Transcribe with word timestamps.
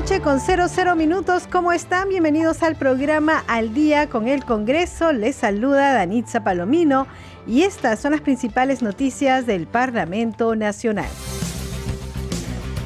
Noche 0.00 0.20
con 0.20 0.38
00 0.38 0.94
minutos. 0.94 1.48
¿Cómo 1.50 1.72
están? 1.72 2.08
Bienvenidos 2.08 2.62
al 2.62 2.76
programa 2.76 3.42
Al 3.48 3.74
Día 3.74 4.08
con 4.08 4.28
el 4.28 4.44
Congreso. 4.44 5.12
Les 5.12 5.34
saluda 5.34 5.92
Danitza 5.92 6.44
Palomino 6.44 7.08
y 7.48 7.62
estas 7.62 7.98
son 7.98 8.12
las 8.12 8.20
principales 8.20 8.80
noticias 8.80 9.44
del 9.44 9.66
Parlamento 9.66 10.54
Nacional. 10.54 11.08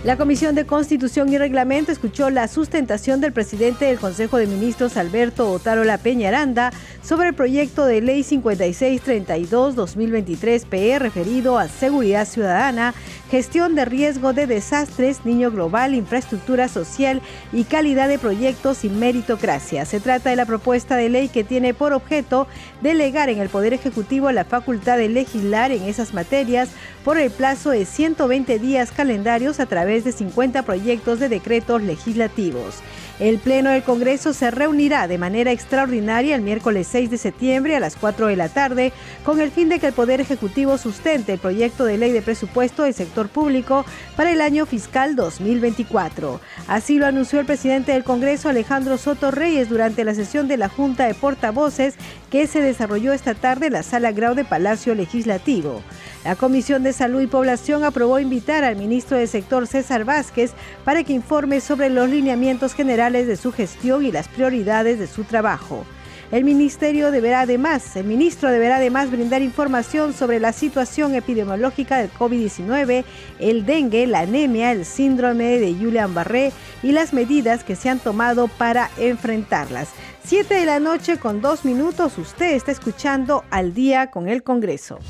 La 0.04 0.16
Comisión 0.16 0.54
de 0.54 0.64
Constitución 0.64 1.30
y 1.30 1.36
Reglamento 1.36 1.92
escuchó 1.92 2.30
la 2.30 2.48
sustentación 2.48 3.20
del 3.20 3.34
presidente 3.34 3.84
del 3.84 3.98
Consejo 3.98 4.38
de 4.38 4.46
Ministros, 4.46 4.96
Alberto 4.96 5.52
Otárola 5.52 5.98
Peñaranda, 5.98 6.72
sobre 7.02 7.28
el 7.28 7.34
proyecto 7.34 7.84
de 7.84 8.00
ley 8.00 8.22
5632-2023-PE 8.22 10.98
referido 10.98 11.58
a 11.58 11.68
seguridad 11.68 12.26
ciudadana, 12.26 12.94
gestión 13.30 13.74
de 13.74 13.84
riesgo 13.84 14.32
de 14.32 14.46
desastres, 14.46 15.24
niño 15.24 15.50
global, 15.50 15.94
infraestructura 15.94 16.68
social 16.68 17.20
y 17.52 17.64
calidad 17.64 18.08
de 18.08 18.18
proyectos 18.18 18.84
y 18.84 18.88
meritocracia. 18.88 19.84
Se 19.84 20.00
trata 20.00 20.30
de 20.30 20.36
la 20.36 20.46
propuesta 20.46 20.96
de 20.96 21.08
ley 21.08 21.28
que 21.28 21.44
tiene 21.44 21.74
por 21.74 21.92
objeto 21.92 22.46
delegar 22.80 23.30
en 23.30 23.40
el 23.40 23.48
Poder 23.48 23.72
Ejecutivo 23.72 24.30
la 24.30 24.44
facultad 24.44 24.96
de 24.96 25.08
legislar 25.08 25.72
en 25.72 25.82
esas 25.82 26.14
materias 26.14 26.68
por 27.04 27.18
el 27.18 27.30
plazo 27.30 27.70
de 27.70 27.84
120 27.84 28.58
días 28.58 28.92
calendarios 28.92 29.60
a 29.60 29.66
través 29.66 30.04
de 30.04 30.12
50 30.12 30.62
proyectos 30.62 31.18
de 31.18 31.28
decretos 31.28 31.82
legislativos. 31.82 32.76
El 33.20 33.38
Pleno 33.38 33.70
del 33.70 33.82
Congreso 33.82 34.32
se 34.32 34.50
reunirá 34.50 35.06
de 35.06 35.18
manera 35.18 35.52
extraordinaria 35.52 36.34
el 36.34 36.42
miércoles 36.42 36.88
6 36.90 37.10
de 37.10 37.18
septiembre 37.18 37.76
a 37.76 37.80
las 37.80 37.94
4 37.96 38.26
de 38.26 38.36
la 38.36 38.48
tarde 38.48 38.92
con 39.24 39.40
el 39.40 39.50
fin 39.50 39.68
de 39.68 39.78
que 39.78 39.88
el 39.88 39.92
Poder 39.92 40.20
Ejecutivo 40.20 40.78
sustente 40.78 41.34
el 41.34 41.38
proyecto 41.38 41.84
de 41.84 41.98
ley 41.98 42.10
de 42.12 42.22
presupuesto 42.22 42.82
del 42.84 42.94
sector 42.94 43.28
público 43.28 43.84
para 44.16 44.32
el 44.32 44.40
año 44.40 44.66
fiscal 44.66 45.14
2024. 45.14 46.40
Así 46.66 46.98
lo 46.98 47.06
anunció 47.06 47.38
el 47.38 47.46
presidente 47.46 47.92
del 47.92 48.02
Congreso 48.02 48.48
Alejandro 48.48 48.96
Soto 48.96 49.30
Reyes 49.30 49.68
durante 49.68 50.04
la 50.04 50.14
sesión 50.14 50.48
de 50.48 50.56
la 50.56 50.68
Junta 50.68 51.06
de 51.06 51.14
Portavoces 51.14 51.94
que 52.32 52.46
se 52.46 52.62
desarrolló 52.62 53.12
esta 53.12 53.34
tarde 53.34 53.66
en 53.66 53.74
la 53.74 53.82
Sala 53.82 54.10
Grau 54.10 54.34
de 54.34 54.46
Palacio 54.46 54.94
Legislativo. 54.94 55.82
La 56.24 56.34
Comisión 56.34 56.82
de 56.82 56.94
Salud 56.94 57.20
y 57.20 57.26
Población 57.26 57.84
aprobó 57.84 58.18
invitar 58.18 58.64
al 58.64 58.76
ministro 58.76 59.18
del 59.18 59.28
sector 59.28 59.66
César 59.66 60.06
Vázquez 60.06 60.52
para 60.82 61.04
que 61.04 61.12
informe 61.12 61.60
sobre 61.60 61.90
los 61.90 62.08
lineamientos 62.08 62.72
generales 62.72 63.26
de 63.26 63.36
su 63.36 63.52
gestión 63.52 64.06
y 64.06 64.12
las 64.12 64.28
prioridades 64.28 64.98
de 64.98 65.08
su 65.08 65.24
trabajo. 65.24 65.84
El 66.32 66.44
ministerio 66.44 67.10
deberá 67.10 67.42
además, 67.42 67.94
el 67.94 68.06
ministro 68.06 68.50
deberá 68.50 68.76
además 68.76 69.10
brindar 69.10 69.42
información 69.42 70.14
sobre 70.14 70.40
la 70.40 70.54
situación 70.54 71.14
epidemiológica 71.14 71.98
del 71.98 72.10
COVID-19, 72.10 73.04
el 73.38 73.66
dengue, 73.66 74.06
la 74.06 74.20
anemia, 74.20 74.72
el 74.72 74.86
síndrome 74.86 75.58
de 75.58 75.74
Julian 75.74 76.14
Barré 76.14 76.50
y 76.82 76.92
las 76.92 77.12
medidas 77.12 77.64
que 77.64 77.76
se 77.76 77.90
han 77.90 77.98
tomado 77.98 78.48
para 78.48 78.90
enfrentarlas. 78.96 79.90
Siete 80.24 80.54
de 80.54 80.64
la 80.64 80.80
noche 80.80 81.18
con 81.18 81.42
dos 81.42 81.66
minutos, 81.66 82.16
usted 82.16 82.54
está 82.54 82.72
escuchando 82.72 83.44
al 83.50 83.74
día 83.74 84.10
con 84.10 84.26
el 84.26 84.42
Congreso. 84.42 85.00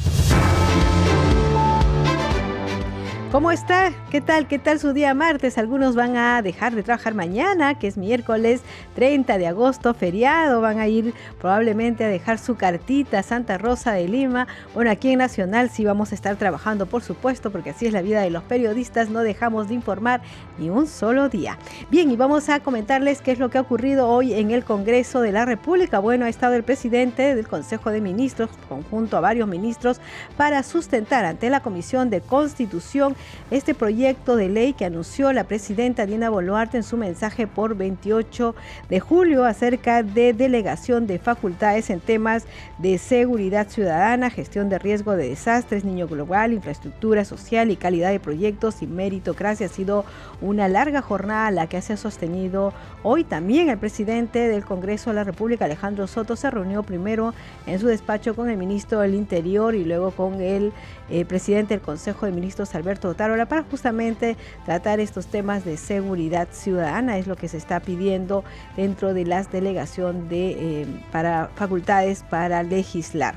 ¿Cómo 3.32 3.50
está? 3.50 3.92
¿Qué 4.10 4.20
tal? 4.20 4.46
¿Qué 4.46 4.58
tal 4.58 4.78
su 4.78 4.92
día 4.92 5.14
martes? 5.14 5.56
Algunos 5.56 5.96
van 5.96 6.18
a 6.18 6.42
dejar 6.42 6.74
de 6.74 6.82
trabajar 6.82 7.14
mañana, 7.14 7.78
que 7.78 7.86
es 7.86 7.96
miércoles 7.96 8.60
30 8.94 9.38
de 9.38 9.46
agosto, 9.46 9.94
feriado. 9.94 10.60
Van 10.60 10.78
a 10.78 10.86
ir 10.86 11.14
probablemente 11.40 12.04
a 12.04 12.08
dejar 12.08 12.38
su 12.38 12.56
cartita 12.56 13.20
a 13.20 13.22
Santa 13.22 13.56
Rosa 13.56 13.92
de 13.92 14.06
Lima. 14.06 14.48
Bueno, 14.74 14.90
aquí 14.90 15.10
en 15.10 15.20
Nacional 15.20 15.70
sí 15.70 15.82
vamos 15.82 16.12
a 16.12 16.14
estar 16.14 16.36
trabajando, 16.36 16.84
por 16.84 17.02
supuesto, 17.02 17.50
porque 17.50 17.70
así 17.70 17.86
es 17.86 17.94
la 17.94 18.02
vida 18.02 18.20
de 18.20 18.28
los 18.28 18.42
periodistas. 18.42 19.08
No 19.08 19.20
dejamos 19.20 19.68
de 19.68 19.76
informar 19.76 20.20
ni 20.58 20.68
un 20.68 20.86
solo 20.86 21.30
día. 21.30 21.56
Bien, 21.90 22.10
y 22.10 22.16
vamos 22.16 22.50
a 22.50 22.60
comentarles 22.60 23.22
qué 23.22 23.32
es 23.32 23.38
lo 23.38 23.48
que 23.48 23.56
ha 23.56 23.62
ocurrido 23.62 24.08
hoy 24.08 24.34
en 24.34 24.50
el 24.50 24.62
Congreso 24.62 25.22
de 25.22 25.32
la 25.32 25.46
República. 25.46 26.00
Bueno, 26.00 26.26
ha 26.26 26.28
estado 26.28 26.52
el 26.52 26.64
presidente 26.64 27.34
del 27.34 27.48
Consejo 27.48 27.88
de 27.88 28.02
Ministros, 28.02 28.50
conjunto 28.68 29.16
a 29.16 29.20
varios 29.20 29.48
ministros, 29.48 30.02
para 30.36 30.62
sustentar 30.62 31.24
ante 31.24 31.48
la 31.48 31.60
Comisión 31.60 32.10
de 32.10 32.20
Constitución 32.20 33.16
este 33.50 33.74
proyecto 33.74 34.36
de 34.36 34.48
ley 34.48 34.72
que 34.72 34.84
anunció 34.84 35.32
la 35.32 35.44
presidenta 35.44 36.06
Dina 36.06 36.30
Boluarte 36.30 36.76
en 36.76 36.82
su 36.82 36.96
mensaje 36.96 37.46
por 37.46 37.76
28 37.76 38.54
de 38.88 39.00
julio 39.00 39.44
acerca 39.44 40.02
de 40.02 40.32
delegación 40.32 41.06
de 41.06 41.18
facultades 41.18 41.90
en 41.90 42.00
temas 42.00 42.44
de 42.78 42.98
seguridad 42.98 43.68
ciudadana, 43.68 44.30
gestión 44.30 44.68
de 44.68 44.78
riesgo 44.78 45.16
de 45.16 45.28
desastres, 45.28 45.84
niño 45.84 46.08
global, 46.08 46.52
infraestructura 46.52 47.24
social 47.24 47.70
y 47.70 47.76
calidad 47.76 48.10
de 48.10 48.20
proyectos 48.20 48.82
y 48.82 48.86
meritocracia. 48.86 49.66
Ha 49.66 49.70
sido 49.70 50.04
una 50.40 50.68
larga 50.68 51.02
jornada 51.02 51.50
la 51.50 51.66
que 51.66 51.80
se 51.82 51.92
ha 51.92 51.96
sostenido 51.96 52.72
hoy. 53.02 53.24
También 53.24 53.68
el 53.68 53.78
presidente 53.78 54.48
del 54.48 54.64
Congreso 54.64 55.10
de 55.10 55.16
la 55.16 55.24
República, 55.24 55.64
Alejandro 55.64 56.06
Soto, 56.06 56.36
se 56.36 56.50
reunió 56.50 56.82
primero 56.82 57.34
en 57.66 57.78
su 57.78 57.86
despacho 57.86 58.34
con 58.34 58.50
el 58.50 58.56
ministro 58.56 59.00
del 59.00 59.14
Interior 59.14 59.74
y 59.74 59.84
luego 59.84 60.10
con 60.10 60.40
el 60.40 60.72
eh, 61.12 61.26
presidente 61.26 61.74
del 61.74 61.82
Consejo 61.82 62.24
de 62.24 62.32
Ministros, 62.32 62.74
Alberto 62.74 63.10
Otárola, 63.10 63.44
para 63.46 63.64
justamente 63.64 64.38
tratar 64.64 64.98
estos 64.98 65.26
temas 65.26 65.62
de 65.64 65.76
seguridad 65.76 66.48
ciudadana. 66.50 67.18
Es 67.18 67.26
lo 67.26 67.36
que 67.36 67.48
se 67.48 67.58
está 67.58 67.80
pidiendo 67.80 68.44
dentro 68.76 69.12
de 69.12 69.26
las 69.26 69.52
delegación 69.52 70.30
de, 70.30 70.82
eh, 70.82 70.86
para 71.12 71.50
facultades 71.54 72.22
para 72.22 72.62
legislar. 72.62 73.34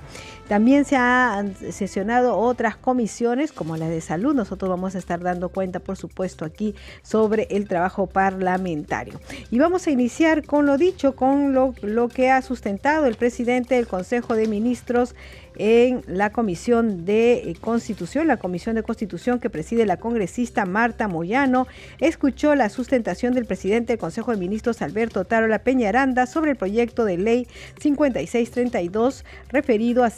También 0.48 0.86
se 0.86 0.96
han 0.96 1.56
sesionado 1.56 2.38
otras 2.38 2.76
comisiones 2.76 3.52
como 3.52 3.78
la 3.78 3.90
de 3.90 4.02
salud. 4.02 4.36
Nosotros 4.36 4.70
vamos 4.70 4.96
a 4.96 5.00
estar 5.00 5.22
dando 5.22 5.50
cuenta, 5.50 5.80
por 5.80 5.98
supuesto, 5.98 6.46
aquí 6.46 6.76
sobre 7.02 7.48
el 7.50 7.68
trabajo 7.68 8.08
parlamentario. 8.08 9.20
Y 9.50 9.58
vamos 9.58 9.88
a 9.88 9.92
iniciar 9.92 10.46
con 10.46 10.66
lo 10.66 10.78
dicho, 10.78 11.16
con 11.16 11.54
lo, 11.54 11.74
lo 11.82 12.10
que 12.10 12.30
ha 12.30 12.42
sustentado 12.42 13.08
el 13.08 13.16
presidente 13.16 13.76
del 13.76 13.88
Consejo 13.88 14.36
de 14.36 14.48
Ministros 14.48 15.16
en 15.58 16.02
la 16.08 16.32
Comisión 16.32 17.06
de 17.06 17.50
eh, 17.50 17.56
Constitución, 17.60 18.28
la 18.28 18.38
Comisión 18.38 18.76
de 18.76 18.84
Constitución 18.84 19.40
que 19.40 19.50
preside 19.50 19.86
la 19.86 19.98
congresista 19.98 20.66
Marta 20.66 21.08
Moyano, 21.08 21.68
escuchó 22.00 22.56
la 22.56 22.70
sustentación 22.70 23.34
del 23.34 23.46
presidente 23.46 23.94
del 23.94 24.00
Consejo 24.00 24.32
de 24.32 24.38
Ministros 24.38 24.82
Alberto 24.82 25.26
Tarola 25.26 25.60
Peñaranda 25.60 26.26
sobre 26.26 26.52
el 26.52 26.58
proyecto 26.58 27.06
de 27.06 27.18
ley 27.18 27.48
5632 27.80 29.26
referido 29.50 30.04
a 30.04 30.10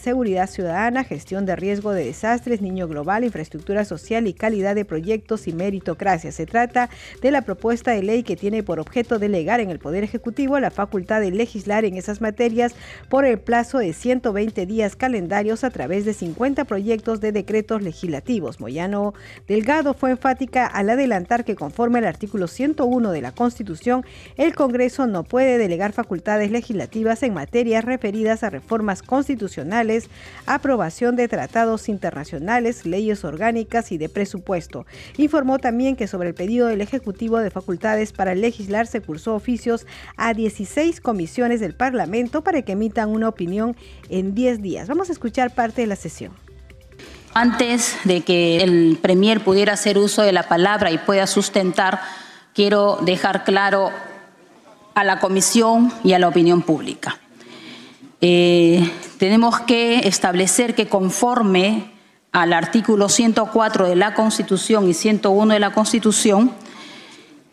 ciudadana, 0.47 1.03
gestión 1.03 1.45
de 1.45 1.55
riesgo 1.55 1.91
de 1.91 2.05
desastres, 2.05 2.59
niño 2.59 2.87
global, 2.87 3.23
infraestructura 3.23 3.85
social 3.85 4.25
y 4.25 4.33
calidad 4.33 4.73
de 4.73 4.83
proyectos 4.83 5.47
y 5.47 5.53
meritocracia. 5.53 6.31
Se 6.31 6.47
trata 6.47 6.89
de 7.21 7.29
la 7.29 7.43
propuesta 7.43 7.91
de 7.91 8.01
ley 8.01 8.23
que 8.23 8.35
tiene 8.35 8.63
por 8.63 8.79
objeto 8.79 9.19
delegar 9.19 9.59
en 9.59 9.69
el 9.69 9.77
Poder 9.77 10.03
Ejecutivo 10.03 10.59
la 10.59 10.71
facultad 10.71 11.21
de 11.21 11.29
legislar 11.29 11.85
en 11.85 11.97
esas 11.97 12.19
materias 12.19 12.73
por 13.09 13.25
el 13.25 13.37
plazo 13.37 13.77
de 13.77 13.93
120 13.93 14.65
días 14.65 14.95
calendarios 14.95 15.63
a 15.63 15.69
través 15.69 16.03
de 16.03 16.15
50 16.15 16.65
proyectos 16.65 17.21
de 17.21 17.31
decretos 17.31 17.83
legislativos. 17.83 18.59
Moyano 18.59 19.13
Delgado 19.47 19.93
fue 19.93 20.09
enfática 20.09 20.65
al 20.65 20.89
adelantar 20.89 21.45
que 21.45 21.55
conforme 21.55 21.99
al 21.99 22.05
artículo 22.05 22.47
101 22.47 23.11
de 23.11 23.21
la 23.21 23.33
Constitución, 23.33 24.03
el 24.35 24.55
Congreso 24.55 25.05
no 25.05 25.23
puede 25.23 25.59
delegar 25.59 25.93
facultades 25.93 26.49
legislativas 26.49 27.21
en 27.21 27.35
materias 27.35 27.85
referidas 27.85 28.43
a 28.43 28.49
reformas 28.49 29.03
constitucionales, 29.03 30.06
aprobación 30.45 31.15
de 31.15 31.27
tratados 31.27 31.89
internacionales, 31.89 32.85
leyes 32.85 33.23
orgánicas 33.23 33.91
y 33.91 33.97
de 33.97 34.09
presupuesto. 34.09 34.85
Informó 35.17 35.59
también 35.59 35.95
que 35.95 36.07
sobre 36.07 36.29
el 36.29 36.35
pedido 36.35 36.67
del 36.67 36.81
Ejecutivo 36.81 37.37
de 37.39 37.51
facultades 37.51 38.13
para 38.13 38.35
legislar 38.35 38.87
se 38.87 39.01
cursó 39.01 39.35
oficios 39.35 39.85
a 40.15 40.33
16 40.33 41.01
comisiones 41.01 41.59
del 41.59 41.75
Parlamento 41.75 42.43
para 42.43 42.61
que 42.61 42.73
emitan 42.73 43.09
una 43.09 43.29
opinión 43.29 43.75
en 44.09 44.33
10 44.33 44.61
días. 44.61 44.87
Vamos 44.87 45.09
a 45.09 45.11
escuchar 45.11 45.53
parte 45.53 45.81
de 45.81 45.87
la 45.87 45.95
sesión. 45.95 46.31
Antes 47.33 47.97
de 48.03 48.21
que 48.21 48.63
el 48.63 48.97
Premier 49.01 49.43
pudiera 49.43 49.73
hacer 49.73 49.97
uso 49.97 50.23
de 50.23 50.31
la 50.31 50.43
palabra 50.43 50.91
y 50.91 50.97
pueda 50.97 51.27
sustentar, 51.27 51.99
quiero 52.55 52.97
dejar 53.03 53.43
claro 53.43 53.91
a 54.95 55.03
la 55.03 55.19
Comisión 55.19 55.93
y 56.03 56.13
a 56.13 56.19
la 56.19 56.27
opinión 56.27 56.63
pública. 56.63 57.19
Eh, 58.21 58.91
tenemos 59.19 59.59
que 59.61 60.07
establecer 60.07 60.73
que 60.73 60.87
conforme 60.87 61.91
al 62.31 62.53
artículo 62.53 63.09
104 63.09 63.87
de 63.87 63.95
la 63.95 64.13
Constitución 64.13 64.89
y 64.89 64.93
101 64.93 65.53
de 65.53 65.59
la 65.59 65.71
Constitución, 65.71 66.51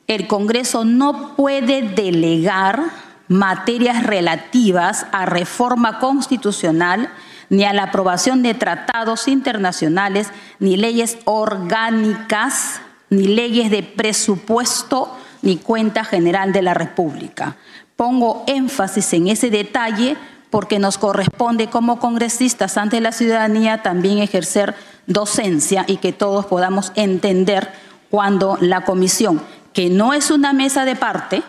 el 0.06 0.26
Congreso 0.26 0.84
no 0.84 1.34
puede 1.36 1.82
delegar 1.82 2.82
materias 3.28 4.04
relativas 4.04 5.06
a 5.12 5.26
reforma 5.26 5.98
constitucional 5.98 7.10
ni 7.48 7.64
a 7.64 7.72
la 7.72 7.84
aprobación 7.84 8.42
de 8.42 8.54
tratados 8.54 9.28
internacionales, 9.28 10.28
ni 10.58 10.76
leyes 10.76 11.18
orgánicas, 11.24 12.80
ni 13.10 13.28
leyes 13.28 13.70
de 13.70 13.82
presupuesto, 13.82 15.14
ni 15.42 15.56
cuenta 15.58 16.04
general 16.04 16.52
de 16.52 16.62
la 16.62 16.74
República. 16.74 17.56
Pongo 17.96 18.44
énfasis 18.46 19.12
en 19.12 19.28
ese 19.28 19.50
detalle 19.50 20.16
porque 20.54 20.78
nos 20.78 20.98
corresponde 20.98 21.66
como 21.66 21.98
congresistas 21.98 22.76
ante 22.76 23.00
la 23.00 23.10
ciudadanía 23.10 23.82
también 23.82 24.18
ejercer 24.18 24.76
docencia 25.08 25.84
y 25.88 25.96
que 25.96 26.12
todos 26.12 26.46
podamos 26.46 26.92
entender 26.94 27.72
cuando 28.08 28.56
la 28.60 28.84
comisión, 28.84 29.42
que 29.72 29.90
no 29.90 30.14
es 30.14 30.30
una 30.30 30.52
mesa 30.52 30.84
de 30.84 30.94
parte, 30.94 31.42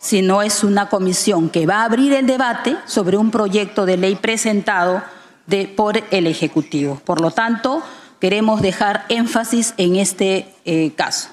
sino 0.00 0.42
es 0.42 0.64
una 0.64 0.88
comisión 0.88 1.50
que 1.50 1.66
va 1.66 1.82
a 1.82 1.84
abrir 1.84 2.12
el 2.14 2.26
debate 2.26 2.76
sobre 2.84 3.16
un 3.16 3.30
proyecto 3.30 3.86
de 3.86 3.96
ley 3.96 4.16
presentado 4.16 5.04
por 5.76 6.02
el 6.10 6.26
Ejecutivo. 6.26 7.00
Por 7.04 7.20
lo 7.20 7.30
tanto, 7.30 7.80
queremos 8.18 8.60
dejar 8.60 9.04
énfasis 9.08 9.72
en 9.76 9.94
este 9.94 10.52
eh, 10.64 10.90
caso. 10.96 11.28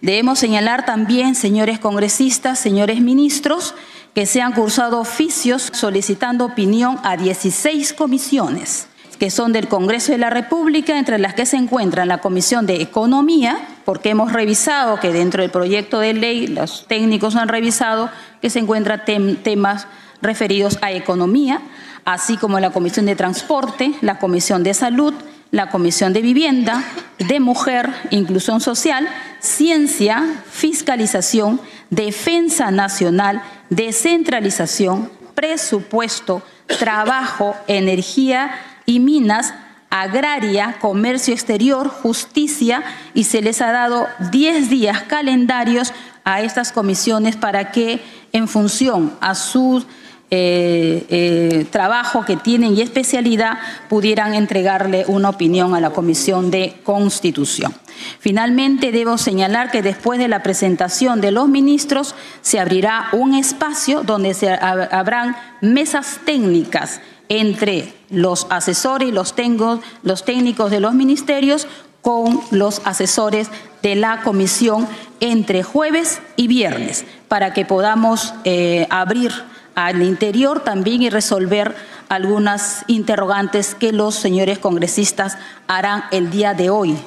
Debemos 0.00 0.38
señalar 0.38 0.86
también, 0.86 1.34
señores 1.34 1.78
congresistas, 1.78 2.58
señores 2.58 3.02
ministros, 3.02 3.74
que 4.14 4.26
se 4.26 4.40
han 4.40 4.52
cursado 4.52 5.00
oficios 5.00 5.70
solicitando 5.72 6.44
opinión 6.44 6.98
a 7.02 7.16
16 7.16 7.92
comisiones 7.92 8.88
que 9.18 9.30
son 9.30 9.52
del 9.52 9.68
Congreso 9.68 10.12
de 10.12 10.18
la 10.18 10.30
República, 10.30 10.96
entre 10.96 11.18
las 11.18 11.34
que 11.34 11.44
se 11.44 11.56
encuentra 11.56 12.06
la 12.06 12.18
Comisión 12.18 12.66
de 12.66 12.80
Economía, 12.80 13.58
porque 13.84 14.10
hemos 14.10 14.32
revisado 14.32 15.00
que 15.00 15.12
dentro 15.12 15.42
del 15.42 15.50
proyecto 15.50 15.98
de 15.98 16.14
ley 16.14 16.46
los 16.46 16.86
técnicos 16.86 17.34
han 17.34 17.48
revisado 17.48 18.10
que 18.40 18.48
se 18.48 18.60
encuentran 18.60 19.02
temas 19.42 19.88
referidos 20.22 20.78
a 20.82 20.92
economía, 20.92 21.60
así 22.04 22.36
como 22.36 22.60
la 22.60 22.70
Comisión 22.70 23.06
de 23.06 23.16
Transporte, 23.16 23.92
la 24.00 24.18
Comisión 24.18 24.62
de 24.62 24.74
Salud, 24.74 25.14
la 25.50 25.68
Comisión 25.70 26.12
de 26.12 26.22
Vivienda, 26.22 26.84
de 27.18 27.40
Mujer, 27.40 27.90
Inclusión 28.10 28.60
Social, 28.60 29.08
Ciencia, 29.40 30.24
Fiscalización, 30.50 31.60
Defensa 31.90 32.70
Nacional, 32.70 33.42
Descentralización, 33.70 35.10
Presupuesto, 35.34 36.42
Trabajo, 36.78 37.54
Energía 37.66 38.50
y 38.86 39.00
Minas, 39.00 39.54
Agraria, 39.90 40.76
Comercio 40.80 41.32
Exterior, 41.32 41.88
Justicia 41.88 42.82
y 43.14 43.24
se 43.24 43.40
les 43.40 43.60
ha 43.62 43.72
dado 43.72 44.06
10 44.30 44.68
días 44.68 45.02
calendarios 45.04 45.92
a 46.24 46.42
estas 46.42 46.72
comisiones 46.72 47.36
para 47.36 47.72
que 47.72 48.00
en 48.32 48.48
función 48.48 49.16
a 49.20 49.34
su 49.34 49.84
eh, 50.30 51.06
eh, 51.08 51.66
trabajo 51.70 52.26
que 52.26 52.36
tienen 52.36 52.76
y 52.76 52.82
especialidad 52.82 53.58
pudieran 53.88 54.34
entregarle 54.34 55.04
una 55.08 55.30
opinión 55.30 55.74
a 55.74 55.80
la 55.80 55.90
Comisión 55.90 56.50
de 56.50 56.76
Constitución. 56.84 57.74
Finalmente, 58.20 58.92
debo 58.92 59.16
señalar 59.16 59.70
que 59.70 59.80
después 59.80 60.18
de 60.18 60.28
la 60.28 60.42
presentación 60.42 61.22
de 61.22 61.30
los 61.30 61.48
ministros 61.48 62.14
se 62.42 62.60
abrirá 62.60 63.08
un 63.12 63.34
espacio 63.34 64.02
donde 64.02 64.34
se 64.34 64.50
habrán 64.50 65.34
mesas 65.62 66.20
técnicas 66.26 67.00
entre 67.30 67.94
los 68.10 68.46
asesores 68.50 69.08
y 69.08 69.12
los, 69.12 69.34
técnicos 69.34 70.70
de 70.70 70.80
los 70.80 70.92
ministerios 70.92 71.66
con 72.02 72.40
los 72.50 72.82
asesores 72.84 73.48
de 73.82 73.94
la 73.94 74.22
comisión 74.22 74.86
entre 75.20 75.62
jueves 75.62 76.20
y 76.36 76.48
viernes 76.48 77.04
para 77.28 77.52
que 77.52 77.64
podamos 77.64 78.34
eh, 78.44 78.86
abrir 78.90 79.32
al 79.78 80.02
interior 80.02 80.64
también 80.64 81.02
y 81.02 81.08
resolver 81.08 81.72
algunas 82.08 82.82
interrogantes 82.88 83.76
que 83.76 83.92
los 83.92 84.16
señores 84.16 84.58
congresistas 84.58 85.38
harán 85.68 86.02
el 86.10 86.32
día 86.32 86.52
de 86.52 86.68
hoy 86.68 86.98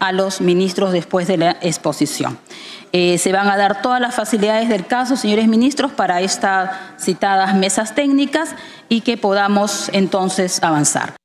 a 0.00 0.12
los 0.12 0.42
ministros 0.42 0.92
después 0.92 1.26
de 1.26 1.38
la 1.38 1.56
exposición. 1.62 2.38
Eh, 2.92 3.16
se 3.16 3.32
van 3.32 3.48
a 3.48 3.56
dar 3.56 3.80
todas 3.80 4.02
las 4.02 4.14
facilidades 4.14 4.68
del 4.68 4.86
caso, 4.86 5.16
señores 5.16 5.48
ministros, 5.48 5.92
para 5.92 6.20
estas 6.20 6.70
citadas 6.98 7.54
mesas 7.54 7.94
técnicas 7.94 8.50
y 8.90 9.00
que 9.00 9.16
podamos 9.16 9.88
entonces 9.94 10.62
avanzar. 10.62 11.19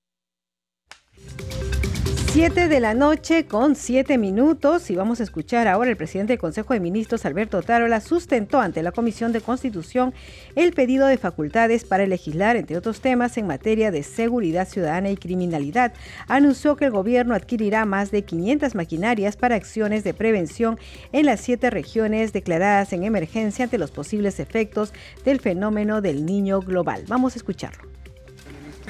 Siete 2.36 2.68
de 2.68 2.82
la 2.82 2.94
noche 2.94 3.46
con 3.46 3.78
siete 3.78 4.18
minutos 4.18 4.90
y 4.90 4.96
vamos 4.98 5.22
a 5.22 5.24
escuchar 5.24 5.70
ahora 5.70 5.90
el 5.90 5.96
presidente 5.96 6.34
del 6.34 6.40
Consejo 6.42 6.74
de 6.74 6.82
Ministros, 6.82 7.24
Alberto 7.24 7.62
Tarola, 7.62 8.02
sustentó 8.02 8.60
ante 8.60 8.84
la 8.84 8.92
Comisión 8.92 9.32
de 9.32 9.40
Constitución 9.40 10.14
el 10.56 10.74
pedido 10.74 11.08
de 11.08 11.18
facultades 11.18 11.86
para 11.86 12.06
legislar, 12.06 12.58
entre 12.58 12.76
otros 12.76 13.00
temas, 13.00 13.38
en 13.38 13.48
materia 13.48 13.90
de 13.90 14.04
seguridad 14.04 14.68
ciudadana 14.68 15.12
y 15.12 15.16
criminalidad. 15.16 15.94
Anunció 16.28 16.76
que 16.76 16.84
el 16.84 16.92
gobierno 16.92 17.36
adquirirá 17.36 17.86
más 17.86 18.12
de 18.12 18.26
500 18.26 18.76
maquinarias 18.76 19.38
para 19.38 19.56
acciones 19.56 20.04
de 20.04 20.14
prevención 20.14 20.78
en 21.14 21.28
las 21.28 21.40
siete 21.40 21.70
regiones 21.70 22.34
declaradas 22.34 22.92
en 22.92 23.06
emergencia 23.06 23.64
ante 23.64 23.78
los 23.78 23.92
posibles 23.92 24.42
efectos 24.42 24.92
del 25.24 25.40
fenómeno 25.40 26.02
del 26.02 26.26
niño 26.26 26.60
global. 26.60 27.06
Vamos 27.08 27.36
a 27.36 27.38
escucharlo. 27.38 27.84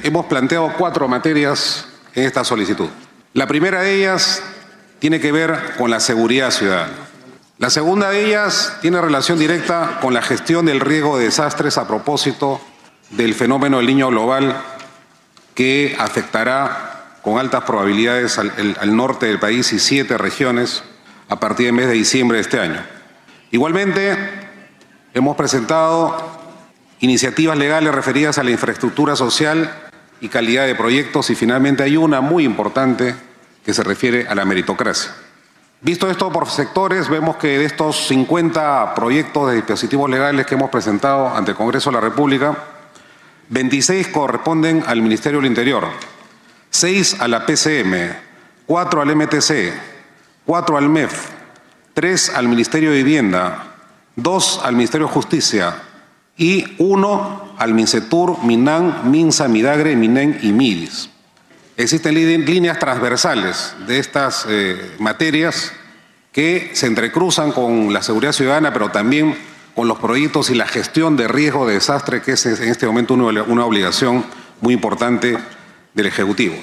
Hemos 0.01 0.25
planteado 0.25 0.73
cuatro 0.75 1.07
materias 1.07 1.87
en 2.15 2.23
esta 2.23 2.43
solicitud. 2.43 2.89
La 3.35 3.47
primera 3.47 3.81
de 3.81 3.95
ellas 3.95 4.41
tiene 4.99 5.19
que 5.19 5.33
ver 5.33 5.73
con 5.77 5.91
la 5.91 5.99
seguridad 5.99 6.51
ciudadana. 6.51 6.93
La 7.57 7.69
segunda 7.69 8.09
de 8.09 8.27
ellas 8.27 8.77
tiene 8.81 9.01
relación 9.01 9.37
directa 9.37 9.99
con 10.01 10.13
la 10.13 10.21
gestión 10.21 10.65
del 10.65 10.79
riesgo 10.79 11.17
de 11.17 11.25
desastres 11.25 11.77
a 11.77 11.85
propósito 11.85 12.61
del 13.09 13.33
fenómeno 13.33 13.75
del 13.75 13.87
niño 13.87 14.07
global 14.07 14.55
que 15.53 15.97
afectará 15.99 17.17
con 17.23 17.37
altas 17.37 17.65
probabilidades 17.65 18.39
al, 18.39 18.77
al, 18.79 18.95
norte 18.95 19.25
del 19.25 19.39
país 19.39 19.73
y 19.73 19.79
siete 19.79 20.17
regiones 20.17 20.85
a 21.27 21.37
partir 21.37 21.65
del 21.65 21.75
mes 21.75 21.87
de 21.87 21.93
diciembre 21.93 22.37
de 22.37 22.41
este 22.41 22.61
año. 22.61 22.85
Igualmente, 23.51 24.17
hemos 25.13 25.35
presentado 25.35 26.15
iniciativas 27.01 27.57
legales 27.57 27.93
referidas 27.93 28.37
a 28.37 28.45
la 28.45 28.51
infraestructura 28.51 29.17
social 29.17 29.84
y 30.21 30.29
calidad 30.29 30.65
de 30.65 30.75
proyectos 30.75 31.29
y 31.29 31.35
finalmente 31.35 31.83
hay 31.83 31.97
una 31.97 32.21
muy 32.21 32.43
importante 32.43 33.15
que 33.65 33.73
se 33.73 33.83
refiere 33.83 34.27
a 34.27 34.35
la 34.35 34.45
meritocracia. 34.45 35.11
Visto 35.81 36.09
esto 36.09 36.31
por 36.31 36.49
sectores, 36.49 37.09
vemos 37.09 37.35
que 37.37 37.59
de 37.59 37.65
estos 37.65 38.07
50 38.07 38.95
proyectos 38.95 39.49
de 39.49 39.55
dispositivos 39.57 40.09
legales 40.09 40.45
que 40.45 40.55
hemos 40.55 40.69
presentado 40.69 41.29
ante 41.29 41.51
el 41.51 41.57
Congreso 41.57 41.89
de 41.89 41.95
la 41.95 42.01
República, 42.01 42.57
26 43.49 44.07
corresponden 44.07 44.83
al 44.87 45.01
Ministerio 45.01 45.39
del 45.39 45.47
Interior, 45.47 45.87
6 46.71 47.17
a 47.19 47.27
la 47.27 47.45
PCM, 47.45 48.15
4 48.65 49.01
al 49.01 49.15
MTC, 49.15 49.73
4 50.45 50.77
al 50.77 50.89
MEF, 50.89 51.29
3 51.93 52.29
al 52.35 52.47
Ministerio 52.47 52.89
de 52.91 52.97
Vivienda, 52.97 53.75
2 54.15 54.61
al 54.63 54.75
Ministerio 54.75 55.07
de 55.07 55.13
Justicia 55.13 55.75
y 56.37 56.75
1 56.79 57.44
al 57.57 57.73
MINCETUR, 57.73 58.43
MINAN, 58.43 59.09
MINSA, 59.09 59.47
MIDAGRE, 59.47 59.95
MINEN 59.95 60.39
y 60.41 60.51
MIDIS. 60.51 61.09
Existen 61.77 62.13
líneas 62.13 62.79
transversales 62.79 63.75
de 63.85 63.99
estas 63.99 64.45
eh, 64.47 64.95
materias 64.99 65.73
que 66.31 66.71
se 66.73 66.87
entrecruzan 66.87 67.51
con 67.51 67.93
la 67.93 68.01
seguridad 68.01 68.31
ciudadana, 68.31 68.71
pero 68.73 68.89
también 68.89 69.37
con 69.75 69.87
los 69.87 69.99
proyectos 69.99 70.49
y 70.49 70.55
la 70.55 70.67
gestión 70.67 71.17
de 71.17 71.27
riesgo 71.27 71.67
de 71.67 71.75
desastre, 71.75 72.21
que 72.21 72.33
es 72.33 72.45
en 72.45 72.69
este 72.69 72.87
momento 72.87 73.13
una 73.13 73.65
obligación 73.65 74.25
muy 74.61 74.73
importante 74.73 75.37
del 75.93 76.05
Ejecutivo. 76.05 76.55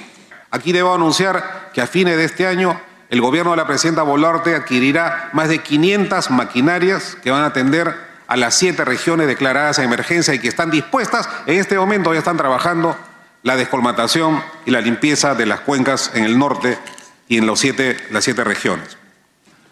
Aquí 0.49 0.71
debo 0.71 0.93
anunciar 0.93 1.71
que 1.73 1.81
a 1.81 1.87
fines 1.87 2.17
de 2.17 2.25
este 2.25 2.47
año 2.47 2.79
el 3.09 3.21
gobierno 3.21 3.51
de 3.51 3.57
la 3.57 3.67
presidenta 3.67 4.01
Boluarte 4.01 4.55
adquirirá 4.55 5.29
más 5.33 5.49
de 5.49 5.59
500 5.59 6.31
maquinarias 6.31 7.15
que 7.23 7.29
van 7.29 7.43
a 7.43 7.47
atender 7.47 7.95
a 8.33 8.35
las 8.35 8.55
siete 8.55 8.83
regiones 8.83 9.27
declaradas 9.27 9.77
en 9.77 9.85
emergencia 9.85 10.33
y 10.33 10.39
que 10.39 10.47
están 10.47 10.71
dispuestas, 10.71 11.29
en 11.45 11.59
este 11.59 11.77
momento 11.77 12.11
ya 12.13 12.17
están 12.17 12.35
trabajando 12.35 12.97
la 13.43 13.55
descolmatación 13.55 14.41
y 14.65 14.71
la 14.71 14.81
limpieza 14.81 15.35
de 15.35 15.45
las 15.45 15.59
cuencas 15.59 16.09
en 16.15 16.23
el 16.23 16.39
norte 16.39 16.79
y 17.27 17.37
en 17.37 17.45
los 17.45 17.59
siete, 17.59 17.95
las 18.09 18.23
siete 18.23 18.43
regiones. 18.43 18.97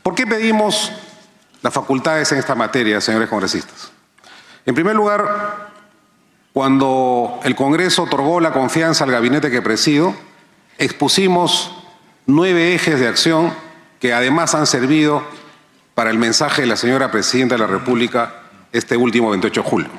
¿Por 0.03 0.13
qué 0.13 0.27
pedimos 0.27 0.91
las 1.63 1.73
facultades 1.73 2.31
en 2.33 2.37
esta 2.37 2.53
materia, 2.53 3.01
señores 3.01 3.29
congresistas? 3.29 3.91
En 4.67 4.75
primer 4.75 4.95
lugar, 4.95 5.71
cuando 6.53 7.39
el 7.43 7.55
Congreso 7.55 8.03
otorgó 8.03 8.39
la 8.41 8.53
confianza 8.53 9.05
al 9.05 9.11
gabinete 9.11 9.49
que 9.49 9.63
presido, 9.63 10.13
expusimos 10.77 11.83
nueve 12.27 12.75
ejes 12.75 12.99
de 12.99 13.07
acción 13.07 13.55
que 13.99 14.13
además 14.13 14.53
han 14.53 14.67
servido 14.67 15.23
para 15.95 16.11
el 16.11 16.19
mensaje 16.19 16.61
de 16.61 16.67
la 16.67 16.75
señora 16.75 17.09
Presidenta 17.09 17.55
de 17.55 17.59
la 17.61 17.65
República 17.67 18.35
este 18.71 18.97
último 18.97 19.29
28 19.29 19.63
de 19.63 19.69
julio. 19.69 19.89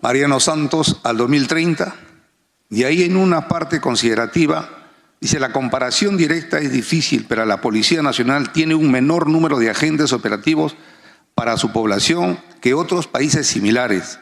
Mariano 0.00 0.40
Santos 0.40 1.00
al 1.04 1.16
2030, 1.16 1.94
y 2.72 2.82
ahí 2.82 3.04
en 3.04 3.16
una 3.16 3.46
parte 3.46 3.80
considerativa 3.80 4.82
Dice, 5.22 5.38
la 5.38 5.52
comparación 5.52 6.16
directa 6.16 6.58
es 6.58 6.72
difícil, 6.72 7.26
pero 7.28 7.46
la 7.46 7.60
Policía 7.60 8.02
Nacional 8.02 8.50
tiene 8.50 8.74
un 8.74 8.90
menor 8.90 9.28
número 9.28 9.60
de 9.60 9.70
agentes 9.70 10.12
operativos 10.12 10.74
para 11.36 11.56
su 11.56 11.70
población 11.70 12.40
que 12.60 12.74
otros 12.74 13.06
países 13.06 13.46
similares, 13.46 14.18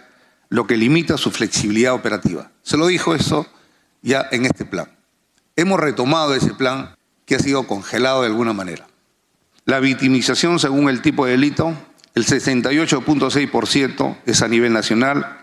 lo 0.50 0.66
que 0.66 0.76
limita 0.76 1.16
su 1.16 1.30
flexibilidad 1.30 1.94
operativa. 1.94 2.50
Se 2.62 2.76
lo 2.76 2.86
dijo 2.86 3.14
eso 3.14 3.46
ya 4.02 4.28
en 4.30 4.44
este 4.44 4.66
plan. 4.66 4.94
Hemos 5.56 5.80
retomado 5.80 6.34
ese 6.34 6.52
plan 6.52 6.94
que 7.24 7.36
ha 7.36 7.38
sido 7.38 7.66
congelado 7.66 8.20
de 8.20 8.26
alguna 8.26 8.52
manera. 8.52 8.86
La 9.64 9.80
victimización 9.80 10.58
según 10.58 10.90
el 10.90 11.00
tipo 11.00 11.24
de 11.24 11.30
delito, 11.32 11.74
el 12.14 12.26
68.6% 12.26 14.18
es 14.26 14.42
a 14.42 14.48
nivel 14.48 14.74
nacional. 14.74 15.39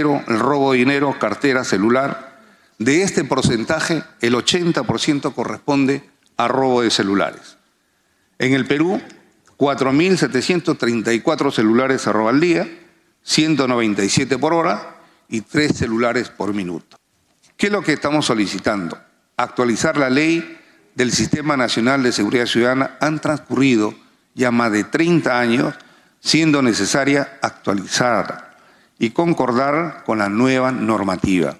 El 0.00 0.38
robo 0.38 0.72
de 0.72 0.78
dinero, 0.78 1.18
cartera, 1.18 1.64
celular, 1.64 2.38
de 2.78 3.02
este 3.02 3.24
porcentaje, 3.24 4.04
el 4.20 4.34
80% 4.34 5.34
corresponde 5.34 6.08
a 6.36 6.46
robo 6.46 6.82
de 6.82 6.90
celulares. 6.90 7.56
En 8.38 8.54
el 8.54 8.66
Perú, 8.66 9.02
4.734 9.56 11.50
celulares 11.50 12.02
se 12.02 12.12
roban 12.12 12.36
al 12.36 12.40
día, 12.40 12.68
197 13.24 14.38
por 14.38 14.54
hora 14.54 14.98
y 15.28 15.40
3 15.40 15.76
celulares 15.76 16.28
por 16.28 16.54
minuto. 16.54 16.96
¿Qué 17.56 17.66
es 17.66 17.72
lo 17.72 17.82
que 17.82 17.94
estamos 17.94 18.26
solicitando? 18.26 18.96
Actualizar 19.36 19.96
la 19.96 20.10
ley 20.10 20.58
del 20.94 21.10
Sistema 21.10 21.56
Nacional 21.56 22.04
de 22.04 22.12
Seguridad 22.12 22.46
Ciudadana. 22.46 22.96
Han 23.00 23.20
transcurrido 23.20 23.94
ya 24.34 24.52
más 24.52 24.70
de 24.70 24.84
30 24.84 25.40
años, 25.40 25.74
siendo 26.20 26.62
necesaria 26.62 27.38
actualizar 27.42 28.47
y 28.98 29.10
concordar 29.10 30.02
con 30.04 30.18
la 30.18 30.28
nueva 30.28 30.72
normativa 30.72 31.56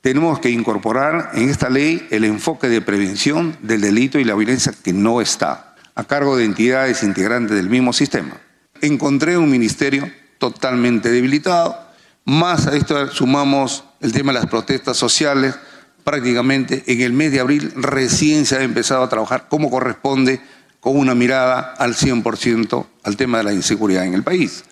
tenemos 0.00 0.38
que 0.38 0.50
incorporar 0.50 1.30
en 1.34 1.50
esta 1.50 1.68
ley 1.68 2.06
el 2.10 2.24
enfoque 2.24 2.68
de 2.68 2.80
prevención 2.80 3.56
del 3.60 3.82
delito 3.82 4.18
y 4.18 4.24
la 4.24 4.34
violencia 4.34 4.72
que 4.82 4.92
no 4.92 5.20
está 5.20 5.74
a 5.94 6.04
cargo 6.04 6.36
de 6.36 6.44
entidades 6.44 7.02
integrantes 7.02 7.54
del 7.56 7.68
mismo 7.68 7.92
sistema. 7.92 8.32
Encontré 8.80 9.36
un 9.36 9.50
ministerio 9.50 10.10
totalmente 10.38 11.10
debilitado, 11.10 11.78
más 12.24 12.66
a 12.66 12.76
esto 12.76 13.08
sumamos 13.08 13.84
el 14.00 14.12
tema 14.12 14.32
de 14.32 14.40
las 14.40 14.48
protestas 14.48 14.96
sociales, 14.96 15.54
prácticamente 16.02 16.82
en 16.86 17.02
el 17.02 17.12
mes 17.12 17.32
de 17.32 17.40
abril 17.40 17.70
recién 17.76 18.46
se 18.46 18.56
ha 18.56 18.62
empezado 18.62 19.02
a 19.02 19.08
trabajar 19.10 19.48
como 19.48 19.70
corresponde 19.70 20.40
con 20.80 20.96
una 20.96 21.14
mirada 21.14 21.74
al 21.76 21.94
100% 21.94 22.86
al 23.02 23.16
tema 23.18 23.38
de 23.38 23.44
la 23.44 23.52
inseguridad 23.52 24.06
en 24.06 24.14
el 24.14 24.22
país. 24.22 24.64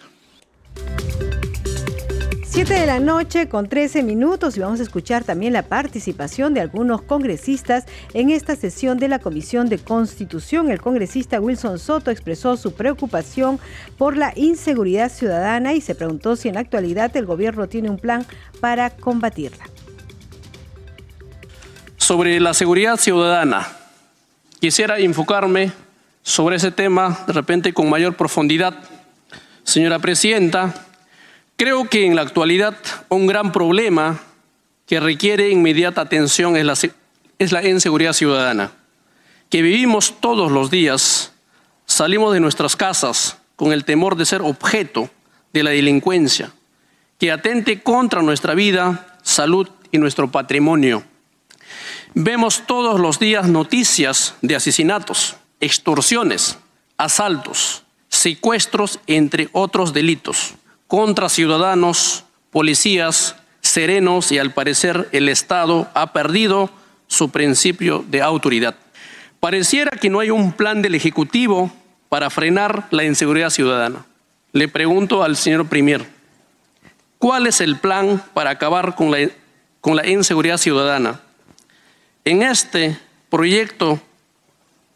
7 2.59 2.75
de 2.75 2.87
la 2.87 2.99
noche 2.99 3.49
con 3.49 3.69
13 3.69 4.03
minutos 4.03 4.57
y 4.57 4.61
vamos 4.61 4.81
a 4.81 4.83
escuchar 4.83 5.23
también 5.23 5.53
la 5.53 5.63
participación 5.63 6.55
de 6.55 6.61
algunos 6.61 7.03
congresistas 7.03 7.85
en 8.15 8.31
esta 8.31 8.57
sesión 8.57 8.99
de 8.99 9.07
la 9.07 9.21
Comisión 9.21 9.69
de 9.69 9.79
Constitución. 9.79 10.69
El 10.69 10.81
congresista 10.81 11.41
Wilson 11.41 11.79
Soto 11.79 12.11
expresó 12.11 12.57
su 12.57 12.73
preocupación 12.73 13.61
por 13.97 14.17
la 14.17 14.33
inseguridad 14.35 15.09
ciudadana 15.09 15.75
y 15.75 15.81
se 15.81 15.95
preguntó 15.95 16.35
si 16.35 16.49
en 16.49 16.55
la 16.55 16.61
actualidad 16.63 17.17
el 17.17 17.27
gobierno 17.27 17.69
tiene 17.69 17.91
un 17.91 17.99
plan 17.99 18.27
para 18.59 18.91
combatirla. 18.91 19.65
Sobre 21.97 22.41
la 22.41 22.55
seguridad 22.55 22.97
ciudadana, 22.97 23.69
quisiera 24.59 24.99
enfocarme 24.99 25.71
sobre 26.25 26.57
ese 26.57 26.73
tema 26.73 27.21
de 27.25 27.35
repente 27.35 27.73
con 27.73 27.89
mayor 27.89 28.17
profundidad. 28.17 28.75
Señora 29.63 30.01
Presidenta, 30.01 30.88
Creo 31.59 31.91
que 31.91 32.07
en 32.07 32.15
la 32.15 32.23
actualidad 32.23 32.77
un 33.09 33.27
gran 33.27 33.51
problema 33.51 34.21
que 34.87 35.01
requiere 35.01 35.51
inmediata 35.51 36.01
atención 36.01 36.57
es 36.57 37.53
la, 37.53 37.67
inseguridad 37.69 38.13
ciudadana, 38.13 38.71
que 39.51 39.61
vivimos 39.61 40.21
todos 40.21 40.53
los 40.53 40.71
días, 40.71 41.33
salimos 41.85 42.33
de 42.33 42.39
nuestras 42.39 42.77
casas 42.77 43.39
con 43.57 43.73
el 43.73 43.85
temor 43.85 44.15
de 44.15 44.25
ser 44.25 44.41
objeto 44.43 45.11
de 45.53 45.65
la 45.65 45.71
delincuencia, 45.71 46.53
que 47.19 47.33
atente 47.33 47.83
contra 47.83 48.23
nuestra 48.23 48.55
vida, 48.55 49.17
salud 49.25 49.69
y 49.91 49.99
nuestro 49.99 50.31
patrimonio. 50.31 51.03
Vemos 52.15 52.69
todos 52.69 53.01
los 53.01 53.19
días 53.19 53.49
noticias 53.49 54.37
de 54.43 54.55
asesinatos, 54.55 55.35
extorsiones, 55.59 56.57
asaltos, 56.97 57.83
secuestros, 58.09 59.01
entre 59.09 59.49
otros 59.51 59.93
delitos 59.93 60.55
contra 60.89 61.29
ciudadanos, 61.29 62.25
policías, 62.51 63.37
serenos 63.61 64.33
y 64.33 64.39
al 64.39 64.53
parecer 64.53 65.09
el 65.13 65.29
Estado 65.29 65.87
ha 65.95 66.13
perdido 66.13 66.71
su 67.07 67.29
principio 67.31 68.05
de 68.09 68.23
autoridad. 68.23 68.75
Pareciera 69.39 69.93
que 69.93 70.09
no 70.09 70.21
hay 70.21 70.31
un 70.31 70.53
plan 70.53 70.83
del 70.83 70.95
Ejecutivo 70.95 71.71
para 72.09 72.31
frenar 72.31 72.89
la 72.91 73.05
inseguridad 73.05 73.51
ciudadana. 73.51 74.07
Le 74.53 74.67
pregunto 74.67 75.23
al 75.23 75.37
señor 75.37 75.69
Premier, 75.69 76.07
¿cuál 77.19 77.47
es 77.47 77.61
el 77.61 77.77
plan 77.77 78.23
para 78.33 78.51
acabar 78.51 78.95
con 78.95 79.11
la, 79.11 79.29
con 79.83 79.95
la 79.95 80.07
inseguridad 80.07 80.57
ciudadana? 80.57 81.21
En 82.25 82.43
este 82.43 82.99
proyecto 83.29 84.01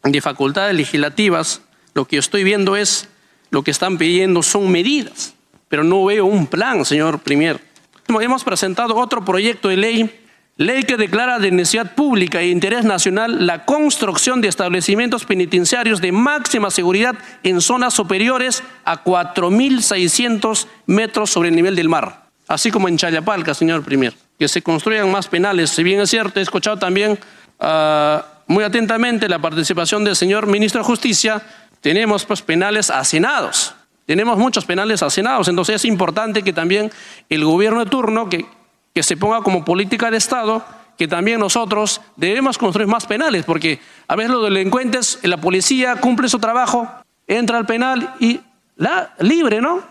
de 0.03 0.21
facultades 0.23 0.75
legislativas, 0.75 1.61
lo 1.93 2.07
que 2.07 2.17
estoy 2.17 2.45
viendo 2.45 2.77
es, 2.77 3.09
lo 3.51 3.63
que 3.63 3.71
están 3.71 3.99
pidiendo 3.99 4.43
son 4.43 4.73
medidas 4.73 5.35
pero 5.73 5.85
no 5.85 6.05
veo 6.05 6.27
un 6.27 6.47
plan, 6.47 6.85
señor 6.85 7.21
Premier. 7.21 7.59
Hemos 8.07 8.45
presentado 8.45 8.95
otro 8.95 9.25
proyecto 9.25 9.71
de 9.71 9.79
ley, 9.79 10.21
ley 10.59 10.83
que 10.83 10.99
declara 10.99 11.39
de 11.39 11.51
necesidad 11.51 11.95
pública 11.95 12.43
e 12.43 12.49
interés 12.49 12.85
nacional 12.85 13.47
la 13.47 13.65
construcción 13.65 14.43
de 14.43 14.49
establecimientos 14.49 15.25
penitenciarios 15.25 16.03
de 16.03 16.13
máxima 16.13 16.71
seguridad 16.71 17.15
en 17.43 17.63
zonas 17.63 17.95
superiores 17.95 18.63
a 18.85 19.03
4.600 19.03 20.67
metros 20.85 21.31
sobre 21.31 21.49
el 21.49 21.57
nivel 21.57 21.75
del 21.75 21.89
mar, 21.89 22.27
así 22.49 22.71
como 22.71 22.87
en 22.89 22.99
Chayapalca, 22.99 23.55
señor 23.55 23.83
Premier, 23.83 24.13
que 24.39 24.49
se 24.49 24.61
construyan 24.61 25.11
más 25.11 25.27
penales. 25.27 25.71
Si 25.71 25.83
bien 25.83 26.03
es 26.03 26.11
cierto, 26.11 26.39
he 26.39 26.43
escuchado 26.43 26.77
también 26.77 27.19
a 27.59 28.27
muy 28.47 28.63
atentamente 28.63 29.27
la 29.27 29.39
participación 29.39 30.05
del 30.05 30.17
señor 30.17 30.47
ministro 30.49 30.83
de 30.83 30.87
Justicia, 30.87 31.41
tenemos 31.81 32.27
pues 32.27 32.43
penales 32.43 32.91
hacinados. 32.91 33.75
Tenemos 34.07 34.39
muchos 34.39 34.65
penales 34.65 35.03
hacinados, 35.03 35.49
entonces 35.49 35.77
es 35.77 35.85
importante 35.85 36.43
que 36.43 36.53
también 36.53 36.91
el 37.29 37.45
gobierno 37.45 37.85
de 37.85 37.91
turno, 37.91 38.29
que, 38.29 38.47
que 38.95 39.03
se 39.03 39.17
ponga 39.17 39.43
como 39.43 39.65
política 39.65 40.11
de 40.11 40.17
Estado, 40.17 40.65
que 40.99 41.09
también 41.09 41.41
nosotros 41.41 42.01
debemos 42.17 42.59
construir 42.59 42.89
más 42.89 43.07
penales, 43.07 43.45
porque 43.45 43.81
a 44.09 44.17
veces 44.17 44.33
los 44.33 44.45
delincuentes, 44.45 45.19
la 45.23 45.37
policía 45.39 45.97
cumple 45.97 46.29
su 46.29 46.39
trabajo, 46.39 46.89
entra 47.27 47.59
al 47.59 47.67
penal 47.67 48.15
y 48.21 48.41
la 48.77 49.15
libre, 49.19 49.61
¿no? 49.61 49.83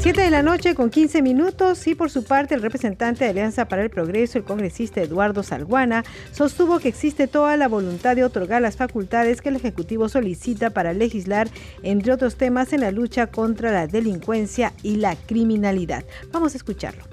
7 0.00 0.18
de 0.18 0.30
la 0.30 0.42
noche 0.42 0.74
con 0.74 0.88
15 0.88 1.20
minutos 1.20 1.86
y 1.86 1.94
por 1.94 2.10
su 2.10 2.24
parte 2.24 2.54
el 2.54 2.62
representante 2.62 3.24
de 3.24 3.30
Alianza 3.32 3.68
para 3.68 3.82
el 3.82 3.90
Progreso, 3.90 4.38
el 4.38 4.44
congresista 4.44 5.02
Eduardo 5.02 5.42
Salguana, 5.42 6.04
sostuvo 6.32 6.78
que 6.78 6.88
existe 6.88 7.28
toda 7.28 7.58
la 7.58 7.68
voluntad 7.68 8.16
de 8.16 8.24
otorgar 8.24 8.62
las 8.62 8.78
facultades 8.78 9.42
que 9.42 9.50
el 9.50 9.56
Ejecutivo 9.56 10.08
solicita 10.08 10.70
para 10.70 10.94
legislar, 10.94 11.50
entre 11.82 12.14
otros 12.14 12.36
temas, 12.36 12.72
en 12.72 12.80
la 12.80 12.92
lucha 12.92 13.26
contra 13.26 13.72
la 13.72 13.86
delincuencia 13.86 14.72
y 14.82 14.96
la 14.96 15.16
criminalidad. 15.16 16.02
Vamos 16.32 16.54
a 16.54 16.56
escucharlo. 16.56 17.04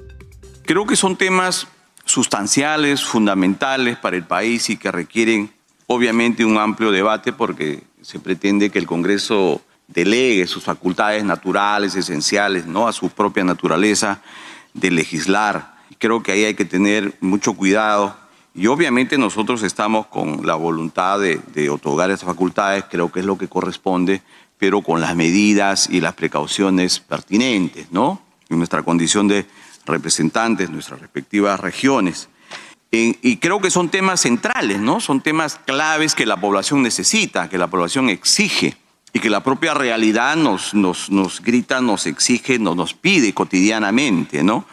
Creo 0.64 0.88
que 0.88 0.96
son 0.96 1.18
temas 1.18 1.68
sustanciales, 2.06 3.04
fundamentales 3.04 3.98
para 3.98 4.16
el 4.16 4.24
país 4.24 4.70
y 4.70 4.78
que 4.78 4.94
requieren 4.94 5.52
obviamente 5.88 6.46
un 6.46 6.58
amplio 6.58 6.92
debate 6.92 7.34
porque 7.34 7.84
se 8.02 8.20
pretende 8.20 8.70
que 8.70 8.80
el 8.80 8.88
Congreso 8.88 9.62
delegue 9.88 10.48
sus 10.48 10.64
facultades 10.64 11.24
naturales, 11.24 11.96
esenciales, 11.96 12.66
¿no? 12.66 12.88
a 12.88 12.94
su 12.94 13.10
propia 13.10 13.44
naturaleza 13.44 14.22
de 14.74 14.92
legislar. 14.92 15.78
Creo 15.98 16.22
que 16.22 16.34
ahí 16.34 16.44
hay 16.44 16.54
que 16.54 16.66
tener 16.66 17.16
mucho 17.22 17.54
cuidado 17.54 18.16
y 18.54 18.68
obviamente 18.68 19.18
nosotros 19.18 19.64
estamos 19.64 20.08
con 20.08 20.46
la 20.46 20.56
voluntad 20.56 21.20
de, 21.20 21.70
otorgar 21.70 22.10
esas 22.10 22.26
facultades, 22.26 22.86
creo 22.90 23.12
que 23.12 23.20
es 23.20 23.26
lo 23.26 23.38
que 23.38 23.48
corresponde, 23.48 24.22
pero 24.58 24.82
con 24.82 25.00
las 25.00 25.16
medidas 25.16 25.88
y 25.90 26.02
las 26.02 26.16
precauciones 26.16 27.00
pertinentes, 27.00 27.92
¿no? 27.92 28.22
En 28.50 28.58
nuestra 28.58 28.82
condición 28.82 29.28
de 29.28 29.46
representantes, 29.86 30.72
nuestras 30.72 31.00
respectivas 31.00 31.60
regiones. 31.60 32.30
y 32.90 33.38
creo 33.38 33.62
que 33.62 33.70
son 33.70 33.90
temas 33.90 34.22
centrales, 34.22 34.80
¿no? 34.80 35.00
Son 35.00 35.22
temas 35.22 35.60
claves 35.66 36.16
que 36.16 36.26
la 36.26 36.42
población 36.42 36.82
necesita, 36.82 37.50
que 37.50 37.60
la 37.60 37.68
población 37.68 38.10
exige 38.10 38.76
y 39.14 39.20
que 39.20 39.30
la 39.30 39.44
propia 39.44 39.74
realidad 39.74 40.36
nos, 40.36 40.74
nos, 40.74 41.10
nos 41.10 41.42
grita, 41.42 41.82
nos 41.82 42.06
exige, 42.06 42.60
nos, 42.60 42.76
nos 42.76 42.94
pide 42.94 43.34
cotidianamente, 43.34 44.44
¿no? 44.44 44.66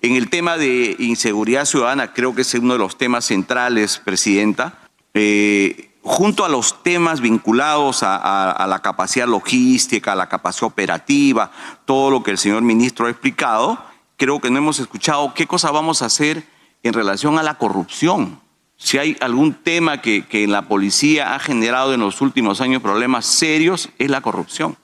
En 0.00 0.16
el 0.16 0.30
tema 0.30 0.56
de 0.56 0.96
inseguridad 0.98 1.64
ciudadana, 1.64 2.12
creo 2.12 2.34
que 2.34 2.42
es 2.42 2.54
uno 2.54 2.72
de 2.72 2.80
los 2.80 2.98
temas 2.98 3.26
centrales, 3.26 4.00
Presidenta, 4.04 4.78
eh, 5.14 5.90
junto 6.02 6.44
a 6.44 6.48
los 6.48 6.82
temas 6.82 7.20
vinculados 7.20 8.02
a, 8.02 8.50
a, 8.50 8.66
la 8.66 8.80
capacidad 8.80 9.28
logística, 9.28 10.12
a 10.12 10.16
la 10.16 10.28
capacidad 10.28 10.64
operativa, 10.64 11.52
todo 11.84 12.10
lo 12.10 12.24
que 12.24 12.32
el 12.32 12.38
señor 12.38 12.62
ministro 12.62 13.06
ha 13.06 13.10
explicado, 13.10 13.78
creo 14.16 14.40
que 14.40 14.50
no 14.50 14.58
hemos 14.58 14.80
escuchado 14.80 15.32
qué 15.34 15.46
cosa 15.46 15.70
vamos 15.70 16.02
a 16.02 16.06
hacer 16.06 16.44
en 16.82 16.92
relación 16.92 17.38
a 17.38 17.44
la 17.44 17.54
corrupción 17.54 18.40
si 18.82 18.98
hay 18.98 19.16
algún 19.20 19.54
tema 19.54 20.00
que, 20.00 20.26
en 20.32 20.50
la 20.50 20.62
policía 20.62 21.36
ha 21.36 21.38
generado 21.38 21.94
en 21.94 22.00
los 22.00 22.20
últimos 22.20 22.60
años 22.60 22.82
problemas 22.82 23.26
serios, 23.26 23.90
es 23.98 24.10
la 24.10 24.20
corrupción. 24.20 24.76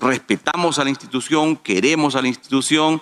Respetamos 0.00 0.80
a 0.80 0.84
la 0.84 0.90
institución, 0.90 1.56
queremos 1.56 2.16
a 2.16 2.22
la 2.22 2.28
institución, 2.28 3.00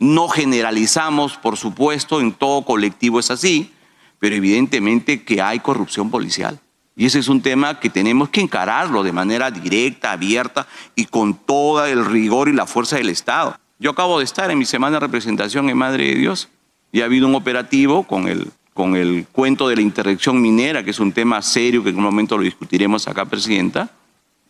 no 0.00 0.28
generalizamos, 0.28 1.36
por 1.36 1.56
supuesto, 1.56 2.20
en 2.20 2.32
todo 2.32 2.64
colectivo 2.64 3.20
es 3.20 3.30
así, 3.30 3.72
pero 4.18 4.34
evidentemente 4.34 5.22
que 5.22 5.40
hay 5.40 5.60
corrupción 5.60 6.10
policial. 6.10 6.58
Y 6.96 7.06
ese 7.06 7.20
es 7.20 7.28
un 7.28 7.40
tema 7.40 7.78
que 7.78 7.88
tenemos 7.88 8.30
que 8.30 8.40
encararlo 8.40 9.04
de 9.04 9.12
manera 9.12 9.52
directa, 9.52 10.10
abierta 10.10 10.66
y 10.96 11.04
con 11.04 11.34
todo 11.34 11.86
el 11.86 12.04
rigor 12.04 12.48
y 12.48 12.52
la 12.52 12.66
fuerza 12.66 12.96
del 12.96 13.10
Estado. 13.10 13.56
Yo 13.78 13.92
acabo 13.92 14.18
de 14.18 14.24
estar 14.24 14.50
en 14.50 14.58
mi 14.58 14.64
semana 14.64 14.96
de 14.96 15.06
representación 15.06 15.70
en 15.70 15.78
Madre 15.78 16.06
de 16.06 16.14
Dios 16.16 16.48
y 16.90 17.00
ha 17.00 17.04
habido 17.04 17.28
un 17.28 17.36
operativo 17.36 18.02
con 18.02 18.26
el 18.26 18.50
con 18.74 18.96
el 18.96 19.26
cuento 19.30 19.68
de 19.68 19.76
la 19.76 19.82
interdicción 19.82 20.42
minera, 20.42 20.82
que 20.82 20.90
es 20.90 20.98
un 20.98 21.12
tema 21.12 21.40
serio 21.40 21.82
que 21.82 21.90
en 21.90 21.96
un 21.96 22.02
momento 22.02 22.36
lo 22.36 22.42
discutiremos 22.42 23.06
acá, 23.06 23.24
Presidenta, 23.24 23.90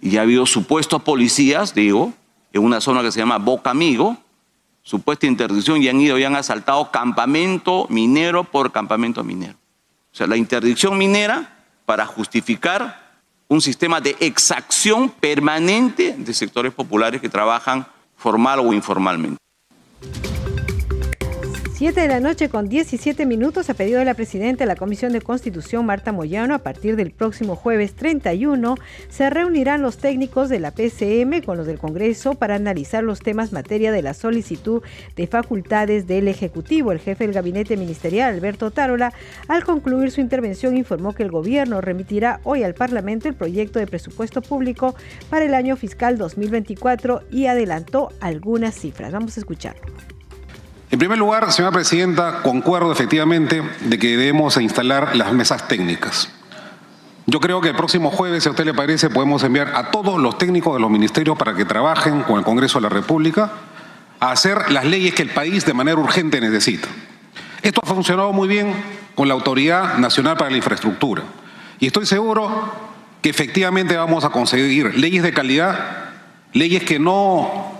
y 0.01 0.17
ha 0.17 0.23
habido 0.23 0.47
supuestos 0.47 1.03
policías, 1.03 1.75
digo, 1.75 2.13
en 2.53 2.65
una 2.65 2.81
zona 2.81 3.03
que 3.03 3.13
se 3.13 3.21
llama 3.21 3.39
Boca 3.39 3.71
Amigo, 3.71 4.17
supuesta 4.83 5.27
interdicción, 5.27 5.83
y 5.83 5.89
han 5.89 6.01
ido 6.01 6.19
y 6.19 6.25
han 6.25 6.37
asaltado 6.37 6.91
campamento 6.91 7.87
minero 7.91 8.45
por 8.45 8.73
campamento 8.73 9.23
minero. 9.23 9.55
O 10.13 10.17
sea, 10.17 10.27
la 10.27 10.37
interdicción 10.37 10.97
minera 10.97 11.65
para 11.85 12.07
justificar 12.07 13.05
un 13.49 13.61
sistema 13.61 14.01
de 14.01 14.17
exacción 14.21 15.11
permanente 15.11 16.15
de 16.17 16.35
sectores 16.35 16.73
populares 16.73 17.21
que 17.21 17.29
trabajan 17.29 17.87
formal 18.17 18.61
o 18.61 18.73
informalmente. 18.73 19.44
7 21.75 22.03
de 22.03 22.07
la 22.07 22.21
noche 22.21 22.49
con 22.49 22.69
17 22.69 23.27
minutos 23.27 23.69
a 23.69 23.75
pedido 23.75 23.99
de 23.99 24.05
la 24.05 24.15
presidenta 24.15 24.63
de 24.63 24.69
la 24.69 24.77
Comisión 24.77 25.13
de 25.13 25.21
Constitución, 25.21 25.85
Marta 25.85 26.13
Moyano, 26.13 26.55
a 26.55 26.61
partir 26.61 26.95
del 26.95 27.11
próximo 27.11 27.57
jueves 27.57 27.95
31, 27.97 28.77
se 29.09 29.29
reunirán 29.29 29.83
los 29.83 29.99
técnicos 29.99 30.49
de 30.49 30.61
la 30.61 30.71
PCM 30.71 31.43
con 31.45 31.57
los 31.57 31.67
del 31.67 31.81
Congreso 31.81 32.35
para 32.35 32.55
analizar 32.55 33.03
los 33.03 33.19
temas 33.19 33.53
materia 33.53 33.91
de 33.91 34.03
la 34.03 34.15
solicitud 34.15 34.85
de 35.17 35.27
facultades 35.27 36.07
del 36.07 36.29
Ejecutivo. 36.29 36.93
El 36.93 37.01
jefe 37.01 37.25
del 37.25 37.35
gabinete 37.35 37.77
ministerial, 37.77 38.33
Alberto 38.33 38.71
Tarola, 38.71 39.13
al 39.49 39.65
concluir 39.65 40.13
su 40.13 40.21
intervención 40.21 40.77
informó 40.77 41.13
que 41.13 41.25
el 41.25 41.33
gobierno 41.33 41.81
remitirá 41.81 42.39
hoy 42.45 42.63
al 42.63 42.75
Parlamento 42.75 43.29
el 43.29 43.35
proyecto 43.35 43.81
de 43.81 43.89
presupuesto 43.89 44.43
público 44.43 44.95
para 45.29 45.45
el 45.45 45.55
año 45.55 45.75
fiscal 45.75 46.19
2024 46.19 47.23
y 47.33 47.47
adelantó 47.47 48.11
algunas 48.21 48.77
cifras. 48.77 49.11
Vamos 49.11 49.37
a 49.37 49.41
escucharlo. 49.41 50.14
En 50.95 50.99
primer 50.99 51.19
lugar, 51.19 51.51
señora 51.51 51.75
Presidenta, 51.75 52.41
concuerdo 52.43 52.93
efectivamente 52.93 53.65
de 53.81 53.99
que 53.99 54.17
debemos 54.17 54.57
instalar 54.59 55.17
las 55.17 55.33
mesas 55.33 55.67
técnicas. 55.67 56.31
Yo 57.27 57.41
creo 57.41 57.61
que 57.61 57.71
el 57.71 57.75
próximo 57.75 58.13
jueves, 58.13 58.45
si 58.45 58.49
a 58.49 58.53
usted 58.53 58.65
le 58.65 58.75
parece, 58.75 59.11
podemos 59.11 59.43
enviar 59.43 59.73
a 59.75 59.91
todos 59.91 60.21
los 60.21 60.39
técnicos 60.39 60.73
de 60.73 60.79
los 60.79 60.89
ministerios 60.93 61.37
para 61.37 61.53
que 61.57 61.65
trabajen 61.65 62.23
con 62.23 62.39
el 62.39 62.45
Congreso 62.45 62.79
de 62.79 62.83
la 62.83 62.91
República 62.91 63.51
a 64.21 64.31
hacer 64.31 64.71
las 64.71 64.85
leyes 64.85 65.15
que 65.15 65.23
el 65.23 65.31
país 65.31 65.67
de 65.67 65.75
manera 65.75 65.99
urgente 65.99 66.41
necesita. 66.41 66.87
Esto 67.61 67.81
ha 67.83 67.89
funcionado 67.89 68.33
muy 68.33 68.47
bien 68.47 68.73
con 69.17 69.27
la 69.27 69.35
Autoridad 69.35 69.99
Nacional 69.99 70.37
para 70.37 70.53
la 70.53 70.59
Infraestructura. 70.59 71.25
Y 71.81 71.89
estoy 71.89 72.07
seguro 72.07 72.73
que 73.21 73.31
efectivamente 73.31 73.97
vamos 73.97 74.25
a 74.25 74.31
conseguir 74.31 74.97
leyes 74.97 75.25
de 75.25 75.33
calidad, 75.33 76.13
leyes 76.53 76.85
que 76.85 77.01
no 77.01 77.74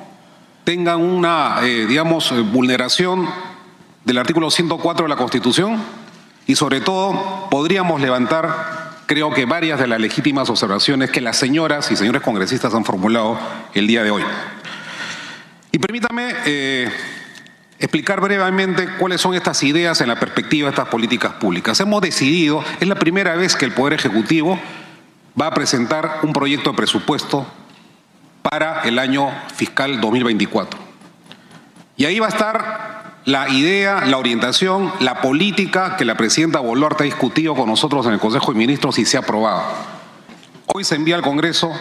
tengan 0.65 1.01
una, 1.01 1.59
eh, 1.63 1.87
digamos, 1.87 2.33
eh, 2.33 2.41
vulneración 2.41 3.29
del 4.05 4.19
artículo 4.19 4.51
104 4.51 5.05
de 5.05 5.09
la 5.09 5.17
Constitución 5.17 5.81
y 6.47 6.57
sobre 6.57 6.81
todo 6.81 7.49
podríamos 7.51 8.01
levantar, 8.01 9.03
creo 9.07 9.33
que 9.33 9.45
varias 9.45 9.79
de 9.79 9.87
las 9.87 10.01
legítimas 10.01 10.51
observaciones 10.51 11.11
que 11.11 11.21
las 11.21 11.37
señoras 11.37 11.91
y 11.91 11.97
señores 11.97 12.23
congresistas 12.23 12.75
han 12.75 12.85
formulado 12.85 13.39
el 13.75 13.87
día 13.87 14.03
de 14.03 14.11
hoy. 14.11 14.23
Y 15.73 15.79
permítame 15.79 16.35
eh, 16.47 16.91
explicar 17.79 18.21
brevemente 18.21 18.89
cuáles 18.99 19.21
son 19.21 19.35
estas 19.35 19.63
ideas 19.63 20.01
en 20.01 20.09
la 20.09 20.19
perspectiva 20.19 20.67
de 20.67 20.71
estas 20.71 20.89
políticas 20.89 21.35
públicas. 21.35 21.79
Hemos 21.81 22.01
decidido, 22.01 22.65
es 22.81 22.89
la 22.89 22.95
primera 22.95 23.35
vez 23.37 23.57
que 23.57 23.65
el 23.65 23.73
Poder 23.73 23.95
Ejecutivo 23.95 24.59
va 25.41 25.49
a 25.49 25.55
presentar 25.55 26.21
un 26.23 26.33
proyecto 26.33 26.71
de 26.71 26.77
presupuesto 26.77 27.47
para 28.51 28.83
el 28.83 28.99
año 28.99 29.31
fiscal 29.55 30.01
2024. 30.01 30.79
Y 31.97 32.05
ahí 32.05 32.19
va 32.19 32.27
a 32.27 32.29
estar 32.29 33.21
la 33.25 33.49
idea, 33.49 34.05
la 34.05 34.19
orientación, 34.19 34.93
la 35.01 35.23
política 35.23 35.97
que 35.97 36.05
la 36.05 36.17
presidenta 36.17 36.61
Boluarte 36.61 37.05
ha 37.05 37.07
discutido 37.07 37.55
con 37.55 37.69
nosotros 37.69 38.05
en 38.07 38.13
el 38.13 38.21
Consejo 38.21 38.53
de 38.53 38.59
Ministros 38.59 38.99
y 38.99 39.07
se 39.07 39.17
ha 39.17 39.21
aprobado. 39.21 39.63
Hoy 40.67 40.85
se 40.85 40.95
envía 40.95 41.17
al 41.17 41.23
Congreso 41.23 41.73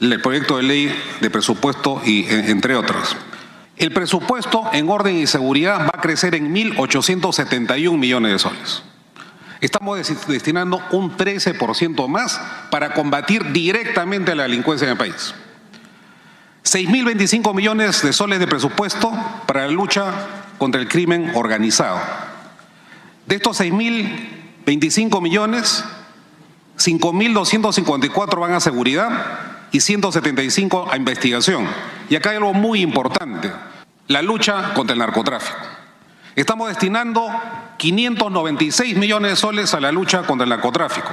el 0.00 0.22
proyecto 0.22 0.58
de 0.58 0.62
ley 0.62 0.94
de 1.20 1.28
presupuesto 1.28 2.00
y 2.04 2.24
entre 2.28 2.76
otros. 2.76 3.16
El 3.76 3.92
presupuesto 3.92 4.70
en 4.72 4.88
orden 4.88 5.16
y 5.16 5.26
seguridad 5.26 5.80
va 5.80 5.92
a 5.94 6.00
crecer 6.00 6.36
en 6.36 6.54
1.871 6.54 7.98
millones 7.98 8.32
de 8.32 8.38
soles. 8.38 8.82
Estamos 9.60 9.98
destinando 10.28 10.80
un 10.92 11.16
13% 11.16 12.06
más 12.06 12.40
para 12.70 12.94
combatir 12.94 13.52
directamente 13.52 14.34
la 14.34 14.44
delincuencia 14.44 14.84
en 14.84 14.92
el 14.92 14.98
país. 14.98 15.34
6.025 16.64 17.54
millones 17.54 18.02
de 18.02 18.12
soles 18.12 18.38
de 18.38 18.46
presupuesto 18.46 19.12
para 19.46 19.66
la 19.66 19.72
lucha 19.72 20.12
contra 20.58 20.80
el 20.80 20.88
crimen 20.88 21.32
organizado. 21.34 21.98
De 23.26 23.36
estos 23.36 23.60
6.025 23.60 25.22
millones, 25.22 25.84
5.254 26.76 28.40
van 28.40 28.52
a 28.52 28.60
seguridad 28.60 29.10
y 29.72 29.80
175 29.80 30.88
a 30.90 30.96
investigación. 30.96 31.66
Y 32.08 32.16
acá 32.16 32.30
hay 32.30 32.36
algo 32.36 32.54
muy 32.54 32.80
importante, 32.80 33.52
la 34.08 34.22
lucha 34.22 34.74
contra 34.74 34.94
el 34.94 34.98
narcotráfico. 34.98 35.58
Estamos 36.36 36.68
destinando 36.68 37.28
596 37.76 38.96
millones 38.96 39.32
de 39.32 39.36
soles 39.36 39.74
a 39.74 39.80
la 39.80 39.92
lucha 39.92 40.22
contra 40.22 40.44
el 40.44 40.50
narcotráfico. 40.50 41.10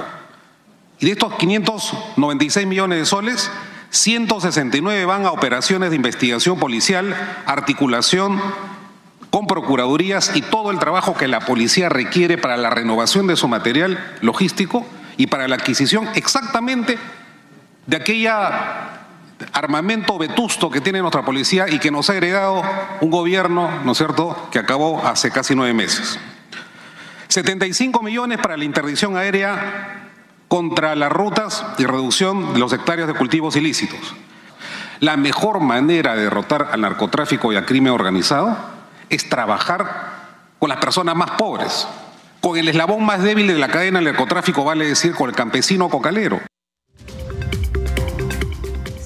Y 1.00 1.06
de 1.06 1.12
estos 1.12 1.34
596 1.34 2.66
millones 2.66 2.98
de 2.98 3.06
soles, 3.06 3.50
169 3.90 5.04
van 5.04 5.26
a 5.26 5.32
operaciones 5.32 5.90
de 5.90 5.96
investigación 5.96 6.58
policial, 6.58 7.14
articulación 7.46 8.40
con 9.30 9.46
procuradurías 9.46 10.32
y 10.34 10.42
todo 10.42 10.70
el 10.70 10.78
trabajo 10.78 11.14
que 11.14 11.28
la 11.28 11.40
policía 11.40 11.88
requiere 11.88 12.38
para 12.38 12.56
la 12.56 12.70
renovación 12.70 13.26
de 13.26 13.36
su 13.36 13.48
material 13.48 13.98
logístico 14.20 14.86
y 15.16 15.26
para 15.26 15.48
la 15.48 15.56
adquisición 15.56 16.08
exactamente 16.14 16.98
de 17.86 17.96
aquella 17.96 18.94
armamento 19.52 20.18
vetusto 20.18 20.70
que 20.70 20.80
tiene 20.80 21.00
nuestra 21.00 21.24
policía 21.24 21.68
y 21.68 21.78
que 21.78 21.90
nos 21.90 22.10
ha 22.10 22.16
heredado 22.16 22.62
un 23.00 23.10
gobierno, 23.10 23.70
¿no 23.84 23.92
es 23.92 23.98
cierto?, 23.98 24.48
que 24.50 24.58
acabó 24.58 25.06
hace 25.06 25.30
casi 25.30 25.54
nueve 25.54 25.74
meses. 25.74 26.18
75 27.28 28.02
millones 28.02 28.38
para 28.38 28.56
la 28.56 28.64
interdicción 28.64 29.16
aérea 29.16 30.07
contra 30.48 30.94
las 30.96 31.12
rutas 31.12 31.64
y 31.78 31.84
reducción 31.84 32.54
de 32.54 32.58
los 32.58 32.72
hectáreos 32.72 33.06
de 33.06 33.14
cultivos 33.14 33.54
ilícitos. 33.56 34.14
La 35.00 35.16
mejor 35.16 35.60
manera 35.60 36.16
de 36.16 36.22
derrotar 36.22 36.70
al 36.72 36.80
narcotráfico 36.80 37.52
y 37.52 37.56
al 37.56 37.66
crimen 37.66 37.92
organizado 37.92 38.56
es 39.10 39.28
trabajar 39.28 40.16
con 40.58 40.68
las 40.70 40.78
personas 40.78 41.14
más 41.14 41.32
pobres, 41.32 41.86
con 42.40 42.56
el 42.58 42.68
eslabón 42.68 43.04
más 43.04 43.22
débil 43.22 43.46
de 43.46 43.58
la 43.58 43.68
cadena 43.68 43.98
del 43.98 44.06
narcotráfico, 44.06 44.64
vale 44.64 44.86
decir, 44.86 45.14
con 45.14 45.28
el 45.28 45.36
campesino 45.36 45.88
cocalero. 45.88 46.40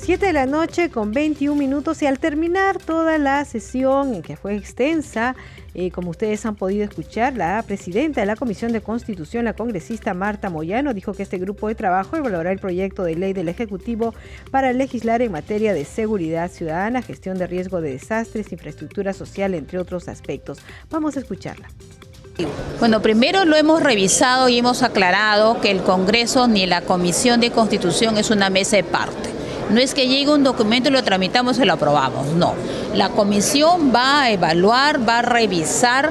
7 0.02 0.26
de 0.26 0.32
la 0.32 0.46
noche 0.46 0.90
con 0.90 1.12
21 1.12 1.56
minutos 1.56 2.02
y 2.02 2.06
al 2.06 2.18
terminar 2.18 2.78
toda 2.78 3.18
la 3.18 3.44
sesión, 3.44 4.20
que 4.22 4.34
fue 4.34 4.56
extensa, 4.56 5.36
eh, 5.74 5.92
como 5.92 6.10
ustedes 6.10 6.44
han 6.44 6.56
podido 6.56 6.82
escuchar, 6.82 7.36
la 7.36 7.62
presidenta 7.64 8.20
de 8.20 8.26
la 8.26 8.34
Comisión 8.34 8.72
de 8.72 8.80
Constitución, 8.80 9.44
la 9.44 9.52
congresista 9.52 10.12
Marta 10.12 10.50
Moyano, 10.50 10.92
dijo 10.92 11.12
que 11.12 11.22
este 11.22 11.38
grupo 11.38 11.68
de 11.68 11.76
trabajo 11.76 12.16
evaluará 12.16 12.50
el 12.50 12.58
proyecto 12.58 13.04
de 13.04 13.14
ley 13.14 13.32
del 13.32 13.48
Ejecutivo 13.48 14.12
para 14.50 14.72
legislar 14.72 15.22
en 15.22 15.30
materia 15.30 15.72
de 15.72 15.84
seguridad 15.84 16.50
ciudadana, 16.50 17.00
gestión 17.00 17.38
de 17.38 17.46
riesgo 17.46 17.80
de 17.80 17.92
desastres, 17.92 18.50
infraestructura 18.50 19.12
social, 19.12 19.54
entre 19.54 19.78
otros 19.78 20.08
aspectos. 20.08 20.58
Vamos 20.90 21.16
a 21.16 21.20
escucharla. 21.20 21.68
Bueno, 22.79 23.03
primero 23.03 23.45
lo 23.45 23.57
hemos 23.57 23.83
revisado 23.83 24.49
y 24.49 24.59
hemos 24.59 24.83
aclarado 24.83 25.61
que 25.61 25.71
el 25.71 25.83
Congreso 25.83 26.49
ni 26.49 26.66
la 26.66 26.81
Comisión 26.81 27.40
de 27.40 27.51
Constitución 27.51 28.16
es 28.16 28.31
una 28.31 28.49
mesa 28.51 28.77
de 28.77 28.85
parte. 28.85 29.31
No 29.71 29.81
es 29.81 29.95
que 29.95 30.09
llegue 30.09 30.33
un 30.33 30.42
documento 30.42 30.88
y 30.88 30.92
lo 30.92 31.05
tramitamos 31.05 31.59
y 31.59 31.64
lo 31.64 31.75
aprobamos, 31.75 32.29
no. 32.29 32.55
La 32.95 33.11
comisión 33.11 33.92
va 33.95 34.23
a 34.23 34.31
evaluar, 34.31 35.07
va 35.07 35.21
a 35.21 35.23
revisar 35.23 36.11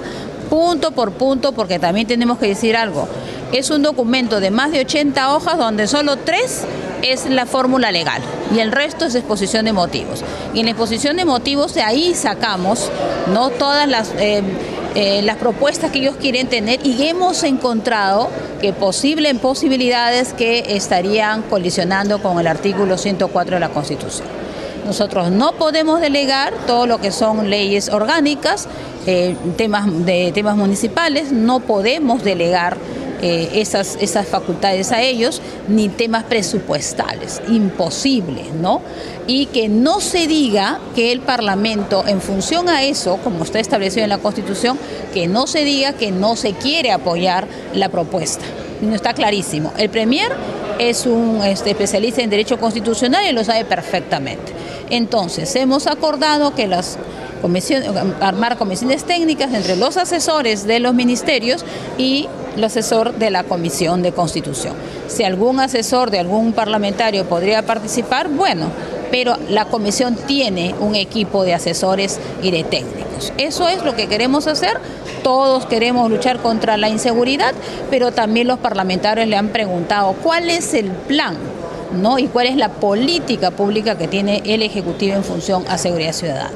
punto 0.50 0.92
por 0.92 1.12
punto, 1.12 1.52
porque 1.54 1.80
también 1.80 2.08
tenemos 2.08 2.38
que 2.38 2.48
decir 2.48 2.76
algo. 2.76 3.08
Es 3.52 3.70
un 3.70 3.82
documento 3.82 4.40
de 4.40 4.50
más 4.50 4.72
de 4.72 4.80
80 4.80 5.36
hojas 5.36 5.58
donde 5.58 5.88
solo 5.88 6.18
tres 6.18 6.62
es 7.02 7.26
la 7.26 7.46
fórmula 7.46 7.92
legal 7.92 8.22
y 8.56 8.60
el 8.60 8.72
resto 8.72 9.06
es 9.06 9.16
exposición 9.16 9.66
de 9.66 9.74
motivos. 9.74 10.24
Y 10.54 10.60
en 10.60 10.66
la 10.66 10.72
exposición 10.72 11.18
de 11.18 11.26
motivos 11.26 11.74
de 11.74 11.82
ahí 11.82 12.14
sacamos 12.14 12.90
no 13.34 13.50
todas 13.50 13.88
las... 13.88 14.14
Eh, 14.18 14.44
eh, 14.94 15.26
propuestas 15.40 15.90
que 15.90 16.00
ellos 16.00 16.18
quieren 16.20 16.48
tener 16.48 16.86
y 16.86 17.08
hemos 17.08 17.44
encontrado 17.44 18.30
que 18.60 18.74
posible 18.74 19.34
posibilidades 19.36 20.34
que 20.34 20.76
estarían 20.76 21.44
colisionando 21.44 22.22
con 22.22 22.40
el 22.40 22.48
artículo 22.48 22.98
104 22.98 23.56
de 23.56 23.60
la 23.62 23.70
Constitución. 23.70 24.28
Nosotros 24.86 25.32
no 25.32 25.54
podemos 25.54 26.02
delegar 26.02 26.54
todo 26.68 26.88
lo 26.88 27.00
que 27.00 27.12
son 27.12 27.50
leyes 27.50 27.90
orgánicas, 27.90 28.68
eh, 29.08 29.36
temas 29.56 30.06
de 30.06 30.32
temas 30.34 30.58
municipales, 30.58 31.32
no 31.32 31.62
podemos 31.62 32.24
delegar 32.24 32.78
eh, 33.22 33.50
esas, 33.54 33.98
esas 34.02 34.28
facultades 34.28 34.92
a 34.92 35.02
ellos, 35.02 35.42
ni 35.68 35.90
temas 35.90 36.24
presupuestales, 36.24 37.42
imposible, 37.48 38.46
¿no? 38.60 38.82
Y 39.28 39.46
que 39.48 39.70
no 39.70 40.02
se 40.02 40.28
diga 40.28 40.80
que 40.96 41.12
el 41.12 41.22
Parlamento, 41.22 42.04
en 42.08 42.22
función 42.22 42.68
a 42.68 42.84
eso, 42.84 43.18
como 43.24 43.44
está 43.44 43.60
establecido 43.60 44.04
en 44.04 44.10
la 44.10 44.18
Constitución, 44.18 44.80
que 45.14 45.28
no 45.28 45.46
se 45.46 45.64
diga 45.64 45.94
que 45.94 46.12
no 46.12 46.36
se 46.36 46.54
quiere 46.54 46.92
apoyar 46.92 47.48
la 47.74 47.90
propuesta. 47.90 48.44
No 48.82 48.96
está 48.96 49.14
clarísimo. 49.14 49.72
El 49.78 49.90
Premier 49.90 50.32
es 50.80 51.06
un 51.06 51.42
este, 51.44 51.72
especialista 51.72 52.22
en 52.22 52.30
derecho 52.32 52.60
constitucional 52.60 53.24
y 53.30 53.34
lo 53.34 53.44
sabe 53.44 53.66
perfectamente. 53.66 54.52
Entonces, 54.90 55.56
hemos 55.56 55.86
acordado 55.86 56.56
que 56.56 56.68
las 56.68 56.98
armar 58.20 58.58
comisiones 58.58 59.04
técnicas 59.04 59.54
entre 59.54 59.76
los 59.76 59.98
asesores 59.98 60.66
de 60.66 60.80
los 60.80 60.94
ministerios 60.94 61.66
y 61.98 62.28
el 62.56 62.64
asesor 62.64 63.16
de 63.16 63.30
la 63.30 63.44
Comisión 63.44 64.02
de 64.02 64.12
Constitución. 64.12 64.74
Si 65.08 65.24
algún 65.24 65.60
asesor 65.60 66.12
de 66.12 66.20
algún 66.20 66.54
parlamentario 66.54 67.26
podría 67.26 67.66
participar, 67.66 68.30
bueno, 68.30 68.68
pero 69.12 69.36
la 69.50 69.66
comisión 69.66 70.16
tiene 70.16 70.74
un 70.80 70.96
equipo 70.96 71.44
de 71.44 71.54
asesores 71.54 72.20
y 72.42 72.52
de 72.52 72.64
técnicos. 72.64 73.34
Eso 73.38 73.68
es 73.68 73.84
lo 73.84 73.96
que 73.96 74.08
queremos 74.08 74.48
hacer. 74.48 74.80
Todos 75.22 75.66
queremos 75.66 76.10
luchar 76.10 76.40
contra 76.40 76.78
la 76.78 76.90
inseguridad, 76.90 77.54
pero 77.90 78.12
también 78.12 78.48
los 78.48 78.60
parlamentarios 78.60 79.28
le 79.28 79.36
han 79.36 79.50
preguntado 79.50 80.14
cuál 80.24 80.50
es 80.50 80.74
el 80.74 80.90
plan 80.90 81.36
¿no? 81.94 82.18
y 82.18 82.28
cuál 82.28 82.48
es 82.48 82.56
la 82.56 82.70
política 82.70 83.52
pública 83.52 83.98
que 83.98 84.08
tiene 84.08 84.42
el 84.46 84.64
Ejecutivo 84.64 85.16
en 85.16 85.24
función 85.24 85.66
a 85.68 85.78
seguridad 85.78 86.14
ciudadana. 86.14 86.52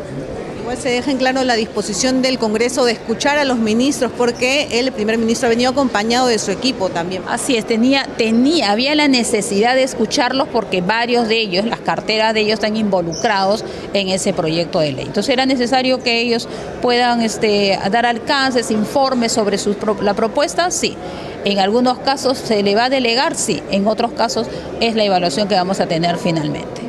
Igual 0.66 0.78
se 0.80 0.90
deja 0.90 1.12
en 1.12 1.20
claro 1.20 1.44
la 1.44 1.54
disposición 1.54 2.24
del 2.24 2.40
Congreso 2.40 2.86
de 2.86 2.94
escuchar 2.94 3.38
a 3.38 3.46
los 3.46 3.60
ministros, 3.60 4.12
porque 4.18 4.80
el 4.80 4.92
primer 4.92 5.20
ministro 5.20 5.46
ha 5.46 5.50
venido 5.52 5.70
acompañado 5.70 6.26
de 6.26 6.40
su 6.40 6.50
equipo 6.50 6.90
también. 6.90 7.22
Así 7.28 7.56
es, 7.56 7.68
tenía, 7.68 8.08
tenía, 8.18 8.72
había 8.72 8.96
la 8.96 9.08
necesidad 9.08 9.76
de 9.76 9.84
escucharlos 9.84 10.48
porque 10.48 10.82
varios 10.82 11.28
de 11.28 11.40
ellos, 11.40 11.66
las 11.66 11.82
carteras 11.82 12.34
de 12.34 12.40
ellos 12.40 12.54
están 12.54 12.78
involucrados 12.78 13.64
en 13.94 14.10
ese 14.10 14.34
proyecto 14.34 14.80
de 14.80 14.94
ley. 14.94 15.06
Entonces 15.06 15.32
era 15.32 15.46
necesario 15.46 16.02
que 16.02 16.20
ellos 16.20 16.50
puedan 16.82 17.22
este, 17.22 17.78
dar 17.92 18.08
alcances, 18.08 18.72
informes 18.72 19.34
sobre 19.34 19.60
la 20.02 20.16
propuesta, 20.16 20.72
sí. 20.72 20.98
En 21.44 21.60
algunos 21.60 22.00
casos 22.00 22.40
se 22.40 22.64
le 22.64 22.74
va 22.74 22.86
a 22.86 22.90
delegar, 22.90 23.36
sí. 23.36 23.62
En 23.70 23.86
otros 23.86 24.14
casos 24.14 24.48
es 24.80 24.96
la 24.96 25.04
evaluación 25.04 25.48
que 25.48 25.54
vamos 25.54 25.80
a 25.80 25.86
tener 25.86 26.18
finalmente. 26.18 26.85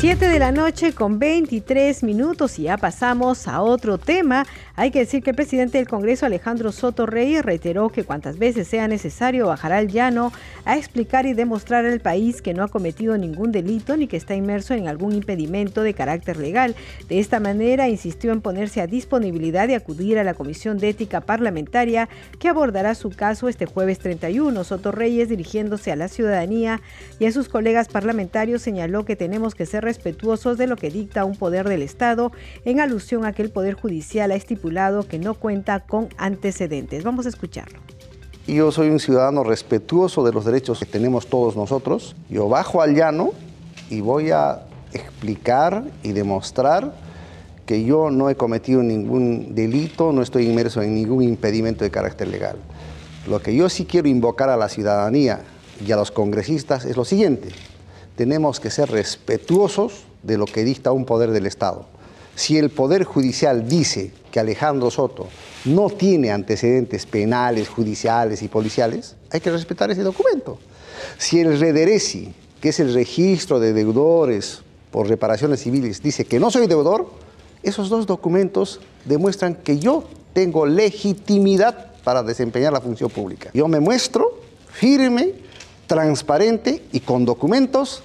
7 0.00 0.28
de 0.28 0.38
la 0.38 0.50
noche 0.50 0.94
con 0.94 1.18
23 1.18 2.04
minutos 2.04 2.58
y 2.58 2.62
ya 2.62 2.78
pasamos 2.78 3.46
a 3.46 3.60
otro 3.60 3.98
tema. 3.98 4.46
Hay 4.80 4.90
que 4.90 5.00
decir 5.00 5.22
que 5.22 5.28
el 5.28 5.36
presidente 5.36 5.76
del 5.76 5.86
Congreso, 5.86 6.24
Alejandro 6.24 6.72
Soto 6.72 7.04
Reyes, 7.04 7.44
reiteró 7.44 7.90
que 7.90 8.04
cuantas 8.04 8.38
veces 8.38 8.66
sea 8.66 8.88
necesario 8.88 9.48
bajará 9.48 9.76
al 9.76 9.88
llano 9.88 10.32
a 10.64 10.78
explicar 10.78 11.26
y 11.26 11.34
demostrar 11.34 11.84
al 11.84 12.00
país 12.00 12.40
que 12.40 12.54
no 12.54 12.62
ha 12.62 12.68
cometido 12.68 13.18
ningún 13.18 13.52
delito 13.52 13.98
ni 13.98 14.06
que 14.06 14.16
está 14.16 14.34
inmerso 14.34 14.72
en 14.72 14.88
algún 14.88 15.12
impedimento 15.12 15.82
de 15.82 15.92
carácter 15.92 16.38
legal. 16.38 16.74
De 17.10 17.20
esta 17.20 17.40
manera, 17.40 17.90
insistió 17.90 18.32
en 18.32 18.40
ponerse 18.40 18.80
a 18.80 18.86
disponibilidad 18.86 19.68
de 19.68 19.74
acudir 19.74 20.18
a 20.18 20.24
la 20.24 20.32
Comisión 20.32 20.78
de 20.78 20.88
Ética 20.88 21.20
Parlamentaria 21.20 22.08
que 22.38 22.48
abordará 22.48 22.94
su 22.94 23.10
caso 23.10 23.50
este 23.50 23.66
jueves 23.66 23.98
31. 23.98 24.64
Soto 24.64 24.92
Reyes, 24.92 25.28
dirigiéndose 25.28 25.92
a 25.92 25.96
la 25.96 26.08
ciudadanía 26.08 26.80
y 27.18 27.26
a 27.26 27.32
sus 27.32 27.50
colegas 27.50 27.88
parlamentarios, 27.88 28.62
señaló 28.62 29.04
que 29.04 29.14
tenemos 29.14 29.54
que 29.54 29.66
ser 29.66 29.84
respetuosos 29.84 30.56
de 30.56 30.66
lo 30.66 30.76
que 30.76 30.88
dicta 30.88 31.26
un 31.26 31.36
poder 31.36 31.68
del 31.68 31.82
Estado 31.82 32.32
en 32.64 32.80
alusión 32.80 33.26
a 33.26 33.34
que 33.34 33.42
el 33.42 33.50
Poder 33.50 33.74
Judicial 33.74 34.30
ha 34.30 34.36
estipulado 34.36 34.69
que 35.08 35.18
no 35.18 35.34
cuenta 35.34 35.80
con 35.80 36.08
antecedentes. 36.16 37.04
Vamos 37.04 37.26
a 37.26 37.28
escucharlo. 37.28 37.78
Yo 38.46 38.72
soy 38.72 38.88
un 38.88 38.98
ciudadano 38.98 39.44
respetuoso 39.44 40.24
de 40.24 40.32
los 40.32 40.44
derechos 40.44 40.78
que 40.78 40.86
tenemos 40.86 41.26
todos 41.26 41.56
nosotros. 41.56 42.16
Yo 42.28 42.48
bajo 42.48 42.82
al 42.82 42.94
llano 42.94 43.30
y 43.90 44.00
voy 44.00 44.30
a 44.30 44.62
explicar 44.92 45.84
y 46.02 46.12
demostrar 46.12 46.94
que 47.66 47.84
yo 47.84 48.10
no 48.10 48.30
he 48.30 48.34
cometido 48.34 48.82
ningún 48.82 49.54
delito, 49.54 50.12
no 50.12 50.22
estoy 50.22 50.48
inmerso 50.48 50.82
en 50.82 50.94
ningún 50.94 51.22
impedimento 51.22 51.84
de 51.84 51.90
carácter 51.90 52.28
legal. 52.28 52.56
Lo 53.28 53.40
que 53.40 53.54
yo 53.54 53.68
sí 53.68 53.84
quiero 53.84 54.08
invocar 54.08 54.50
a 54.50 54.56
la 54.56 54.68
ciudadanía 54.68 55.42
y 55.86 55.92
a 55.92 55.96
los 55.96 56.10
congresistas 56.10 56.84
es 56.84 56.96
lo 56.96 57.04
siguiente 57.04 57.50
tenemos 58.20 58.60
que 58.60 58.68
ser 58.68 58.90
respetuosos 58.90 60.04
de 60.22 60.36
lo 60.36 60.44
que 60.44 60.62
dicta 60.62 60.92
un 60.92 61.06
poder 61.06 61.30
del 61.30 61.46
Estado. 61.46 61.86
Si 62.34 62.58
el 62.58 62.68
Poder 62.68 63.04
Judicial 63.04 63.66
dice 63.66 64.12
que 64.30 64.40
Alejandro 64.40 64.90
Soto 64.90 65.28
no 65.64 65.90
tiene 65.90 66.30
antecedentes 66.30 67.06
penales, 67.06 67.68
judiciales 67.68 68.42
y 68.42 68.48
policiales, 68.48 69.16
hay 69.30 69.40
que 69.40 69.50
respetar 69.50 69.90
ese 69.90 70.02
documento. 70.02 70.58
Si 71.18 71.40
el 71.40 71.58
Rederesi, 71.58 72.32
que 72.60 72.70
es 72.70 72.80
el 72.80 72.94
registro 72.94 73.60
de 73.60 73.72
deudores 73.72 74.62
por 74.90 75.08
reparaciones 75.08 75.60
civiles, 75.60 76.02
dice 76.02 76.24
que 76.24 76.40
no 76.40 76.50
soy 76.50 76.66
deudor, 76.66 77.10
esos 77.62 77.88
dos 77.88 78.06
documentos 78.06 78.80
demuestran 79.04 79.54
que 79.54 79.78
yo 79.78 80.04
tengo 80.32 80.66
legitimidad 80.66 81.92
para 82.04 82.22
desempeñar 82.22 82.72
la 82.72 82.80
función 82.80 83.10
pública. 83.10 83.50
Yo 83.52 83.68
me 83.68 83.80
muestro 83.80 84.40
firme, 84.72 85.34
transparente 85.86 86.84
y 86.92 87.00
con 87.00 87.24
documentos 87.24 88.02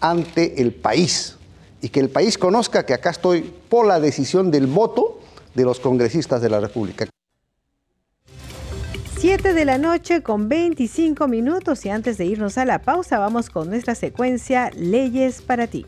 ante 0.00 0.60
el 0.60 0.72
país 0.72 1.36
y 1.80 1.88
que 1.88 2.00
el 2.00 2.10
país 2.10 2.36
conozca 2.38 2.84
que 2.84 2.94
acá 2.94 3.10
estoy 3.10 3.42
por 3.68 3.86
la 3.86 4.00
decisión 4.00 4.50
del 4.50 4.66
voto 4.66 5.17
de 5.58 5.64
los 5.64 5.80
congresistas 5.80 6.40
de 6.40 6.48
la 6.48 6.60
República. 6.60 7.06
7 9.18 9.52
de 9.52 9.64
la 9.64 9.78
noche 9.78 10.22
con 10.22 10.48
25 10.48 11.26
minutos 11.26 11.84
y 11.84 11.90
antes 11.90 12.16
de 12.18 12.24
irnos 12.24 12.56
a 12.56 12.64
la 12.64 12.82
pausa 12.82 13.18
vamos 13.18 13.50
con 13.50 13.68
nuestra 13.68 13.96
secuencia 13.96 14.70
Leyes 14.76 15.42
para 15.42 15.66
ti. 15.66 15.84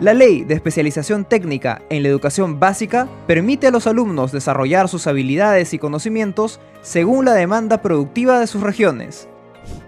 La 0.00 0.14
ley 0.14 0.44
de 0.44 0.54
especialización 0.54 1.24
técnica 1.24 1.82
en 1.90 2.04
la 2.04 2.08
educación 2.08 2.60
básica 2.60 3.08
permite 3.26 3.66
a 3.66 3.70
los 3.72 3.88
alumnos 3.88 4.30
desarrollar 4.30 4.88
sus 4.88 5.08
habilidades 5.08 5.74
y 5.74 5.78
conocimientos 5.80 6.60
según 6.82 7.24
la 7.24 7.32
demanda 7.32 7.82
productiva 7.82 8.38
de 8.38 8.46
sus 8.46 8.62
regiones. 8.62 9.26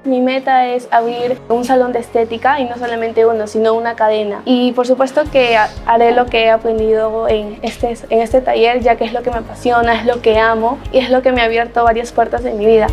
Mi 0.04 0.20
meta 0.20 0.66
es 0.66 0.88
abrir 0.90 1.38
un 1.48 1.64
salón 1.64 1.92
de 1.92 1.98
estética 1.98 2.60
y 2.60 2.64
no 2.64 2.78
solamente 2.78 3.26
uno, 3.26 3.46
sino 3.46 3.74
una 3.74 3.94
cadena. 3.94 4.42
Y 4.44 4.72
por 4.72 4.86
supuesto 4.86 5.24
que 5.30 5.58
haré 5.86 6.12
lo 6.12 6.26
que 6.26 6.44
he 6.44 6.50
aprendido 6.50 7.28
en 7.28 7.58
este, 7.62 7.96
en 8.08 8.22
este 8.22 8.40
taller, 8.40 8.80
ya 8.80 8.96
que 8.96 9.04
es 9.04 9.12
lo 9.12 9.22
que 9.22 9.30
me 9.30 9.38
apasiona, 9.38 10.00
es 10.00 10.06
lo 10.06 10.22
que 10.22 10.38
amo 10.38 10.78
y 10.92 10.98
es 10.98 11.10
lo 11.10 11.20
que 11.22 11.32
me 11.32 11.42
ha 11.42 11.44
abierto 11.44 11.84
varias 11.84 12.12
puertas 12.12 12.44
en 12.44 12.56
mi 12.56 12.66
vida. 12.66 12.86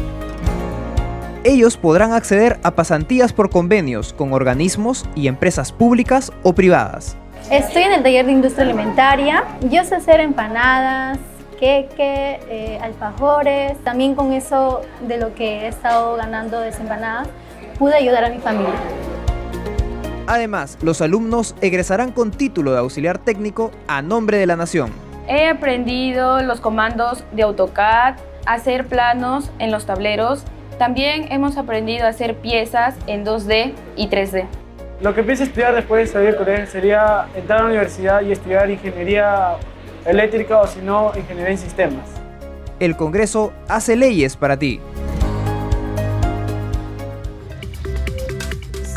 Ellos 1.43 1.77
podrán 1.77 2.11
acceder 2.11 2.59
a 2.63 2.71
pasantías 2.71 3.31
por 3.31 3.51
convenios 3.51 4.13
con 4.13 4.33
organismos 4.33 5.05
y 5.15 5.27
empresas 5.27 5.71
públicas 5.71 6.33
o 6.41 6.53
privadas. 6.53 7.17
Estoy 7.51 7.83
en 7.83 7.93
el 7.93 8.01
taller 8.01 8.25
de 8.25 8.31
industria 8.31 8.65
alimentaria. 8.65 9.43
Yo 9.69 9.83
sé 9.83 9.93
hacer 9.93 10.19
empanadas, 10.19 11.19
queque, 11.55 12.39
eh, 12.49 12.79
alfajores. 12.81 13.77
También 13.83 14.15
con 14.15 14.33
eso 14.33 14.81
de 15.07 15.17
lo 15.17 15.33
que 15.33 15.61
he 15.61 15.67
estado 15.67 16.15
ganando 16.15 16.59
de 16.59 16.69
empanadas, 16.69 17.27
pude 17.77 17.95
ayudar 17.95 18.25
a 18.25 18.29
mi 18.29 18.39
familia. 18.39 18.73
Además, 20.27 20.77
los 20.81 21.01
alumnos 21.01 21.55
egresarán 21.61 22.11
con 22.11 22.31
título 22.31 22.71
de 22.71 22.79
auxiliar 22.79 23.19
técnico 23.19 23.71
a 23.87 24.01
nombre 24.01 24.37
de 24.37 24.47
la 24.47 24.55
nación. 24.55 24.91
He 25.27 25.47
aprendido 25.47 26.41
los 26.41 26.61
comandos 26.61 27.23
de 27.31 27.43
AutoCAD, 27.43 28.15
hacer 28.45 28.85
planos 28.87 29.51
en 29.59 29.71
los 29.71 29.85
tableros. 29.85 30.43
También 30.79 31.31
hemos 31.31 31.57
aprendido 31.57 32.05
a 32.05 32.09
hacer 32.09 32.35
piezas 32.35 32.95
en 33.07 33.23
2D 33.23 33.73
y 33.95 34.07
3D. 34.07 34.45
Lo 35.01 35.13
que 35.13 35.23
pienso 35.23 35.43
estudiar 35.43 35.75
después 35.75 36.07
de 36.07 36.13
salir 36.13 36.35
con 36.37 36.47
él 36.49 36.67
sería 36.67 37.27
entrar 37.35 37.59
a 37.59 37.63
la 37.63 37.69
universidad 37.69 38.21
y 38.21 38.31
estudiar 38.31 38.69
ingeniería 38.69 39.57
eléctrica 40.05 40.61
o 40.61 40.67
si 40.67 40.79
no, 40.79 41.11
ingeniería 41.15 41.51
en 41.51 41.57
sistemas. 41.57 42.07
El 42.79 42.95
Congreso 42.95 43.53
hace 43.67 43.95
leyes 43.95 44.35
para 44.35 44.57
ti. 44.57 44.79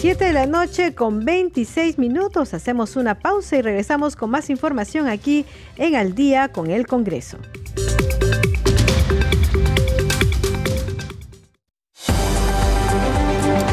7 0.01 0.27
de 0.27 0.33
la 0.33 0.47
noche 0.47 0.95
con 0.95 1.25
26 1.25 1.99
minutos. 1.99 2.55
Hacemos 2.55 2.95
una 2.95 3.19
pausa 3.19 3.57
y 3.57 3.63
regresamos 3.63 4.15
con 4.15 4.31
más 4.31 4.49
información 4.49 5.09
aquí 5.09 5.45
en 5.77 5.97
Al 5.97 6.15
día 6.15 6.53
con 6.53 6.71
el 6.71 6.87
Congreso. 6.87 7.39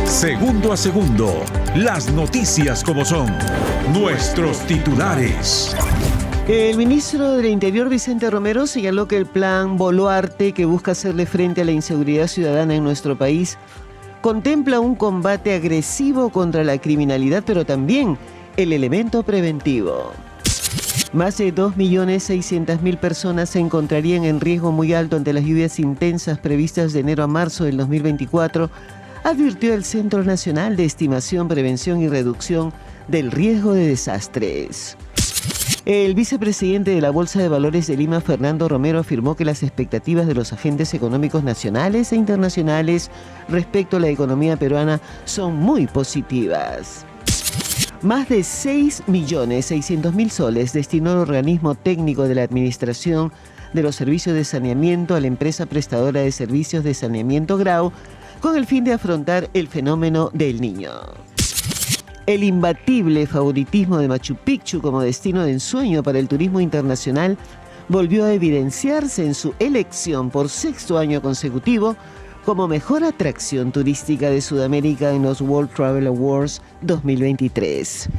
Segundo 0.06 0.72
a 0.72 0.78
segundo, 0.78 1.44
las 1.76 2.10
noticias 2.12 2.84
como 2.84 3.06
son, 3.06 3.28
nuestros 3.94 4.60
titulares. 4.62 5.76
El 6.48 6.78
ministro 6.78 7.32
del 7.32 7.48
Interior, 7.48 7.90
Vicente 7.90 8.30
Romero, 8.30 8.68
señaló 8.68 9.08
que 9.08 9.18
el 9.18 9.26
plan 9.26 9.78
Boluarte, 9.78 10.52
que 10.52 10.66
busca 10.66 10.92
hacerle 10.92 11.26
frente 11.26 11.62
a 11.62 11.66
la 11.66 11.72
inseguridad 11.72 12.28
ciudadana 12.28 12.76
en 12.76 12.84
nuestro 12.84 13.18
país, 13.18 13.58
contempla 14.22 14.80
un 14.80 14.94
combate 14.94 15.56
agresivo 15.56 16.30
contra 16.30 16.64
la 16.64 16.78
criminalidad, 16.78 17.44
pero 17.44 17.66
también 17.66 18.16
el 18.58 18.74
elemento 18.74 19.24
preventivo. 19.24 20.12
Más 21.14 21.40
de 21.40 21.52
2.600.000 21.52 23.00
personas 23.00 23.50
se 23.50 23.60
encontrarían 23.60 24.24
en 24.24 24.40
riesgo 24.40 24.72
muy 24.72 24.94
alto 24.94 25.16
ante 25.16 25.34
las 25.34 25.46
lluvias 25.46 25.80
intensas 25.80 26.38
previstas 26.38 26.94
de 26.94 27.00
enero 27.00 27.24
a 27.24 27.28
marzo 27.28 27.64
del 27.64 27.78
2024, 27.78 28.70
advirtió 29.24 29.74
el 29.74 29.84
Centro 29.84 30.24
Nacional 30.24 30.76
de 30.76 30.86
Estimación, 30.86 31.48
Prevención 31.48 32.02
y 32.02 32.08
Reducción 32.08 32.72
del 33.08 33.32
Riesgo 33.32 33.74
de 33.74 33.88
Desastres. 33.88 34.96
El 35.86 36.16
vicepresidente 36.16 36.90
de 36.90 37.02
la 37.02 37.12
Bolsa 37.12 37.40
de 37.40 37.48
Valores 37.48 37.86
de 37.86 37.96
Lima, 37.96 38.20
Fernando 38.20 38.68
Romero, 38.68 38.98
afirmó 38.98 39.36
que 39.36 39.46
las 39.46 39.62
expectativas 39.62 40.26
de 40.26 40.34
los 40.34 40.52
agentes 40.52 40.96
económicos 40.96 41.44
nacionales 41.44 42.12
e 42.12 42.16
internacionales 42.16 43.12
respecto 43.50 43.98
a 43.98 44.00
la 44.00 44.08
economía 44.08 44.58
peruana 44.58 45.00
son 45.26 45.58
muy 45.58 45.86
positivas. 45.86 47.06
Más 48.02 48.28
de 48.30 48.40
6.600.000 48.40 50.30
soles 50.30 50.74
destinó 50.74 51.14
el 51.14 51.20
organismo 51.20 51.76
técnico 51.76 52.24
de 52.24 52.34
la 52.34 52.44
Administración 52.44 53.32
de 53.74 53.84
los 53.84 53.96
Servicios 53.96 54.36
de 54.36 54.44
Saneamiento 54.44 55.14
a 55.14 55.20
la 55.20 55.28
empresa 55.28 55.68
prestadora 55.68 56.22
de 56.22 56.32
servicios 56.32 56.84
de 56.84 56.96
saneamiento 56.96 57.60
Grau 57.60 57.92
con 58.42 58.58
el 58.58 58.66
fin 58.66 58.84
de 58.86 58.94
afrontar 58.94 59.52
el 59.54 59.68
fenómeno 59.68 60.32
del 60.34 60.62
niño. 60.62 60.90
El 62.28 62.44
imbatible 62.44 63.28
favoritismo 63.28 64.00
de 64.00 64.08
Machu 64.08 64.36
Picchu 64.36 64.82
como 64.82 65.02
destino 65.02 65.44
de 65.44 65.52
ensueño 65.52 66.02
para 66.02 66.18
el 66.18 66.28
turismo 66.28 66.60
internacional 66.60 67.38
volvió 67.88 68.26
a 68.26 68.34
evidenciarse 68.34 69.24
en 69.24 69.36
su 69.36 69.54
elección 69.60 70.32
por 70.32 70.50
sexto 70.50 70.98
año 70.98 71.22
consecutivo 71.22 71.96
como 72.44 72.68
mejor 72.68 73.04
atracción 73.04 73.72
turística 73.72 74.32
de 74.32 74.42
Sudamérica 74.42 75.12
en 75.12 75.22
los 75.22 75.40
World 75.40 75.70
Travel 75.76 76.08
Awards 76.08 76.64
2023. 76.82 78.10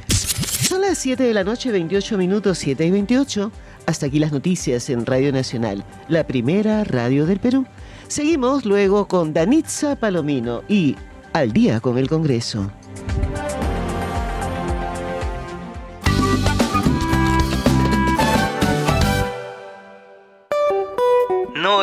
Son 0.68 0.82
las 0.82 0.98
7 0.98 1.24
de 1.24 1.34
la 1.34 1.42
noche, 1.42 1.72
28 1.72 2.16
minutos, 2.16 2.58
7 2.58 2.86
y 2.86 2.90
28. 2.92 3.50
Hasta 3.86 4.06
aquí 4.06 4.20
las 4.20 4.30
noticias 4.30 4.88
en 4.88 5.04
Radio 5.04 5.32
Nacional, 5.32 5.84
la 6.08 6.24
primera 6.24 6.84
radio 6.84 7.26
del 7.26 7.40
Perú. 7.40 7.66
Seguimos 8.06 8.64
luego 8.64 9.08
con 9.08 9.32
Danitza 9.32 9.96
Palomino 9.96 10.62
y 10.68 10.94
Al 11.32 11.52
día 11.52 11.80
con 11.80 11.98
el 11.98 12.08
Congreso. 12.08 12.70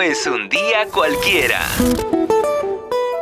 Es 0.03 0.27
un 0.27 0.49
día 0.49 0.85
cualquiera. 0.91 1.61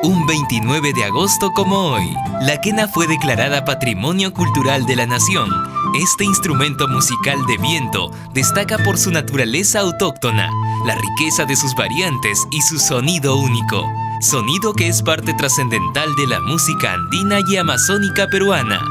Un 0.02 0.26
29 0.26 0.94
de 0.94 1.04
agosto 1.04 1.52
como 1.52 1.78
hoy, 1.92 2.16
la 2.42 2.60
quena 2.60 2.88
fue 2.88 3.06
declarada 3.06 3.66
Patrimonio 3.66 4.34
Cultural 4.34 4.88
de 4.88 4.96
la 4.96 5.06
Nación. 5.06 5.48
Este 5.94 6.24
instrumento 6.24 6.88
musical 6.88 7.46
de 7.46 7.58
viento 7.58 8.12
destaca 8.34 8.80
por 8.80 8.98
su 8.98 9.12
naturaleza 9.12 9.82
autóctona, 9.82 10.50
la 10.86 10.96
riqueza 10.96 11.46
de 11.46 11.56
sus 11.56 11.76
variantes 11.76 12.48
y 12.52 12.62
su 12.62 12.80
sonido 12.80 13.36
único. 13.36 13.88
Sonido 14.20 14.74
que 14.74 14.88
es 14.88 15.04
parte 15.04 15.36
trascendental 15.36 16.16
de 16.16 16.28
la 16.28 16.40
música 16.40 16.94
andina 16.94 17.40
y 17.48 17.58
amazónica 17.58 18.28
peruana. 18.28 18.82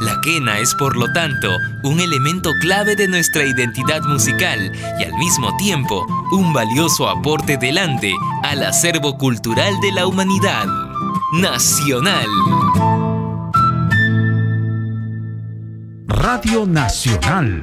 La 0.00 0.20
quena 0.20 0.58
es 0.58 0.74
por 0.74 0.94
lo 0.96 1.10
tanto 1.12 1.58
un 1.82 2.00
elemento 2.00 2.50
clave 2.60 2.96
de 2.96 3.08
nuestra 3.08 3.44
identidad 3.44 4.02
musical 4.02 4.70
y 5.00 5.04
al 5.04 5.14
mismo 5.14 5.56
tiempo 5.56 6.06
un 6.32 6.52
valioso 6.52 7.08
aporte 7.08 7.56
delante 7.56 8.12
al 8.42 8.62
acervo 8.62 9.16
cultural 9.16 9.80
de 9.80 9.92
la 9.92 10.06
humanidad. 10.06 10.66
Nacional. 11.32 12.26
Radio 16.06 16.66
Nacional. 16.66 17.62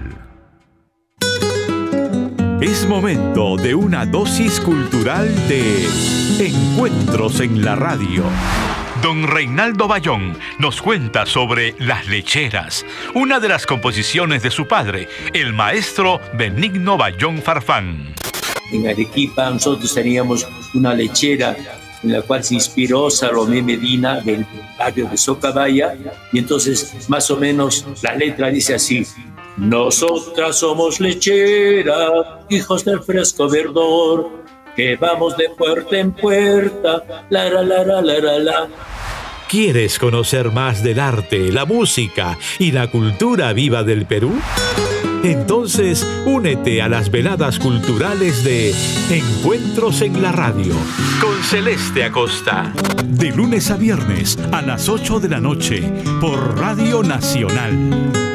Es 2.62 2.88
momento 2.88 3.58
de 3.58 3.76
una 3.76 4.06
dosis 4.08 4.60
cultural 4.60 5.28
de 5.48 5.88
Encuentros 6.40 7.42
en 7.42 7.64
la 7.64 7.76
Radio. 7.76 8.24
Don 9.04 9.28
Reinaldo 9.28 9.90
Bayón 9.90 10.38
nos 10.60 10.82
cuenta 10.82 11.26
sobre 11.26 11.76
Las 11.78 12.08
Lecheras, 12.08 12.86
una 13.14 13.42
de 13.42 13.50
las 13.50 13.66
composiciones 13.66 14.42
de 14.44 14.50
su 14.50 14.66
padre, 14.66 15.10
el 15.34 15.52
maestro 15.52 16.22
Benigno 16.36 16.98
Bayón 16.98 17.42
Farfán. 17.42 18.16
En 18.72 18.88
Arequipa 18.88 19.50
nosotros 19.50 19.94
teníamos 19.94 20.48
una 20.74 20.94
lechera 20.94 21.54
en 22.02 22.14
la 22.14 22.22
cual 22.22 22.46
se 22.46 22.54
inspiró 22.54 23.10
Salomé 23.10 23.62
Medina 23.62 24.22
del 24.22 24.46
barrio 24.80 25.10
de 25.10 25.18
Socabaya 25.18 25.98
y 26.32 26.40
entonces 26.40 26.96
más 27.10 27.30
o 27.30 27.36
menos 27.36 27.86
la 28.02 28.16
letra 28.16 28.48
dice 28.48 28.76
así, 28.76 29.06
nosotras 29.58 30.60
somos 30.60 31.02
lechera, 31.02 32.40
hijos 32.50 32.86
del 32.86 33.02
fresco 33.02 33.50
verdor, 33.50 34.44
que 34.78 34.96
vamos 34.96 35.36
de 35.36 35.50
puerta 35.50 35.98
en 35.98 36.14
puerta, 36.14 37.04
la 37.30 37.50
la 37.50 37.64
la 37.64 37.84
la 37.84 38.02
la 38.02 38.20
la 38.20 38.40
la. 38.40 38.70
¿Quieres 39.48 40.00
conocer 40.00 40.52
más 40.52 40.84
del 40.84 41.00
arte, 41.00 41.52
la 41.52 41.66
música 41.66 42.38
y 42.60 42.72
la 42.72 42.88
cultura 42.88 43.54
viva 43.54 43.84
del 43.84 44.06
Perú? 44.06 44.34
Entonces, 45.24 46.06
únete 46.26 46.82
a 46.82 46.90
las 46.90 47.10
veladas 47.10 47.60
culturales 47.60 48.44
de 48.44 48.74
Encuentros 49.10 50.02
en 50.02 50.22
la 50.22 50.34
Radio 50.34 50.76
con 51.22 51.42
Celeste 51.44 52.04
Acosta. 52.04 52.74
De 53.06 53.32
lunes 53.32 53.72
a 53.72 53.78
viernes 53.78 54.38
a 54.52 54.62
las 54.62 54.90
8 54.90 55.22
de 55.22 55.30
la 55.30 55.40
noche 55.40 55.82
por 56.20 56.58
Radio 56.58 57.04
Nacional. 57.04 58.33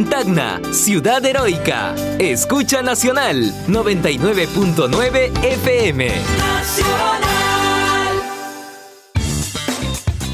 En 0.00 0.08
Tacna, 0.08 0.62
Ciudad 0.72 1.22
Heroica. 1.26 1.94
Escucha 2.18 2.80
Nacional 2.80 3.52
99.9 3.68 5.44
FM. 5.44 6.08
Nacional. 6.38 7.22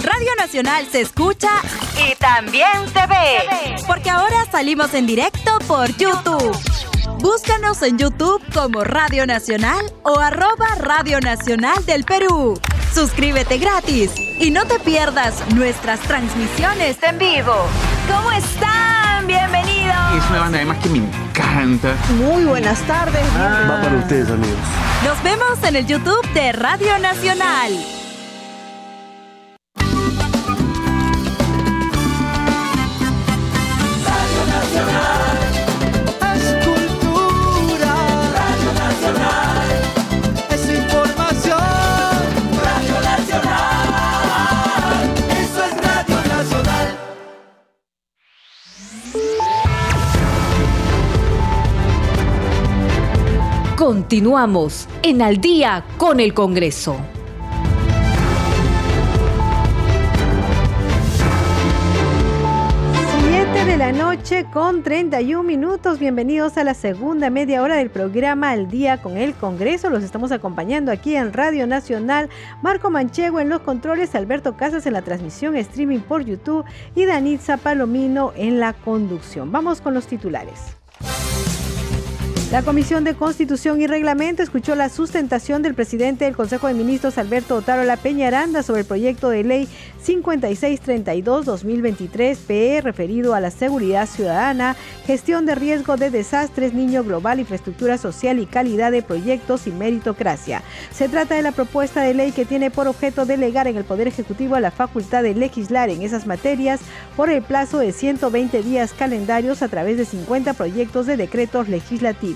Radio 0.05 0.31
Nacional 0.39 0.87
se 0.93 1.01
escucha 1.01 1.51
y 2.09 2.15
también 2.15 2.69
se 2.93 3.07
ve. 3.09 3.83
Porque 3.89 4.09
ahora 4.09 4.47
salimos 4.53 4.95
en 4.95 5.05
directo 5.05 5.59
por 5.67 5.89
YouTube. 5.97 6.57
Búscanos 7.19 7.83
en 7.83 7.99
YouTube 7.99 8.41
como 8.55 8.85
Radio 8.85 9.27
Nacional 9.27 9.85
o 10.05 10.21
arroba 10.21 10.77
Radio 10.79 11.19
Nacional 11.19 11.85
del 11.87 12.05
Perú. 12.05 12.57
Suscríbete 12.95 13.59
gratis 13.59 14.13
y 14.39 14.53
no 14.53 14.65
te 14.65 14.79
pierdas 14.79 15.43
nuestras 15.57 15.99
transmisiones 16.03 16.99
en 17.03 17.19
vivo. 17.19 17.67
¿Cómo 18.09 18.31
están? 18.31 18.96
Es 20.17 20.31
una 20.31 20.41
banda 20.41 20.57
además 20.57 20.79
que 20.79 20.89
me 20.89 20.99
encanta. 20.99 21.95
Muy 22.17 22.45
buenas 22.47 22.81
tardes. 22.87 23.23
Va 23.37 23.83
para 23.83 23.97
ustedes, 23.99 24.31
amigos. 24.31 24.57
Nos 25.05 25.23
vemos 25.23 25.63
en 25.63 25.77
el 25.77 25.87
YouTube 25.87 26.27
de 26.33 26.53
Radio 26.53 26.99
Nacional. 26.99 27.96
Continuamos 53.87 54.89
en 55.05 55.23
Al 55.23 55.41
día 55.41 55.85
con 55.97 56.19
el 56.19 56.35
Congreso. 56.35 56.97
Siete 63.21 63.65
de 63.65 63.77
la 63.77 63.93
noche 63.93 64.45
con 64.53 64.83
31 64.83 65.45
minutos. 65.45 66.01
Bienvenidos 66.01 66.57
a 66.57 66.65
la 66.65 66.75
segunda 66.75 67.31
media 67.31 67.63
hora 67.63 67.77
del 67.77 67.91
programa 67.91 68.51
Al 68.51 68.69
Día 68.69 69.01
con 69.01 69.17
el 69.17 69.35
Congreso. 69.35 69.89
Los 69.89 70.03
estamos 70.03 70.33
acompañando 70.33 70.91
aquí 70.91 71.15
en 71.15 71.33
Radio 71.33 71.69
Nacional. 71.69 72.29
Marco 72.63 72.91
Manchego 72.91 73.39
en 73.39 73.51
los 73.51 73.61
controles, 73.61 74.17
Alberto 74.17 74.57
Casas 74.57 74.85
en 74.87 74.95
la 74.95 75.03
transmisión 75.03 75.55
streaming 75.55 76.01
por 76.01 76.25
YouTube 76.25 76.65
y 76.97 77.05
Danitza 77.05 77.57
Palomino 77.57 78.33
en 78.35 78.59
la 78.59 78.73
conducción. 78.73 79.53
Vamos 79.53 79.81
con 79.81 79.95
los 79.95 80.09
titulares. 80.09 80.77
La 82.53 82.63
Comisión 82.63 83.03
de 83.03 83.17
Constitución 83.17 83.81
y 83.81 83.89
Reglamento 83.89 84.41
escuchó 84.41 84.77
la 84.77 84.89
sustentación 84.89 85.63
del 85.63 85.75
presidente 85.75 86.27
del 86.27 86.37
Consejo 86.37 86.69
de 86.69 86.75
Ministros, 86.75 87.19
Alberto 87.19 87.57
Otárola 87.57 87.97
Peñaranda, 87.97 88.63
sobre 88.63 88.83
el 88.83 88.87
proyecto 88.87 89.31
de 89.31 89.43
ley 89.43 89.69
5632-2023-PE 90.07 92.83
referido 92.83 93.35
a 93.35 93.41
la 93.41 93.51
seguridad 93.51 94.07
ciudadana, 94.07 94.77
gestión 95.07 95.45
de 95.45 95.57
riesgo 95.57 95.97
de 95.97 96.11
desastres, 96.11 96.73
niño 96.73 97.03
global, 97.03 97.41
infraestructura 97.41 97.99
social 97.99 98.39
y 98.39 98.47
calidad 98.47 98.93
de 98.93 99.03
proyectos 99.03 99.67
y 99.67 99.73
meritocracia. 99.73 100.63
Se 100.93 101.09
trata 101.09 101.35
de 101.35 101.43
la 101.43 101.51
propuesta 101.51 102.03
de 102.03 102.15
ley 102.15 102.31
que 102.31 102.45
tiene 102.45 102.71
por 102.71 102.87
objeto 102.87 103.27
delegar 103.27 103.67
en 103.67 103.77
el 103.77 103.83
Poder 103.83 104.07
Ejecutivo 104.07 104.57
la 104.61 104.71
facultad 104.71 105.25
de 105.25 105.35
legislar 105.35 105.91
en 105.91 106.03
esas 106.03 106.29
materias 106.29 106.79
por 107.17 107.29
el 107.29 107.43
plazo 107.43 107.81
de 107.81 107.91
120 107.91 108.63
días 108.63 108.93
calendarios 108.93 109.63
a 109.63 109.69
través 109.69 109.97
de 109.97 110.05
50 110.05 110.55
proyectos 110.55 111.07
de 111.07 111.17
decretos 111.17 111.69
legislativos. 111.69 112.36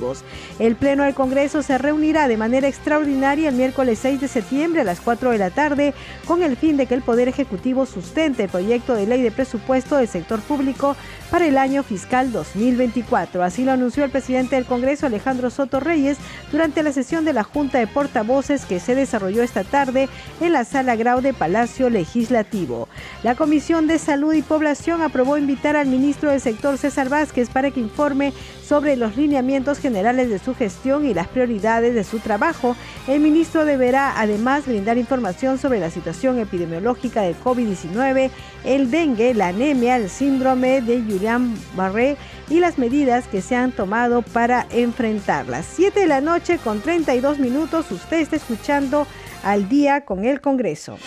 El 0.59 0.77
Pleno 0.77 1.05
del 1.05 1.15
Congreso 1.15 1.63
se 1.63 1.77
reunirá 1.79 2.29
de 2.29 2.37
manera 2.37 2.69
extraordinaria 2.69 3.49
el 3.49 3.55
miércoles 3.55 3.99
6 4.01 4.21
de 4.21 4.29
septiembre 4.29 4.81
a 4.81 4.85
las 4.85 5.01
4 5.01 5.31
de 5.31 5.39
la 5.39 5.51
tarde 5.51 5.95
con 6.27 6.43
el 6.43 6.57
fin 6.57 6.77
de 6.77 6.87
que 6.87 6.95
el 6.95 7.03
Poder 7.03 7.29
Ejecutivo 7.29 7.87
sustente 7.87 8.45
el 8.45 8.49
proyecto 8.49 8.95
de 8.95 9.07
ley 9.07 9.23
de 9.23 9.31
presupuesto 9.31 9.97
del 9.97 10.09
sector 10.09 10.41
público 10.41 10.97
para 11.31 11.47
el 11.47 11.59
año 11.59 11.83
fiscal 11.83 12.33
2024. 12.33 13.43
Así 13.43 13.65
lo 13.65 13.73
anunció 13.73 14.05
el 14.05 14.11
presidente 14.11 14.57
del 14.57 14.65
Congreso, 14.65 15.07
Alejandro 15.07 15.51
Soto 15.51 15.81
Reyes, 15.81 16.19
durante 16.51 16.83
la 16.83 16.93
sesión 16.93 17.25
de 17.25 17.33
la 17.33 17.45
Junta 17.45 17.79
de 17.79 17.87
Portavoces 17.87 18.65
que 18.65 18.81
se 18.81 18.95
desarrolló 18.95 19.43
esta 19.43 19.65
tarde 19.65 20.09
en 20.41 20.53
la 20.53 20.65
Sala 20.65 20.97
Grau 20.97 21.21
de 21.21 21.33
Palacio 21.33 21.91
Legislativo. 21.91 22.89
La 23.23 23.35
Comisión 23.35 23.87
de 23.87 23.99
Salud 23.99 24.33
y 24.33 24.43
Población 24.43 25.03
aprobó 25.03 25.39
invitar 25.39 25.77
al 25.77 25.87
ministro 25.87 26.31
del 26.31 26.41
sector, 26.41 26.79
César 26.79 27.09
Vázquez, 27.09 27.49
para 27.49 27.71
que 27.71 27.81
informe 27.81 28.33
sobre 28.67 28.97
los 28.97 29.17
lineamientos 29.17 29.79
generales 29.79 30.31
de 30.31 30.39
su 30.39 30.55
gestión 30.55 31.05
y 31.05 31.13
las 31.13 31.27
prioridades 31.27 31.93
de 31.93 32.05
su 32.05 32.21
trabajo. 32.21 32.77
El 33.09 33.21
ministro 33.21 33.65
deberá 33.65 34.21
además 34.21 34.67
brindar 34.67 34.97
información 34.97 35.59
sobre 35.59 35.81
la 35.81 35.91
situación 35.91 36.39
epidemiológica 36.39 37.23
del 37.23 37.37
COVID-19, 37.41 38.31
el 38.65 38.91
dengue, 38.93 39.35
la 39.35 39.49
anemia, 39.49 39.97
el 39.97 40.09
síndrome 40.09 40.83
de 40.83 41.01
Guillain-Barré 41.21 42.17
y 42.49 42.61
las 42.61 42.79
medidas 42.79 43.27
que 43.29 43.43
se 43.43 43.55
han 43.55 43.73
tomado 43.73 44.23
para 44.23 44.67
enfrentarlas. 44.71 45.67
7 45.75 46.01
de 46.01 46.07
la 46.07 46.21
noche 46.21 46.59
con 46.59 46.81
32 46.81 47.39
minutos, 47.39 47.91
usted 47.91 48.21
está 48.21 48.37
escuchando 48.37 49.07
al 49.43 49.69
día 49.69 50.05
con 50.05 50.25
el 50.25 50.41
Congreso. 50.41 50.99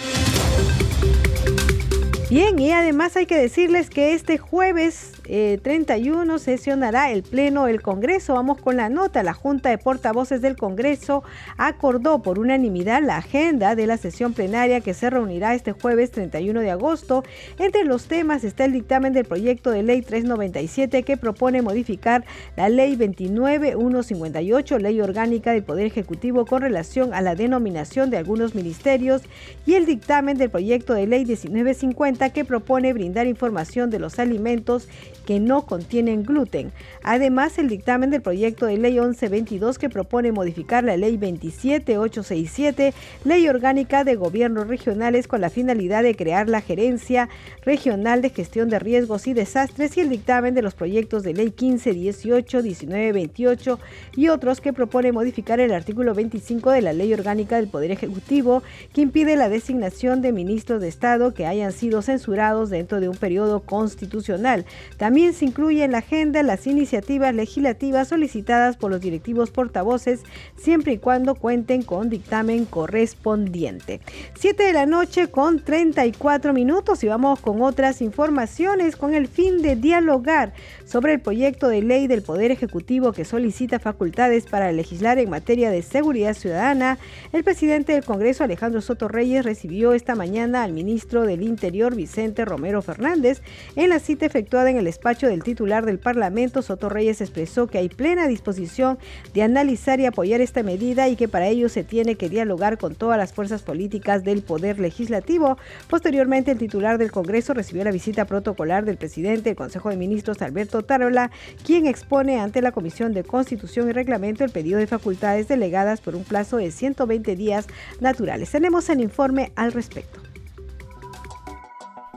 Bien, 2.29 2.57
y 2.57 2.71
además 2.71 3.15
hay 3.15 3.25
que 3.25 3.37
decirles 3.37 3.89
que 3.89 4.13
este 4.13 4.37
jueves 4.37 5.12
eh, 5.25 5.59
31 5.61 6.37
sesionará 6.37 7.11
el 7.11 7.23
Pleno 7.23 7.65
del 7.65 7.81
Congreso. 7.81 8.35
Vamos 8.35 8.59
con 8.59 8.77
la 8.77 8.89
nota. 8.89 9.23
La 9.23 9.33
Junta 9.33 9.69
de 9.69 9.77
Portavoces 9.77 10.41
del 10.41 10.55
Congreso 10.55 11.23
acordó 11.57 12.21
por 12.21 12.39
unanimidad 12.39 13.01
la 13.03 13.17
agenda 13.17 13.75
de 13.75 13.87
la 13.87 13.97
sesión 13.97 14.33
plenaria 14.33 14.81
que 14.81 14.93
se 14.93 15.09
reunirá 15.09 15.55
este 15.55 15.71
jueves 15.71 16.11
31 16.11 16.59
de 16.61 16.71
agosto. 16.71 17.23
Entre 17.57 17.83
los 17.83 18.05
temas 18.05 18.43
está 18.43 18.65
el 18.65 18.73
dictamen 18.73 19.13
del 19.13 19.25
proyecto 19.25 19.71
de 19.71 19.83
ley 19.83 20.01
397 20.01 21.03
que 21.03 21.17
propone 21.17 21.61
modificar 21.61 22.23
la 22.55 22.69
ley 22.69 22.95
29158, 22.95 24.79
ley 24.79 25.01
orgánica 25.01 25.51
del 25.51 25.63
Poder 25.63 25.87
Ejecutivo 25.87 26.45
con 26.45 26.61
relación 26.61 27.13
a 27.13 27.21
la 27.21 27.35
denominación 27.35 28.09
de 28.09 28.17
algunos 28.17 28.55
ministerios 28.55 29.23
y 29.65 29.73
el 29.73 29.85
dictamen 29.85 30.37
del 30.37 30.49
proyecto 30.49 30.93
de 30.93 31.07
ley 31.07 31.25
1950 31.25 32.29
que 32.31 32.45
propone 32.45 32.93
brindar 32.93 33.27
información 33.27 33.89
de 33.89 33.99
los 33.99 34.19
alimentos 34.19 34.87
que 35.25 35.39
no 35.39 35.65
contienen 35.65 36.23
gluten. 36.23 36.71
Además, 37.03 37.57
el 37.57 37.69
dictamen 37.69 38.09
del 38.09 38.21
proyecto 38.21 38.65
de 38.65 38.77
ley 38.77 38.93
1122 38.93 39.77
que 39.77 39.89
propone 39.89 40.31
modificar 40.31 40.83
la 40.83 40.97
ley 40.97 41.17
27867, 41.17 42.93
ley 43.23 43.47
orgánica 43.47 44.03
de 44.03 44.15
gobiernos 44.15 44.67
regionales 44.67 45.27
con 45.27 45.41
la 45.41 45.49
finalidad 45.49 46.03
de 46.03 46.15
crear 46.15 46.49
la 46.49 46.61
gerencia 46.61 47.29
regional 47.65 48.21
de 48.21 48.29
gestión 48.29 48.69
de 48.69 48.79
riesgos 48.79 49.27
y 49.27 49.33
desastres 49.33 49.97
y 49.97 50.01
el 50.01 50.09
dictamen 50.09 50.53
de 50.53 50.61
los 50.61 50.73
proyectos 50.73 51.23
de 51.23 51.33
ley 51.33 51.51
15, 51.51 51.93
18, 51.93 52.61
19, 52.61 53.11
28 53.11 53.79
y 54.15 54.27
otros 54.27 54.61
que 54.61 54.73
propone 54.73 55.11
modificar 55.11 55.59
el 55.59 55.73
artículo 55.73 56.13
25 56.13 56.71
de 56.71 56.81
la 56.81 56.93
ley 56.93 57.13
orgánica 57.13 57.55
del 57.55 57.67
Poder 57.67 57.91
Ejecutivo 57.91 58.63
que 58.93 59.01
impide 59.01 59.35
la 59.35 59.49
designación 59.49 60.21
de 60.21 60.31
ministros 60.31 60.81
de 60.81 60.87
Estado 60.87 61.33
que 61.33 61.45
hayan 61.45 61.71
sido 61.71 62.01
censurados 62.01 62.69
dentro 62.69 62.99
de 62.99 63.09
un 63.09 63.15
periodo 63.15 63.61
constitucional. 63.61 64.65
También 64.97 65.12
se 65.33 65.45
incluye 65.45 65.83
en 65.83 65.91
la 65.91 65.99
agenda 65.99 66.41
las 66.43 66.65
iniciativas 66.65 67.33
legislativas 67.35 68.07
solicitadas 68.07 68.77
por 68.77 68.89
los 68.89 68.99
directivos 68.99 69.51
portavoces, 69.51 70.21
siempre 70.57 70.93
y 70.93 70.97
cuando 70.97 71.35
cuenten 71.35 71.83
con 71.83 72.09
dictamen 72.09 72.65
correspondiente. 72.65 74.01
7 74.39 74.63
de 74.63 74.73
la 74.73 74.85
noche 74.85 75.27
con 75.29 75.63
34 75.63 76.51
minutos 76.53 77.03
y 77.03 77.07
vamos 77.07 77.39
con 77.39 77.61
otras 77.61 78.01
informaciones 78.01 78.95
con 78.95 79.13
el 79.13 79.27
fin 79.27 79.61
de 79.61 79.75
dialogar 79.75 80.53
sobre 80.93 81.13
el 81.13 81.21
proyecto 81.21 81.69
de 81.69 81.81
ley 81.81 82.05
del 82.05 82.21
Poder 82.21 82.51
Ejecutivo 82.51 83.13
que 83.13 83.25
solicita 83.25 83.79
facultades 83.79 84.45
para 84.45 84.71
legislar 84.71 85.17
en 85.17 85.27
materia 85.27 85.71
de 85.71 85.81
seguridad 85.81 86.35
ciudadana. 86.35 86.99
El 87.31 87.43
presidente 87.43 87.93
del 87.93 88.03
Congreso, 88.03 88.43
Alejandro 88.43 88.79
Soto 88.79 89.07
Reyes, 89.07 89.43
recibió 89.43 89.93
esta 89.93 90.13
mañana 90.13 90.61
al 90.61 90.71
ministro 90.71 91.23
del 91.23 91.41
Interior, 91.41 91.95
Vicente 91.95 92.45
Romero 92.45 92.83
Fernández, 92.83 93.41
en 93.75 93.89
la 93.89 93.97
cita 93.97 94.27
efectuada 94.27 94.69
en 94.69 94.77
el 94.77 94.85
despacho 94.85 95.25
del 95.25 95.41
titular 95.41 95.83
del 95.83 95.97
Parlamento, 95.97 96.61
Soto 96.61 96.89
Reyes 96.89 97.21
expresó 97.21 97.65
que 97.65 97.79
hay 97.79 97.89
plena 97.89 98.27
disposición 98.27 98.99
de 99.33 99.41
analizar 99.41 99.99
y 99.99 100.05
apoyar 100.05 100.41
esta 100.41 100.61
medida 100.61 101.09
y 101.09 101.15
que 101.15 101.27
para 101.27 101.47
ello 101.47 101.69
se 101.69 101.83
tiene 101.83 102.17
que 102.17 102.29
dialogar 102.29 102.77
con 102.77 102.93
todas 102.93 103.17
las 103.17 103.33
fuerzas 103.33 103.63
políticas 103.63 104.23
del 104.23 104.43
Poder 104.43 104.77
Legislativo. 104.77 105.57
Posteriormente, 105.89 106.51
el 106.51 106.59
titular 106.59 106.99
del 106.99 107.11
Congreso 107.11 107.55
recibió 107.55 107.83
la 107.83 107.89
visita 107.89 108.25
protocolar 108.25 108.85
del 108.85 108.97
presidente 108.97 109.49
del 109.49 109.55
Consejo 109.55 109.89
de 109.89 109.97
Ministros, 109.97 110.39
Alberto 110.43 110.82
Tarola, 110.83 111.31
quien 111.65 111.85
expone 111.85 112.39
ante 112.39 112.61
la 112.61 112.71
Comisión 112.71 113.13
de 113.13 113.23
Constitución 113.23 113.89
y 113.89 113.91
Reglamento 113.91 114.43
el 114.43 114.51
pedido 114.51 114.79
de 114.79 114.87
facultades 114.87 115.47
delegadas 115.47 116.01
por 116.01 116.15
un 116.15 116.23
plazo 116.23 116.57
de 116.57 116.71
120 116.71 117.35
días 117.35 117.67
naturales. 117.99 118.51
Tenemos 118.51 118.89
el 118.89 119.01
informe 119.01 119.51
al 119.55 119.71
respecto. 119.71 120.22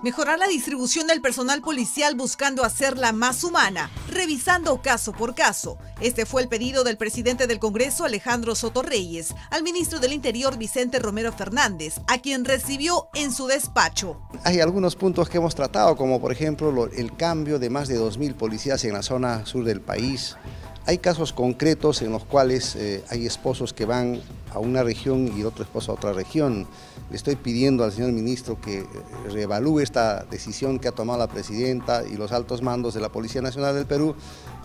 Mejorar 0.03 0.38
la 0.38 0.47
distribución 0.47 1.07
del 1.07 1.22
personal 1.22 1.62
policial 1.62 2.14
buscando 2.16 2.64
hacerla 2.64 3.12
más 3.12 3.42
humana, 3.42 3.90
revisando 4.11 4.82
caso 4.82 5.12
por 5.12 5.34
caso. 5.34 5.78
Este 6.03 6.26
fue 6.26 6.42
el 6.42 6.49
pedido 6.49 6.84
del 6.84 6.99
presidente 6.99 7.47
del 7.47 7.59
Congreso, 7.59 8.05
Alejandro 8.05 8.55
Soto 8.55 8.82
Reyes, 8.82 9.34
al 9.49 9.62
ministro 9.62 9.99
del 9.99 10.12
Interior, 10.12 10.59
Vicente 10.59 10.99
Romero 10.99 11.32
Fernández, 11.32 11.94
a 12.09 12.18
quien 12.18 12.44
recibió 12.44 13.09
en 13.14 13.32
su 13.32 13.47
despacho. 13.47 14.20
Hay 14.44 14.61
algunos 14.61 14.97
puntos 14.97 15.30
que 15.30 15.38
hemos 15.38 15.55
tratado, 15.55 15.97
como 15.97 16.20
por 16.20 16.30
ejemplo 16.30 16.90
el 16.92 17.16
cambio 17.16 17.59
de 17.59 17.70
más 17.70 17.88
de 17.88 17.99
2.000 17.99 18.34
policías 18.34 18.84
en 18.84 18.92
la 18.92 19.03
zona 19.03 19.47
sur 19.47 19.64
del 19.64 19.80
país. 19.80 20.36
Hay 20.84 20.99
casos 20.99 21.32
concretos 21.32 22.03
en 22.03 22.12
los 22.12 22.26
cuales 22.26 22.76
eh, 22.76 23.03
hay 23.09 23.24
esposos 23.24 23.72
que 23.72 23.86
van 23.86 24.20
a 24.53 24.59
una 24.59 24.82
región 24.82 25.32
y 25.36 25.42
otro 25.42 25.64
esposo 25.64 25.92
a 25.92 25.94
otra 25.94 26.12
región. 26.12 26.68
Le 27.11 27.17
estoy 27.17 27.37
pidiendo 27.37 27.85
al 27.85 27.93
señor 27.93 28.13
ministro 28.13 28.61
que 28.61 28.85
reevalúe 29.31 29.81
esta 29.81 30.25
decisión 30.25 30.79
que 30.79 30.89
ha 30.89 30.93
tomado 30.93 31.19
la 31.19 31.29
presidenta 31.29 32.03
y 32.05 32.17
los 32.17 32.33
altos 32.33 32.63
mandos 32.63 32.95
de 32.95 33.01
la 33.01 33.11
Policía 33.11 33.43
Nacional 33.43 33.75
del 33.75 33.87
Perú 33.87 34.17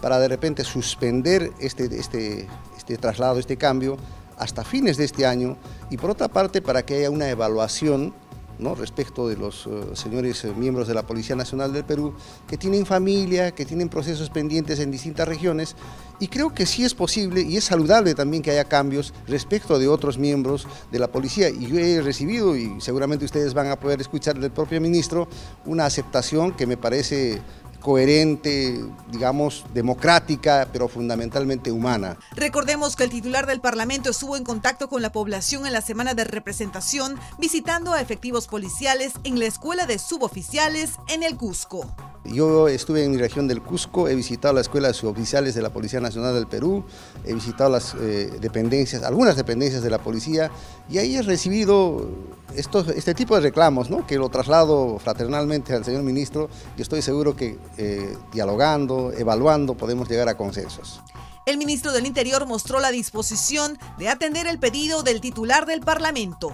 para 0.02 0.20
de 0.20 0.28
repente 0.28 0.64
suspender 0.64 1.52
este, 1.60 1.86
este, 1.98 2.48
este 2.78 2.98
traslado, 2.98 3.38
este 3.38 3.58
cambio, 3.58 3.98
hasta 4.38 4.64
fines 4.64 4.98
de 4.98 5.06
este 5.06 5.26
año. 5.28 5.58
Y 5.92 5.98
por 5.98 6.10
otra 6.10 6.28
parte 6.30 6.62
para 6.62 6.84
que 6.84 6.96
haya 6.96 7.12
una 7.12 7.30
evaluación 7.30 8.14
¿no? 8.62 8.76
respecto 8.76 9.28
de 9.28 9.36
los 9.36 9.66
uh, 9.68 9.96
señores 9.96 10.44
uh, 10.46 10.54
miembros 10.54 10.88
de 10.88 10.94
la 10.94 11.06
Policía 11.06 11.36
Nacional 11.36 11.74
del 11.74 11.84
Perú 11.84 12.14
que 12.48 12.58
tienen 12.58 12.86
familia, 12.86 13.52
que 13.52 13.66
tienen 13.66 13.90
procesos 13.90 14.30
pendientes 14.30 14.80
en 14.80 14.92
distintas 14.92 15.28
regiones 15.28 15.76
y 16.22 16.28
creo 16.28 16.54
que 16.54 16.68
sí 16.68 16.86
es 16.86 16.94
posible 16.94 17.42
y 17.42 17.58
es 17.58 17.64
saludable 17.64 18.14
también 18.14 18.44
que 18.44 18.52
haya 18.52 18.66
cambios 18.66 19.12
respecto 19.28 19.80
de 19.80 19.88
otros 19.88 20.20
miembros 20.20 20.68
de 20.92 21.00
la 21.00 21.08
policía. 21.08 21.50
Y 21.50 21.66
yo 21.66 21.80
he 21.80 22.00
recibido, 22.00 22.56
y 22.56 22.80
seguramente 22.80 23.26
ustedes 23.26 23.56
van 23.56 23.72
a 23.72 23.80
poder 23.80 24.00
escuchar 24.02 24.40
del 24.40 24.52
propio 24.52 24.80
ministro, 24.80 25.28
una 25.66 25.88
aceptación 25.88 26.52
que 26.52 26.68
me 26.68 26.78
parece 26.78 27.42
coherente, 27.82 28.80
digamos, 29.10 29.66
democrática, 29.74 30.70
pero 30.72 30.88
fundamentalmente 30.88 31.72
humana. 31.72 32.18
Recordemos 32.36 32.96
que 32.96 33.04
el 33.04 33.10
titular 33.10 33.46
del 33.46 33.60
Parlamento 33.60 34.12
estuvo 34.12 34.38
en 34.38 34.44
contacto 34.44 34.88
con 34.88 35.02
la 35.02 35.12
población 35.12 35.66
en 35.66 35.74
la 35.74 35.82
semana 35.82 36.14
de 36.14 36.24
representación, 36.24 37.20
visitando 37.38 37.92
a 37.92 38.02
efectivos 38.02 38.48
policiales 38.48 39.14
en 39.24 39.40
la 39.40 39.46
escuela 39.46 39.86
de 39.86 40.00
suboficiales 40.00 40.92
en 41.10 41.24
el 41.24 41.36
Cusco. 41.36 41.94
Yo 42.24 42.68
estuve 42.68 43.04
en 43.04 43.12
mi 43.12 43.18
región 43.18 43.48
del 43.48 43.62
Cusco, 43.62 44.08
he 44.08 44.14
visitado 44.14 44.54
la 44.54 44.62
escuela 44.62 44.90
de 44.90 44.94
suboficiales 44.94 45.56
de 45.56 45.62
la 45.64 45.72
Policía 45.72 46.00
Nacional 46.00 46.36
del 46.36 46.46
Perú, 46.46 46.86
he 47.26 47.34
visitado 47.34 47.72
las 47.72 47.96
eh, 47.96 48.32
dependencias, 48.40 49.02
algunas 49.04 49.36
dependencias 49.36 49.82
de 49.82 49.90
la 49.90 49.98
policía 49.98 50.52
y 50.88 51.00
ahí 51.00 51.16
he 51.16 51.24
recibido 51.24 52.10
estos, 52.56 52.90
este 52.90 53.16
tipo 53.16 53.34
de 53.36 53.42
reclamos, 53.42 53.90
¿no? 53.90 54.06
que 54.06 54.18
lo 54.18 54.30
traslado 54.30 55.00
fraternalmente 55.00 55.74
al 55.74 55.84
señor 55.84 56.04
ministro 56.04 56.48
y 56.78 56.84
estoy 56.84 57.02
seguro 57.02 57.36
que 57.36 57.58
eh, 57.78 58.16
dialogando, 58.32 59.12
evaluando, 59.18 59.74
podemos 59.74 60.08
llegar 60.08 60.30
a 60.30 60.38
consensos. 60.38 61.02
El 61.48 61.58
ministro 61.58 61.92
del 61.92 62.06
Interior 62.06 62.46
mostró 62.46 62.80
la 62.80 62.92
disposición 62.92 63.80
de 63.98 64.10
atender 64.10 64.46
el 64.46 64.60
pedido 64.60 65.02
del 65.02 65.22
titular 65.22 65.66
del 65.66 65.82
Parlamento. 65.82 66.54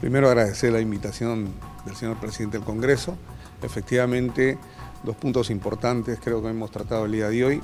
Primero 0.00 0.28
agradecer 0.28 0.72
la 0.72 0.80
invitación 0.80 1.52
del 1.84 1.96
señor 1.96 2.20
presidente 2.20 2.56
del 2.56 2.64
Congreso. 2.64 3.16
Efectivamente, 3.62 4.56
dos 5.02 5.16
puntos 5.16 5.50
importantes 5.50 6.18
creo 6.22 6.42
que 6.42 6.48
hemos 6.48 6.70
tratado 6.70 7.04
el 7.04 7.12
día 7.12 7.28
de 7.28 7.44
hoy 7.44 7.62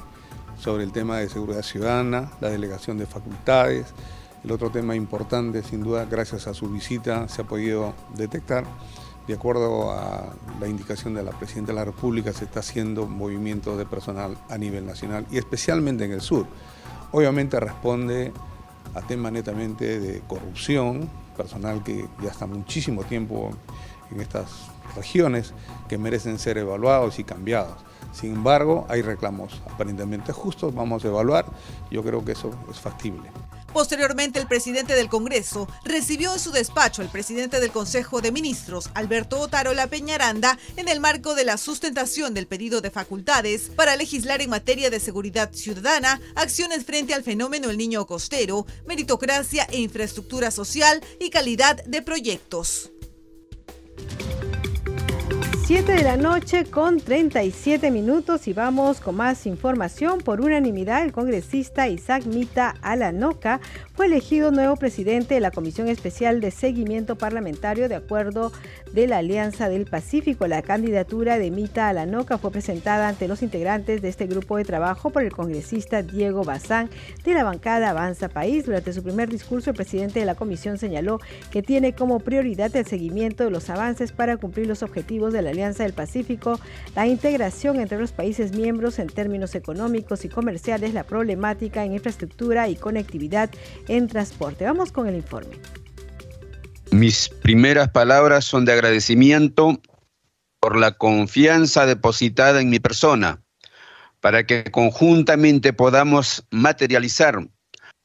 sobre 0.58 0.84
el 0.84 0.92
tema 0.92 1.18
de 1.18 1.28
seguridad 1.28 1.62
ciudadana, 1.62 2.30
la 2.40 2.48
delegación 2.50 2.98
de 2.98 3.06
facultades. 3.06 3.86
El 4.44 4.52
otro 4.52 4.70
tema 4.70 4.94
importante, 4.94 5.62
sin 5.62 5.82
duda, 5.82 6.04
gracias 6.04 6.46
a 6.46 6.54
su 6.54 6.68
visita 6.68 7.28
se 7.28 7.42
ha 7.42 7.44
podido 7.44 7.94
detectar, 8.14 8.64
de 9.26 9.34
acuerdo 9.34 9.90
a 9.90 10.34
la 10.60 10.68
indicación 10.68 11.14
de 11.14 11.22
la 11.22 11.32
Presidenta 11.32 11.72
de 11.72 11.76
la 11.76 11.84
República, 11.84 12.32
se 12.32 12.44
está 12.44 12.60
haciendo 12.60 13.06
movimiento 13.06 13.76
de 13.76 13.86
personal 13.86 14.36
a 14.50 14.58
nivel 14.58 14.84
nacional 14.84 15.26
y 15.30 15.38
especialmente 15.38 16.04
en 16.04 16.12
el 16.12 16.20
sur. 16.20 16.46
Obviamente 17.10 17.58
responde 17.58 18.32
a 18.94 19.00
temas 19.00 19.32
netamente 19.32 19.98
de 19.98 20.20
corrupción, 20.28 21.08
personal 21.36 21.82
que 21.82 22.06
ya 22.22 22.30
está 22.30 22.46
muchísimo 22.46 23.02
tiempo 23.04 23.50
en 24.10 24.20
estas 24.20 24.73
regiones 24.94 25.52
que 25.88 25.98
merecen 25.98 26.38
ser 26.38 26.58
evaluados 26.58 27.18
y 27.18 27.24
cambiados. 27.24 27.76
Sin 28.12 28.34
embargo, 28.34 28.86
hay 28.88 29.02
reclamos 29.02 29.60
aparentemente 29.66 30.32
justos, 30.32 30.74
vamos 30.74 31.04
a 31.04 31.08
evaluar, 31.08 31.46
yo 31.90 32.02
creo 32.02 32.24
que 32.24 32.32
eso 32.32 32.50
es 32.70 32.78
factible. 32.78 33.28
Posteriormente, 33.74 34.38
el 34.38 34.46
presidente 34.46 34.94
del 34.94 35.08
Congreso 35.08 35.66
recibió 35.84 36.32
en 36.32 36.38
su 36.38 36.52
despacho 36.52 37.02
al 37.02 37.10
presidente 37.10 37.58
del 37.58 37.72
Consejo 37.72 38.20
de 38.20 38.30
Ministros, 38.30 38.88
Alberto 38.94 39.40
Otarola 39.40 39.88
Peñaranda, 39.88 40.56
en 40.76 40.86
el 40.86 41.00
marco 41.00 41.34
de 41.34 41.44
la 41.44 41.56
sustentación 41.56 42.34
del 42.34 42.46
pedido 42.46 42.80
de 42.80 42.92
facultades 42.92 43.72
para 43.74 43.96
legislar 43.96 44.40
en 44.42 44.50
materia 44.50 44.90
de 44.90 45.00
seguridad 45.00 45.52
ciudadana, 45.52 46.20
acciones 46.36 46.84
frente 46.84 47.14
al 47.14 47.24
fenómeno 47.24 47.68
El 47.68 47.76
Niño 47.78 48.06
Costero, 48.06 48.64
meritocracia 48.86 49.64
e 49.64 49.80
infraestructura 49.80 50.52
social 50.52 51.02
y 51.18 51.30
calidad 51.30 51.84
de 51.84 52.00
proyectos. 52.00 52.92
7 55.66 55.94
de 55.94 56.02
la 56.02 56.18
noche 56.18 56.66
con 56.66 57.00
37 57.00 57.90
minutos 57.90 58.48
y 58.48 58.52
vamos 58.52 59.00
con 59.00 59.16
más 59.16 59.46
información. 59.46 60.18
Por 60.20 60.42
unanimidad, 60.42 61.02
el 61.02 61.12
congresista 61.12 61.88
Isaac 61.88 62.26
Mita 62.26 62.74
Alanoca 62.82 63.62
fue 63.94 64.04
elegido 64.04 64.50
nuevo 64.50 64.76
presidente 64.76 65.32
de 65.32 65.40
la 65.40 65.50
Comisión 65.50 65.88
Especial 65.88 66.42
de 66.42 66.50
Seguimiento 66.50 67.16
Parlamentario 67.16 67.88
de 67.88 67.94
acuerdo 67.94 68.52
de 68.92 69.06
la 69.06 69.18
Alianza 69.18 69.70
del 69.70 69.86
Pacífico. 69.86 70.46
La 70.46 70.60
candidatura 70.60 71.38
de 71.38 71.50
Mita 71.50 71.88
Alanoca 71.88 72.36
fue 72.36 72.50
presentada 72.50 73.08
ante 73.08 73.26
los 73.26 73.42
integrantes 73.42 74.02
de 74.02 74.10
este 74.10 74.26
grupo 74.26 74.58
de 74.58 74.64
trabajo 74.64 75.08
por 75.08 75.22
el 75.22 75.32
congresista 75.32 76.02
Diego 76.02 76.44
Bazán 76.44 76.90
de 77.24 77.32
la 77.32 77.42
bancada 77.42 77.88
Avanza 77.88 78.28
País. 78.28 78.66
Durante 78.66 78.92
su 78.92 79.02
primer 79.02 79.30
discurso, 79.30 79.70
el 79.70 79.76
presidente 79.76 80.20
de 80.20 80.26
la 80.26 80.34
comisión 80.34 80.76
señaló 80.76 81.20
que 81.50 81.62
tiene 81.62 81.94
como 81.94 82.20
prioridad 82.20 82.76
el 82.76 82.84
seguimiento 82.84 83.44
de 83.44 83.50
los 83.50 83.70
avances 83.70 84.12
para 84.12 84.36
cumplir 84.36 84.66
los 84.66 84.82
objetivos 84.82 85.32
de 85.32 85.40
la 85.40 85.53
Alianza 85.54 85.84
del 85.84 85.92
Pacífico, 85.92 86.60
la 86.94 87.06
integración 87.06 87.80
entre 87.80 87.98
los 87.98 88.12
países 88.12 88.52
miembros 88.52 88.98
en 88.98 89.08
términos 89.08 89.54
económicos 89.54 90.24
y 90.24 90.28
comerciales, 90.28 90.92
la 90.92 91.04
problemática 91.04 91.84
en 91.84 91.94
infraestructura 91.94 92.68
y 92.68 92.76
conectividad 92.76 93.50
en 93.88 94.08
transporte. 94.08 94.64
Vamos 94.64 94.92
con 94.92 95.06
el 95.06 95.14
informe. 95.14 95.56
Mis 96.90 97.28
primeras 97.28 97.90
palabras 97.90 98.44
son 98.44 98.64
de 98.64 98.72
agradecimiento 98.72 99.80
por 100.60 100.76
la 100.76 100.92
confianza 100.92 101.86
depositada 101.86 102.60
en 102.60 102.70
mi 102.70 102.78
persona, 102.78 103.42
para 104.20 104.46
que 104.46 104.64
conjuntamente 104.64 105.72
podamos 105.72 106.46
materializar 106.50 107.46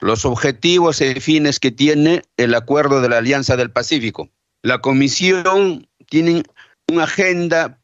los 0.01 0.25
objetivos 0.25 1.01
y 1.01 1.19
fines 1.19 1.59
que 1.59 1.71
tiene 1.71 2.21
el 2.37 2.55
acuerdo 2.55 3.01
de 3.01 3.09
la 3.09 3.17
Alianza 3.19 3.55
del 3.57 3.71
Pacífico. 3.71 4.29
La 4.61 4.79
Comisión 4.79 5.87
tiene 6.09 6.43
una 6.89 7.03
agenda 7.03 7.79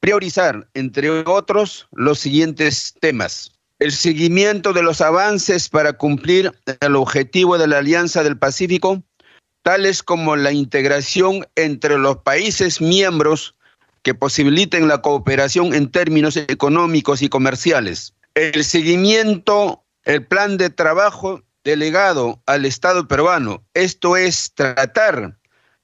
priorizar, 0.00 0.68
entre 0.74 1.10
otros, 1.10 1.88
los 1.92 2.18
siguientes 2.18 2.94
temas. 3.00 3.52
El 3.78 3.92
seguimiento 3.92 4.72
de 4.72 4.82
los 4.82 5.00
avances 5.00 5.68
para 5.68 5.94
cumplir 5.94 6.52
el 6.80 6.96
objetivo 6.96 7.58
de 7.58 7.66
la 7.66 7.78
Alianza 7.78 8.22
del 8.22 8.38
Pacífico, 8.38 9.02
tales 9.62 10.02
como 10.02 10.36
la 10.36 10.52
integración 10.52 11.46
entre 11.56 11.98
los 11.98 12.18
países 12.18 12.80
miembros 12.80 13.54
que 14.02 14.14
posibiliten 14.14 14.86
la 14.86 15.02
cooperación 15.02 15.74
en 15.74 15.90
términos 15.90 16.36
económicos 16.36 17.22
y 17.22 17.28
comerciales. 17.28 18.14
El 18.34 18.64
seguimiento, 18.64 19.84
el 20.04 20.24
plan 20.24 20.56
de 20.56 20.70
trabajo 20.70 21.42
delegado 21.64 22.40
al 22.46 22.64
Estado 22.64 23.08
peruano, 23.08 23.66
esto 23.74 24.16
es 24.16 24.52
tratar 24.54 25.36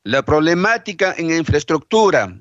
la 0.05 0.23
problemática 0.25 1.15
en 1.19 1.33
infraestructura, 1.33 2.39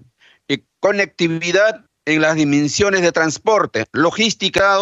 conectividad 0.82 1.86
en 2.06 2.22
las 2.22 2.36
dimensiones 2.36 3.02
de 3.02 3.12
transporte, 3.12 3.86
logística 3.94 4.78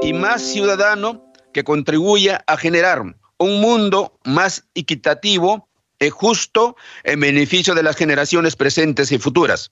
y 0.00 0.14
más 0.14 0.40
ciudadano 0.40 1.32
que 1.52 1.64
contribuya 1.64 2.42
a 2.46 2.56
generar 2.56 3.02
un 3.38 3.60
mundo 3.60 4.18
más 4.24 4.64
equitativo 4.74 5.68
y 5.98 6.10
justo 6.10 6.76
en 7.04 7.20
beneficio 7.20 7.74
de 7.74 7.82
las 7.82 7.96
generaciones 7.96 8.56
presentes 8.56 9.12
y 9.12 9.18
futuras. 9.18 9.70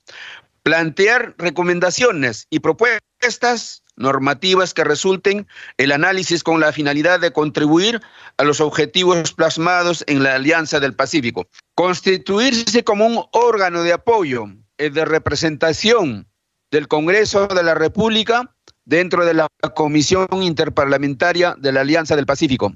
Plantear 0.62 1.34
recomendaciones 1.38 2.46
y 2.50 2.58
propuestas 2.58 3.82
normativas 3.96 4.74
que 4.74 4.84
resulten 4.84 5.46
el 5.78 5.92
análisis 5.92 6.42
con 6.42 6.60
la 6.60 6.72
finalidad 6.72 7.20
de 7.20 7.32
contribuir 7.32 8.00
a 8.36 8.44
los 8.44 8.60
objetivos 8.60 9.32
plasmados 9.32 10.04
en 10.06 10.22
la 10.22 10.34
Alianza 10.34 10.80
del 10.80 10.94
Pacífico. 10.94 11.46
Constituirse 11.74 12.82
como 12.82 13.06
un 13.06 13.24
órgano 13.32 13.82
de 13.82 13.92
apoyo 13.92 14.46
de 14.88 15.04
representación 15.04 16.26
del 16.70 16.88
Congreso 16.88 17.48
de 17.48 17.62
la 17.62 17.74
República 17.74 18.56
dentro 18.86 19.26
de 19.26 19.34
la 19.34 19.48
Comisión 19.74 20.26
Interparlamentaria 20.32 21.54
de 21.58 21.72
la 21.72 21.82
Alianza 21.82 22.16
del 22.16 22.24
Pacífico. 22.24 22.72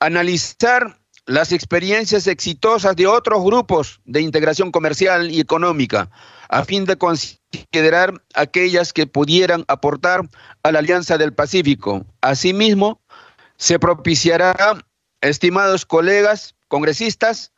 Analizar 0.00 0.98
las 1.26 1.52
experiencias 1.52 2.26
exitosas 2.26 2.96
de 2.96 3.06
otros 3.06 3.42
grupos 3.44 4.00
de 4.04 4.22
integración 4.22 4.70
comercial 4.70 5.30
y 5.30 5.40
económica, 5.40 6.08
a 6.48 6.64
fin 6.64 6.84
de 6.84 6.96
considerar 6.96 8.14
aquellas 8.34 8.92
que 8.92 9.06
pudieran 9.06 9.64
aportar 9.68 10.22
a 10.62 10.72
la 10.72 10.78
Alianza 10.78 11.18
del 11.18 11.34
Pacífico. 11.34 12.06
Asimismo, 12.20 13.02
se 13.56 13.78
propiciará, 13.78 14.54
estimados 15.20 15.84
colegas 15.84 16.54
congresistas, 16.68 17.52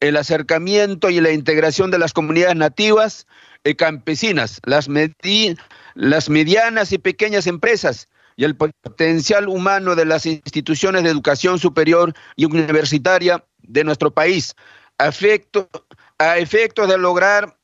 el 0.00 0.16
acercamiento 0.16 1.10
y 1.10 1.20
la 1.20 1.32
integración 1.32 1.90
de 1.90 1.98
las 1.98 2.12
comunidades 2.12 2.56
nativas 2.56 3.26
y 3.64 3.74
campesinas, 3.74 4.60
las, 4.64 4.88
medianas 4.88 6.92
y 6.92 6.98
pequeñas 6.98 7.46
empresas, 7.46 8.08
y 8.36 8.44
el 8.44 8.54
potencial 8.54 9.48
humano 9.48 9.96
de 9.96 10.04
las 10.04 10.24
instituciones 10.24 11.02
de 11.02 11.10
educación 11.10 11.58
superior 11.58 12.14
y 12.36 12.44
universitaria 12.44 13.44
de 13.58 13.82
nuestro 13.82 14.12
país, 14.12 14.54
a 14.98 15.08
efecto, 15.08 15.68
a 16.18 16.38
efecto 16.38 16.86
de 16.86 16.98
lograr 16.98 17.58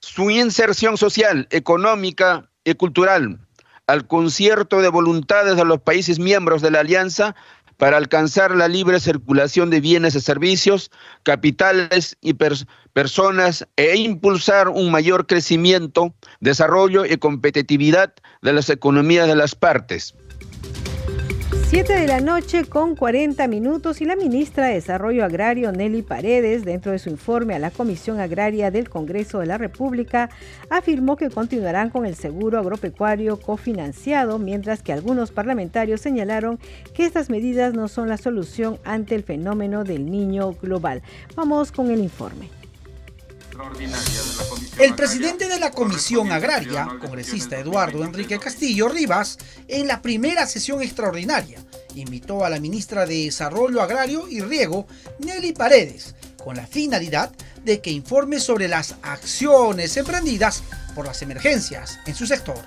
su 0.00 0.30
inserción 0.30 0.96
social, 0.96 1.48
económica 1.50 2.48
y 2.62 2.74
cultural, 2.74 3.40
al 3.88 4.06
concierto 4.06 4.80
de 4.80 4.88
voluntades 4.88 5.56
de 5.56 5.64
los 5.64 5.80
países 5.80 6.20
miembros 6.20 6.62
de 6.62 6.70
la 6.70 6.80
Alianza 6.80 7.34
para 7.80 7.96
alcanzar 7.96 8.54
la 8.54 8.68
libre 8.68 9.00
circulación 9.00 9.70
de 9.70 9.80
bienes 9.80 10.14
y 10.14 10.20
servicios, 10.20 10.90
capitales 11.22 12.18
y 12.20 12.34
personas 12.92 13.66
e 13.76 13.96
impulsar 13.96 14.68
un 14.68 14.90
mayor 14.90 15.26
crecimiento, 15.26 16.14
desarrollo 16.40 17.06
y 17.06 17.16
competitividad 17.16 18.12
de 18.42 18.52
las 18.52 18.68
economías 18.68 19.26
de 19.26 19.34
las 19.34 19.54
partes. 19.54 20.14
7 21.70 21.92
de 22.00 22.08
la 22.08 22.20
noche 22.20 22.64
con 22.64 22.96
40 22.96 23.46
minutos 23.46 24.00
y 24.00 24.04
la 24.04 24.16
ministra 24.16 24.66
de 24.66 24.74
Desarrollo 24.74 25.24
Agrario 25.24 25.70
Nelly 25.70 26.02
Paredes, 26.02 26.64
dentro 26.64 26.90
de 26.90 26.98
su 26.98 27.10
informe 27.10 27.54
a 27.54 27.60
la 27.60 27.70
Comisión 27.70 28.18
Agraria 28.18 28.72
del 28.72 28.90
Congreso 28.90 29.38
de 29.38 29.46
la 29.46 29.56
República, 29.56 30.30
afirmó 30.68 31.14
que 31.14 31.30
continuarán 31.30 31.90
con 31.90 32.06
el 32.06 32.16
seguro 32.16 32.58
agropecuario 32.58 33.38
cofinanciado, 33.38 34.40
mientras 34.40 34.82
que 34.82 34.92
algunos 34.92 35.30
parlamentarios 35.30 36.00
señalaron 36.00 36.58
que 36.92 37.04
estas 37.04 37.30
medidas 37.30 37.72
no 37.72 37.86
son 37.86 38.08
la 38.08 38.16
solución 38.16 38.80
ante 38.82 39.14
el 39.14 39.22
fenómeno 39.22 39.84
del 39.84 40.10
niño 40.10 40.54
global. 40.54 41.02
Vamos 41.36 41.70
con 41.70 41.88
el 41.92 42.00
informe. 42.00 42.59
El 44.78 44.94
presidente 44.94 45.48
de 45.48 45.58
la 45.58 45.70
Comisión 45.70 46.32
Agraria, 46.32 46.88
congresista 47.00 47.58
Eduardo 47.58 48.04
Enrique 48.04 48.38
Castillo 48.38 48.88
Rivas, 48.88 49.38
en 49.68 49.86
la 49.86 50.00
primera 50.00 50.46
sesión 50.46 50.82
extraordinaria, 50.82 51.58
invitó 51.94 52.44
a 52.44 52.50
la 52.50 52.60
ministra 52.60 53.06
de 53.06 53.24
Desarrollo 53.24 53.82
Agrario 53.82 54.28
y 54.28 54.40
Riego, 54.40 54.86
Nelly 55.18 55.52
Paredes, 55.52 56.14
con 56.42 56.56
la 56.56 56.66
finalidad 56.66 57.32
de 57.64 57.80
que 57.80 57.90
informe 57.90 58.40
sobre 58.40 58.68
las 58.68 58.94
acciones 59.02 59.96
emprendidas 59.96 60.62
por 60.94 61.06
las 61.06 61.20
emergencias 61.22 61.98
en 62.06 62.14
su 62.14 62.26
sector 62.26 62.60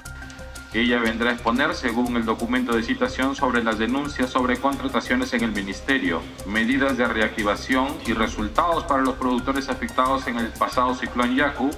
ella 0.80 1.00
vendrá 1.00 1.30
a 1.30 1.34
exponer 1.34 1.76
según 1.76 2.18
el 2.18 2.26
documento 2.26 2.76
de 2.76 2.84
citación 2.84 3.36
sobre 3.36 3.64
las 3.64 3.78
denuncias 3.78 4.32
sobre 4.32 4.58
contrataciones 4.58 5.34
en 5.34 5.44
el 5.44 5.52
Ministerio, 5.52 6.22
medidas 6.48 6.98
de 6.98 7.08
reactivación 7.08 7.88
y 8.08 8.14
resultados 8.14 8.84
para 8.86 9.04
los 9.04 9.16
productores 9.16 9.70
afectados 9.70 10.28
en 10.28 10.38
el 10.38 10.48
pasado 10.48 10.96
ciclón 10.96 11.36
Yaku 11.36 11.70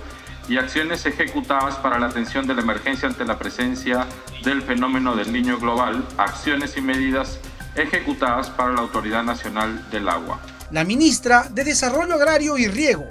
y 0.47 0.57
acciones 0.57 1.05
ejecutadas 1.05 1.75
para 1.75 1.99
la 1.99 2.07
atención 2.07 2.47
de 2.47 2.53
la 2.53 2.61
emergencia 2.61 3.09
ante 3.09 3.25
la 3.25 3.37
presencia 3.37 4.07
del 4.43 4.61
fenómeno 4.61 5.15
del 5.15 5.33
niño 5.33 5.57
global, 5.59 6.07
acciones 6.17 6.77
y 6.77 6.81
medidas 6.81 7.39
ejecutadas 7.75 8.49
para 8.49 8.71
la 8.71 8.81
Autoridad 8.81 9.23
Nacional 9.23 9.89
del 9.89 10.07
Agua. 10.07 10.39
La 10.71 10.83
ministra 10.83 11.49
de 11.49 11.63
Desarrollo 11.63 12.13
Agrario 12.13 12.57
y 12.57 12.67
Riego, 12.67 13.05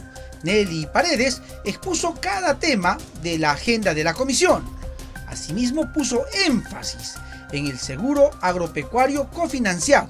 Nelly 0.45 0.89
Paredes, 0.93 1.43
expuso 1.65 2.15
cada 2.21 2.59
tema 2.59 2.97
de 3.23 3.39
la 3.39 3.53
agenda 3.53 3.93
de 3.93 4.05
la 4.05 4.15
comisión 4.15 4.74
Asimismo 5.45 5.93
puso 5.93 6.25
énfasis 6.47 7.17
en 7.53 7.67
el 7.67 7.79
seguro 7.79 8.31
agropecuario 8.41 9.29
cofinanciado, 9.29 10.09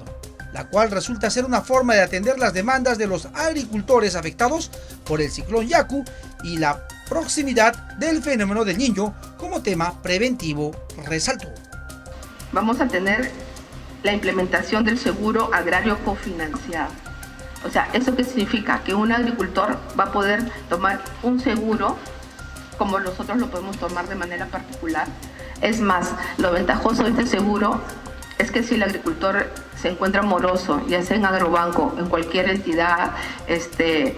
la 0.53 0.69
cual 0.69 0.89
resulta 0.91 1.29
ser 1.29 1.43
una 1.43 1.59
forma 1.59 1.93
de 1.93 2.03
atender 2.03 2.39
las 2.39 2.53
demandas 2.53 2.97
de 2.97 3.05
los 3.05 3.25
agricultores 3.33 4.15
afectados 4.15 4.71
por 5.03 5.19
el 5.19 5.29
ciclón 5.29 5.67
Yaku 5.67 6.05
y 6.45 6.55
la 6.55 6.87
proximidad 7.09 7.75
del 7.97 8.23
fenómeno 8.23 8.63
del 8.63 8.77
niño 8.77 9.13
como 9.37 9.61
tema 9.61 10.01
preventivo, 10.01 10.71
resaltó. 11.03 11.49
Vamos 12.53 12.79
a 12.79 12.87
tener 12.87 13.29
la 14.03 14.13
implementación 14.13 14.85
del 14.85 14.97
seguro 14.97 15.53
agrario 15.53 15.97
cofinanciado. 16.05 16.93
O 17.65 17.69
sea, 17.69 17.89
¿eso 17.91 18.15
qué 18.15 18.23
significa? 18.23 18.81
Que 18.85 18.93
un 18.93 19.11
agricultor 19.11 19.77
va 19.99 20.05
a 20.05 20.11
poder 20.13 20.49
tomar 20.69 21.01
un 21.23 21.41
seguro 21.41 21.97
como 22.77 22.99
nosotros 22.99 23.37
lo 23.37 23.47
podemos 23.47 23.77
tomar 23.77 24.07
de 24.07 24.15
manera 24.15 24.47
particular. 24.47 25.07
Es 25.61 25.79
más, 25.79 26.11
lo 26.37 26.51
ventajoso 26.51 27.03
de 27.03 27.09
este 27.09 27.25
seguro 27.25 27.79
es 28.37 28.51
que 28.51 28.63
si 28.63 28.75
el 28.75 28.83
agricultor 28.83 29.49
se 29.79 29.89
encuentra 29.89 30.21
moroso, 30.21 30.81
ya 30.87 31.01
sea 31.01 31.17
en 31.17 31.25
agrobanco, 31.25 31.93
en 31.97 32.07
cualquier 32.07 32.49
entidad 32.49 33.11
este, 33.47 34.15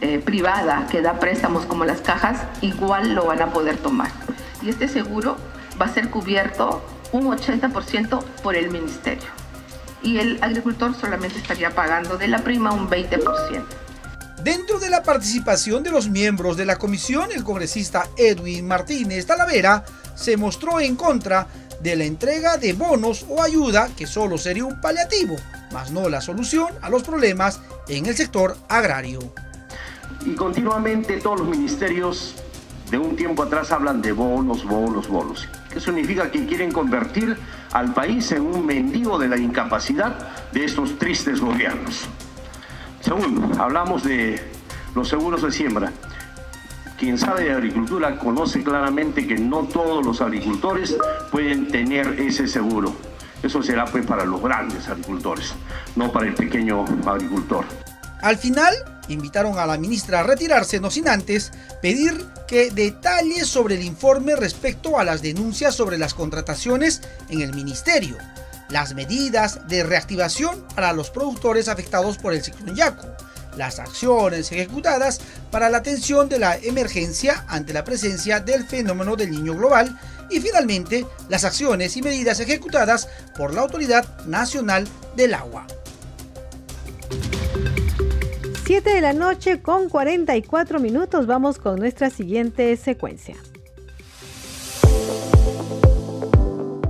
eh, 0.00 0.18
privada 0.18 0.86
que 0.90 1.02
da 1.02 1.18
préstamos 1.18 1.66
como 1.66 1.84
las 1.84 2.00
cajas, 2.00 2.42
igual 2.60 3.14
lo 3.14 3.26
van 3.26 3.42
a 3.42 3.52
poder 3.52 3.76
tomar. 3.76 4.10
Y 4.62 4.70
este 4.70 4.88
seguro 4.88 5.36
va 5.80 5.86
a 5.86 5.88
ser 5.88 6.10
cubierto 6.10 6.84
un 7.12 7.26
80% 7.26 8.22
por 8.42 8.56
el 8.56 8.70
ministerio. 8.70 9.28
Y 10.02 10.18
el 10.18 10.42
agricultor 10.42 10.94
solamente 10.94 11.38
estaría 11.38 11.70
pagando 11.70 12.18
de 12.18 12.28
la 12.28 12.38
prima 12.38 12.72
un 12.72 12.88
20%. 12.88 13.64
Dentro 14.42 14.78
de 14.78 14.90
la 14.90 15.02
participación 15.02 15.82
de 15.82 15.90
los 15.90 16.08
miembros 16.08 16.56
de 16.56 16.66
la 16.66 16.76
comisión, 16.76 17.30
el 17.32 17.44
congresista 17.44 18.08
Edwin 18.16 18.66
Martínez 18.66 19.26
Talavera 19.26 19.84
se 20.14 20.36
mostró 20.36 20.80
en 20.80 20.96
contra 20.96 21.46
de 21.80 21.96
la 21.96 22.04
entrega 22.04 22.56
de 22.56 22.72
bonos 22.72 23.24
o 23.28 23.42
ayuda 23.42 23.88
que 23.96 24.06
solo 24.06 24.38
sería 24.38 24.64
un 24.64 24.80
paliativo, 24.80 25.36
más 25.72 25.90
no 25.90 26.08
la 26.08 26.20
solución 26.20 26.68
a 26.82 26.90
los 26.90 27.02
problemas 27.02 27.60
en 27.88 28.06
el 28.06 28.16
sector 28.16 28.56
agrario. 28.68 29.20
Y 30.24 30.34
continuamente 30.34 31.18
todos 31.18 31.40
los 31.40 31.48
ministerios 31.48 32.34
de 32.90 32.98
un 32.98 33.16
tiempo 33.16 33.42
atrás 33.42 33.72
hablan 33.72 34.02
de 34.02 34.12
bonos, 34.12 34.64
bonos, 34.64 35.08
bonos. 35.08 35.48
¿Qué 35.72 35.80
significa 35.80 36.30
que 36.30 36.46
quieren 36.46 36.70
convertir 36.70 37.36
al 37.74 37.92
país 37.92 38.30
en 38.30 38.42
un 38.42 38.64
mendigo 38.64 39.18
de 39.18 39.28
la 39.28 39.36
incapacidad 39.36 40.16
de 40.52 40.64
estos 40.64 40.96
tristes 40.96 41.40
gobiernos. 41.40 42.06
Segundo, 43.04 43.62
hablamos 43.62 44.02
de 44.02 44.40
los 44.94 45.10
seguros 45.10 45.42
de 45.42 45.52
siembra. 45.52 45.92
Quien 46.98 47.18
sabe 47.18 47.44
de 47.44 47.52
agricultura 47.52 48.18
conoce 48.18 48.64
claramente 48.64 49.26
que 49.26 49.34
no 49.34 49.64
todos 49.64 50.06
los 50.06 50.22
agricultores 50.22 50.96
pueden 51.30 51.68
tener 51.68 52.18
ese 52.18 52.48
seguro. 52.48 52.94
Eso 53.42 53.62
será 53.62 53.84
pues 53.84 54.06
para 54.06 54.24
los 54.24 54.40
grandes 54.40 54.88
agricultores, 54.88 55.52
no 55.96 56.10
para 56.12 56.28
el 56.28 56.34
pequeño 56.34 56.86
agricultor. 57.04 57.66
Al 58.22 58.38
final, 58.38 58.74
invitaron 59.08 59.58
a 59.58 59.66
la 59.66 59.76
ministra 59.76 60.20
a 60.20 60.22
retirarse, 60.22 60.80
no 60.80 60.90
sin 60.90 61.06
antes 61.06 61.52
pedir 61.82 62.24
que 62.48 62.70
detalle 62.70 63.44
sobre 63.44 63.74
el 63.74 63.82
informe 63.82 64.34
respecto 64.34 64.98
a 64.98 65.04
las 65.04 65.20
denuncias 65.20 65.74
sobre 65.74 65.98
las 65.98 66.14
contrataciones 66.14 67.02
en 67.28 67.42
el 67.42 67.52
ministerio 67.52 68.16
las 68.68 68.94
medidas 68.94 69.66
de 69.68 69.82
reactivación 69.82 70.64
para 70.74 70.92
los 70.92 71.10
productores 71.10 71.68
afectados 71.68 72.18
por 72.18 72.32
el 72.32 72.42
ciclón 72.42 72.74
Yaku, 72.74 73.06
las 73.56 73.78
acciones 73.78 74.50
ejecutadas 74.50 75.20
para 75.50 75.70
la 75.70 75.78
atención 75.78 76.28
de 76.28 76.38
la 76.38 76.56
emergencia 76.56 77.44
ante 77.48 77.72
la 77.72 77.84
presencia 77.84 78.40
del 78.40 78.64
fenómeno 78.64 79.16
del 79.16 79.30
niño 79.30 79.54
global 79.54 79.98
y 80.30 80.40
finalmente 80.40 81.06
las 81.28 81.44
acciones 81.44 81.96
y 81.96 82.02
medidas 82.02 82.40
ejecutadas 82.40 83.08
por 83.36 83.54
la 83.54 83.62
Autoridad 83.62 84.06
Nacional 84.26 84.88
del 85.16 85.34
Agua. 85.34 85.66
7 88.66 88.90
de 88.90 89.00
la 89.02 89.12
noche 89.12 89.60
con 89.60 89.90
44 89.90 90.80
minutos 90.80 91.26
vamos 91.26 91.58
con 91.58 91.78
nuestra 91.78 92.08
siguiente 92.08 92.74
secuencia. 92.76 93.36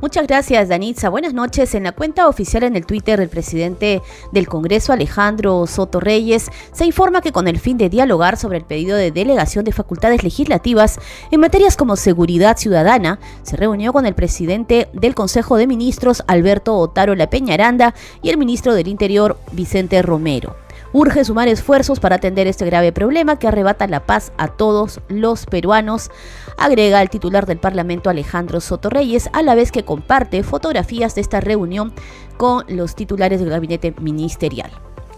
Muchas 0.00 0.28
gracias, 0.28 0.68
Danitza. 0.68 1.08
Buenas 1.08 1.34
noches. 1.34 1.74
En 1.74 1.82
la 1.82 1.90
cuenta 1.90 2.28
oficial 2.28 2.62
en 2.62 2.76
el 2.76 2.86
Twitter 2.86 3.18
del 3.18 3.28
presidente 3.28 4.00
del 4.30 4.46
Congreso, 4.46 4.92
Alejandro 4.92 5.66
Soto 5.66 5.98
Reyes, 5.98 6.50
se 6.72 6.84
informa 6.84 7.20
que 7.20 7.32
con 7.32 7.48
el 7.48 7.58
fin 7.58 7.78
de 7.78 7.88
dialogar 7.88 8.36
sobre 8.36 8.58
el 8.58 8.64
pedido 8.64 8.96
de 8.96 9.10
delegación 9.10 9.64
de 9.64 9.72
facultades 9.72 10.22
legislativas 10.22 11.00
en 11.32 11.40
materias 11.40 11.76
como 11.76 11.96
seguridad 11.96 12.58
ciudadana, 12.58 13.18
se 13.42 13.56
reunió 13.56 13.92
con 13.92 14.06
el 14.06 14.14
presidente 14.14 14.88
del 14.92 15.16
Consejo 15.16 15.56
de 15.56 15.66
Ministros, 15.66 16.22
Alberto 16.28 16.76
Otaro 16.76 17.16
La 17.16 17.28
Peñaranda, 17.28 17.92
y 18.22 18.30
el 18.30 18.38
ministro 18.38 18.74
del 18.74 18.86
Interior, 18.86 19.36
Vicente 19.50 20.00
Romero. 20.02 20.67
Urge 20.92 21.24
sumar 21.24 21.48
esfuerzos 21.48 22.00
para 22.00 22.16
atender 22.16 22.46
este 22.46 22.64
grave 22.64 22.92
problema 22.92 23.38
que 23.38 23.46
arrebata 23.46 23.86
la 23.86 24.06
paz 24.06 24.32
a 24.38 24.48
todos 24.48 25.00
los 25.08 25.44
peruanos, 25.44 26.10
agrega 26.56 27.02
el 27.02 27.10
titular 27.10 27.44
del 27.44 27.58
Parlamento 27.58 28.08
Alejandro 28.08 28.60
Soto 28.60 28.88
Reyes, 28.88 29.28
a 29.34 29.42
la 29.42 29.54
vez 29.54 29.70
que 29.70 29.84
comparte 29.84 30.42
fotografías 30.42 31.14
de 31.14 31.20
esta 31.20 31.40
reunión 31.40 31.92
con 32.38 32.64
los 32.68 32.94
titulares 32.94 33.40
del 33.40 33.50
gabinete 33.50 33.94
ministerial. 34.00 34.70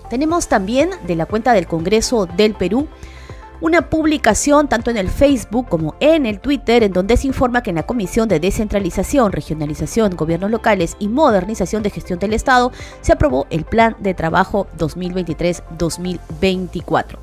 Tenemos 0.08 0.48
también 0.48 0.90
de 1.06 1.14
la 1.14 1.26
cuenta 1.26 1.52
del 1.52 1.68
Congreso 1.68 2.26
del 2.26 2.54
Perú 2.54 2.88
una 3.60 3.90
publicación 3.90 4.68
tanto 4.68 4.90
en 4.90 4.96
el 4.96 5.08
Facebook 5.08 5.68
como 5.68 5.94
en 6.00 6.26
el 6.26 6.40
Twitter 6.40 6.82
en 6.82 6.92
donde 6.92 7.16
se 7.16 7.26
informa 7.26 7.62
que 7.62 7.70
en 7.70 7.76
la 7.76 7.84
Comisión 7.84 8.28
de 8.28 8.40
Descentralización, 8.40 9.32
Regionalización, 9.32 10.16
Gobiernos 10.16 10.50
Locales 10.50 10.96
y 10.98 11.08
Modernización 11.08 11.82
de 11.82 11.90
Gestión 11.90 12.18
del 12.18 12.32
Estado 12.32 12.72
se 13.00 13.12
aprobó 13.12 13.46
el 13.50 13.64
Plan 13.64 13.96
de 14.00 14.14
Trabajo 14.14 14.66
2023-2024. 14.78 17.18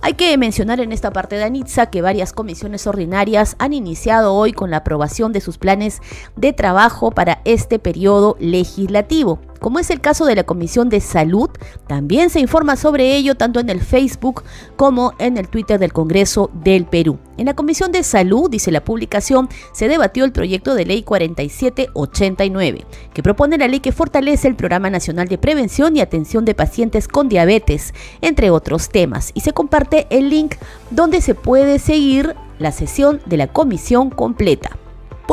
Hay 0.00 0.14
que 0.14 0.36
mencionar 0.36 0.80
en 0.80 0.90
esta 0.90 1.12
parte 1.12 1.36
de 1.36 1.44
Anitza 1.44 1.86
que 1.86 2.02
varias 2.02 2.32
comisiones 2.32 2.88
ordinarias 2.88 3.54
han 3.60 3.72
iniciado 3.72 4.34
hoy 4.34 4.52
con 4.52 4.70
la 4.70 4.78
aprobación 4.78 5.32
de 5.32 5.40
sus 5.40 5.58
planes 5.58 6.00
de 6.34 6.52
trabajo 6.52 7.12
para 7.12 7.40
este 7.44 7.78
periodo 7.78 8.36
legislativo. 8.40 9.38
Como 9.62 9.78
es 9.78 9.90
el 9.90 10.00
caso 10.00 10.26
de 10.26 10.34
la 10.34 10.42
Comisión 10.42 10.88
de 10.88 11.00
Salud, 11.00 11.48
también 11.86 12.30
se 12.30 12.40
informa 12.40 12.74
sobre 12.74 13.14
ello 13.14 13.36
tanto 13.36 13.60
en 13.60 13.70
el 13.70 13.80
Facebook 13.80 14.42
como 14.74 15.14
en 15.20 15.36
el 15.36 15.46
Twitter 15.46 15.78
del 15.78 15.92
Congreso 15.92 16.50
del 16.52 16.84
Perú. 16.84 17.20
En 17.36 17.46
la 17.46 17.54
Comisión 17.54 17.92
de 17.92 18.02
Salud, 18.02 18.50
dice 18.50 18.72
la 18.72 18.84
publicación, 18.84 19.48
se 19.72 19.86
debatió 19.86 20.24
el 20.24 20.32
proyecto 20.32 20.74
de 20.74 20.84
ley 20.84 21.04
4789, 21.04 22.84
que 23.14 23.22
propone 23.22 23.56
la 23.56 23.68
ley 23.68 23.78
que 23.78 23.92
fortalece 23.92 24.48
el 24.48 24.56
Programa 24.56 24.90
Nacional 24.90 25.28
de 25.28 25.38
Prevención 25.38 25.96
y 25.96 26.00
Atención 26.00 26.44
de 26.44 26.56
Pacientes 26.56 27.06
con 27.06 27.28
Diabetes, 27.28 27.94
entre 28.20 28.50
otros 28.50 28.88
temas, 28.88 29.30
y 29.32 29.42
se 29.42 29.52
comparte 29.52 30.08
el 30.10 30.28
link 30.28 30.56
donde 30.90 31.20
se 31.20 31.36
puede 31.36 31.78
seguir 31.78 32.34
la 32.58 32.72
sesión 32.72 33.20
de 33.26 33.36
la 33.36 33.46
comisión 33.46 34.10
completa. 34.10 34.76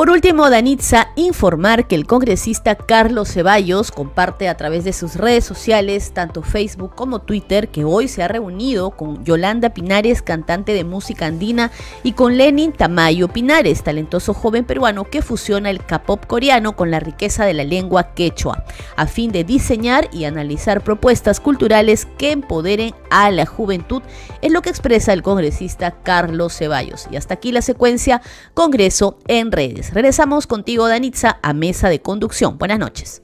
Por 0.00 0.08
último, 0.08 0.48
Danitza 0.48 1.08
informar 1.14 1.86
que 1.86 1.94
el 1.94 2.06
congresista 2.06 2.74
Carlos 2.74 3.30
Ceballos 3.30 3.92
comparte 3.92 4.48
a 4.48 4.56
través 4.56 4.82
de 4.84 4.94
sus 4.94 5.16
redes 5.16 5.44
sociales, 5.44 6.12
tanto 6.14 6.40
Facebook 6.40 6.94
como 6.94 7.18
Twitter, 7.18 7.68
que 7.68 7.84
hoy 7.84 8.08
se 8.08 8.22
ha 8.22 8.28
reunido 8.28 8.92
con 8.92 9.22
Yolanda 9.26 9.74
Pinares, 9.74 10.22
cantante 10.22 10.72
de 10.72 10.84
música 10.84 11.26
andina, 11.26 11.70
y 12.02 12.12
con 12.12 12.38
Lenin 12.38 12.72
Tamayo 12.72 13.28
Pinares, 13.28 13.82
talentoso 13.82 14.32
joven 14.32 14.64
peruano 14.64 15.04
que 15.04 15.20
fusiona 15.20 15.68
el 15.68 15.84
K-pop 15.84 16.24
coreano 16.24 16.76
con 16.76 16.90
la 16.90 17.00
riqueza 17.00 17.44
de 17.44 17.52
la 17.52 17.64
lengua 17.64 18.14
quechua, 18.14 18.64
a 18.96 19.06
fin 19.06 19.30
de 19.32 19.44
diseñar 19.44 20.08
y 20.14 20.24
analizar 20.24 20.82
propuestas 20.82 21.40
culturales 21.40 22.08
que 22.16 22.32
empoderen 22.32 22.94
a 23.10 23.30
la 23.30 23.44
juventud, 23.44 24.00
es 24.40 24.50
lo 24.50 24.62
que 24.62 24.70
expresa 24.70 25.12
el 25.12 25.22
congresista 25.22 25.90
Carlos 26.02 26.56
Ceballos. 26.56 27.06
Y 27.10 27.16
hasta 27.16 27.34
aquí 27.34 27.52
la 27.52 27.60
secuencia 27.60 28.22
Congreso 28.54 29.18
en 29.28 29.52
redes. 29.52 29.89
Regresamos 29.92 30.46
contigo, 30.46 30.86
Danitza, 30.86 31.40
a 31.42 31.52
mesa 31.52 31.88
de 31.88 32.00
conducción. 32.00 32.58
Buenas 32.58 32.78
noches. 32.78 33.22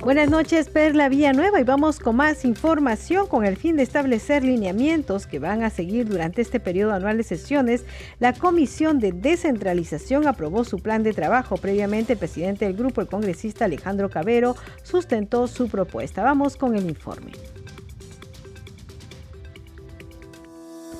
Buenas 0.00 0.28
noches, 0.28 0.68
Perla 0.68 1.08
Nueva 1.08 1.60
y 1.60 1.64
vamos 1.64 1.98
con 1.98 2.16
más 2.16 2.44
información 2.44 3.26
con 3.26 3.46
el 3.46 3.56
fin 3.56 3.76
de 3.76 3.84
establecer 3.84 4.42
lineamientos 4.42 5.26
que 5.26 5.38
van 5.38 5.62
a 5.62 5.70
seguir 5.70 6.08
durante 6.08 6.42
este 6.42 6.60
periodo 6.60 6.92
anual 6.92 7.16
de 7.16 7.22
sesiones. 7.22 7.84
La 8.18 8.34
Comisión 8.34 8.98
de 8.98 9.12
Descentralización 9.12 10.26
aprobó 10.26 10.64
su 10.64 10.78
plan 10.78 11.04
de 11.04 11.14
trabajo. 11.14 11.56
Previamente, 11.56 12.14
el 12.14 12.18
presidente 12.18 12.66
del 12.66 12.76
grupo, 12.76 13.00
el 13.00 13.06
congresista 13.06 13.64
Alejandro 13.64 14.10
Cabero, 14.10 14.56
sustentó 14.82 15.46
su 15.46 15.68
propuesta. 15.68 16.22
Vamos 16.22 16.56
con 16.56 16.76
el 16.76 16.86
informe. 16.86 17.30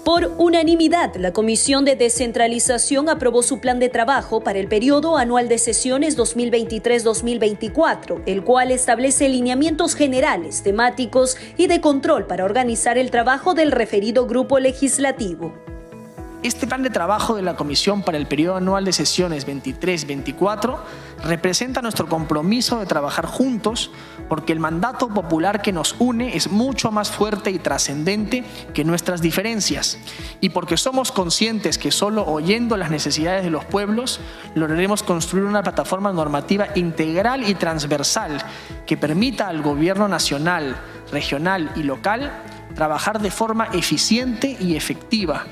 Por 0.05 0.33
unanimidad, 0.37 1.15
la 1.15 1.33
Comisión 1.33 1.85
de 1.85 1.95
Descentralización 1.95 3.09
aprobó 3.09 3.45
su 3.45 3.61
plan 3.61 3.79
de 3.79 3.89
trabajo 3.89 4.41
para 4.41 4.59
el 4.59 4.67
periodo 4.67 5.17
anual 5.17 5.49
de 5.49 5.59
sesiones 5.59 6.19
2023-2024, 6.19 8.25
el 8.27 8.43
cual 8.43 8.73
establece 8.73 9.29
lineamientos 9.29 9.95
generales, 9.95 10.65
temáticos 10.65 11.37
y 11.57 11.69
de 11.69 11.81
control 11.81 12.27
para 12.27 12.45
organizar 12.45 12.99
el 12.99 13.13
trabajo 13.13 13.55
del 13.55 13.71
referido 13.71 14.27
grupo 14.27 14.59
legislativo. 14.59 15.55
Este 16.43 16.67
plan 16.67 16.83
de 16.83 16.91
trabajo 16.91 17.37
de 17.37 17.43
la 17.43 17.55
Comisión 17.55 18.03
para 18.03 18.19
el 18.19 18.27
periodo 18.27 18.57
anual 18.57 18.85
de 18.85 18.93
sesiones 18.93 19.47
23-24 19.47 20.77
representa 21.23 21.83
nuestro 21.83 22.09
compromiso 22.09 22.81
de 22.81 22.87
trabajar 22.87 23.27
juntos 23.27 23.93
porque 24.29 24.53
el 24.53 24.59
mandato 24.59 25.07
popular 25.09 25.63
que 25.63 25.73
nos 25.73 25.95
une 26.01 26.37
es 26.37 26.51
mucho 26.51 26.91
más 26.91 27.13
fuerte 27.13 27.53
y 27.53 27.61
trascendente 27.61 28.43
que 28.75 28.83
nuestras 28.83 29.23
diferencias. 29.23 29.99
Y 30.41 30.49
porque 30.49 30.77
somos 30.77 31.13
conscientes 31.13 31.79
que 31.79 31.93
solo 31.93 32.25
oyendo 32.27 32.77
las 32.77 32.91
necesidades 32.91 33.45
de 33.45 33.51
los 33.51 33.65
pueblos 33.65 34.19
lograremos 34.57 35.05
construir 35.05 35.45
una 35.45 35.63
plataforma 35.63 36.13
normativa 36.13 36.71
integral 36.75 37.49
y 37.49 37.55
transversal 37.55 38.43
que 38.85 38.97
permita 38.97 39.47
al 39.47 39.63
gobierno 39.63 40.09
nacional, 40.09 40.75
regional 41.13 41.71
y 41.77 41.85
local 41.85 42.33
trabajar 42.75 43.21
de 43.21 43.31
forma 43.31 43.69
eficiente 43.73 44.57
y 44.59 44.77
efectiva 44.77 45.45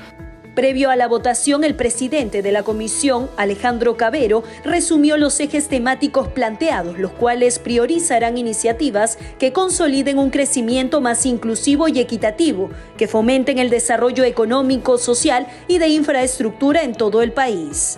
Previo 0.55 0.89
a 0.89 0.97
la 0.97 1.07
votación, 1.07 1.63
el 1.63 1.75
presidente 1.75 2.41
de 2.41 2.51
la 2.51 2.63
comisión, 2.63 3.29
Alejandro 3.37 3.95
Cabero, 3.95 4.43
resumió 4.65 5.15
los 5.15 5.39
ejes 5.39 5.69
temáticos 5.69 6.27
planteados, 6.27 6.99
los 6.99 7.13
cuales 7.13 7.57
priorizarán 7.57 8.37
iniciativas 8.37 9.17
que 9.39 9.53
consoliden 9.53 10.19
un 10.19 10.29
crecimiento 10.29 10.99
más 10.99 11.25
inclusivo 11.25 11.87
y 11.87 12.01
equitativo, 12.01 12.69
que 12.97 13.07
fomenten 13.07 13.59
el 13.59 13.69
desarrollo 13.69 14.25
económico, 14.25 14.97
social 14.97 15.47
y 15.69 15.77
de 15.77 15.87
infraestructura 15.87 16.83
en 16.83 16.95
todo 16.95 17.21
el 17.21 17.31
país 17.31 17.97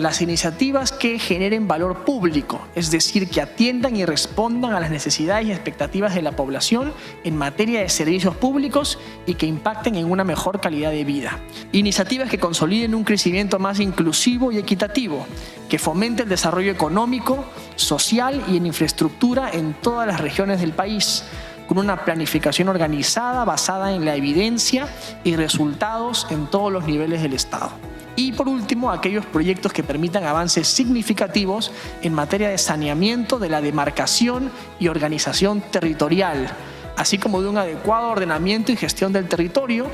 las 0.00 0.20
iniciativas 0.22 0.92
que 0.92 1.18
generen 1.18 1.68
valor 1.68 2.04
público, 2.04 2.60
es 2.74 2.90
decir, 2.90 3.28
que 3.28 3.40
atiendan 3.40 3.96
y 3.96 4.04
respondan 4.04 4.72
a 4.72 4.80
las 4.80 4.90
necesidades 4.90 5.46
y 5.46 5.52
expectativas 5.52 6.14
de 6.14 6.22
la 6.22 6.32
población 6.32 6.92
en 7.24 7.36
materia 7.36 7.80
de 7.80 7.88
servicios 7.88 8.34
públicos 8.36 8.98
y 9.26 9.34
que 9.34 9.46
impacten 9.46 9.96
en 9.96 10.10
una 10.10 10.24
mejor 10.24 10.60
calidad 10.60 10.90
de 10.90 11.04
vida. 11.04 11.38
Iniciativas 11.72 12.30
que 12.30 12.38
consoliden 12.38 12.94
un 12.94 13.04
crecimiento 13.04 13.58
más 13.58 13.80
inclusivo 13.80 14.52
y 14.52 14.58
equitativo, 14.58 15.26
que 15.68 15.78
fomente 15.78 16.22
el 16.22 16.28
desarrollo 16.28 16.72
económico, 16.72 17.44
social 17.76 18.42
y 18.48 18.56
en 18.56 18.66
infraestructura 18.66 19.50
en 19.52 19.74
todas 19.74 20.06
las 20.06 20.20
regiones 20.20 20.60
del 20.60 20.72
país 20.72 21.24
con 21.68 21.78
una 21.78 22.04
planificación 22.04 22.68
organizada 22.68 23.44
basada 23.44 23.94
en 23.94 24.04
la 24.04 24.16
evidencia 24.16 24.88
y 25.22 25.36
resultados 25.36 26.26
en 26.30 26.48
todos 26.48 26.72
los 26.72 26.84
niveles 26.84 27.22
del 27.22 27.32
Estado. 27.32 27.89
Y 28.16 28.32
por 28.32 28.48
último, 28.48 28.90
aquellos 28.90 29.24
proyectos 29.26 29.72
que 29.72 29.82
permitan 29.82 30.24
avances 30.24 30.68
significativos 30.68 31.72
en 32.02 32.12
materia 32.12 32.48
de 32.48 32.58
saneamiento 32.58 33.38
de 33.38 33.48
la 33.48 33.60
demarcación 33.60 34.50
y 34.78 34.88
organización 34.88 35.60
territorial, 35.60 36.50
así 36.96 37.18
como 37.18 37.40
de 37.40 37.48
un 37.48 37.58
adecuado 37.58 38.08
ordenamiento 38.08 38.72
y 38.72 38.76
gestión 38.76 39.12
del 39.12 39.28
territorio 39.28 39.86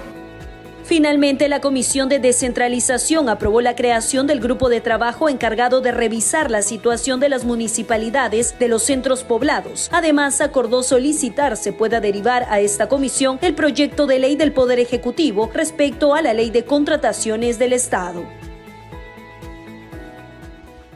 Finalmente, 0.87 1.49
la 1.49 1.61
Comisión 1.61 2.09
de 2.09 2.21
Descentralización 2.21 3.29
aprobó 3.29 3.61
la 3.61 3.75
creación 3.75 4.29
del 4.29 4.39
grupo 4.39 4.69
de 4.69 4.81
trabajo 4.81 5.29
encargado 5.29 5.81
de 5.81 5.91
revisar 5.91 6.49
la 6.49 6.63
situación 6.63 7.19
de 7.19 7.29
las 7.29 7.45
municipalidades 7.45 8.57
de 8.61 8.69
los 8.69 8.85
centros 8.85 9.25
poblados. 9.25 9.89
Además, 9.93 10.41
acordó 10.41 10.85
solicitar 10.85 11.57
se 11.57 11.73
pueda 11.73 11.99
derivar 12.01 12.47
a 12.51 12.61
esta 12.61 12.89
comisión 12.89 13.41
el 13.43 13.57
proyecto 13.57 14.07
de 14.07 14.21
ley 14.21 14.37
del 14.37 14.53
Poder 14.53 14.79
Ejecutivo 14.79 15.51
respecto 15.53 16.15
a 16.15 16.23
la 16.23 16.33
ley 16.35 16.51
de 16.51 16.65
contrataciones 16.65 17.59
del 17.59 17.73
Estado. 17.73 18.25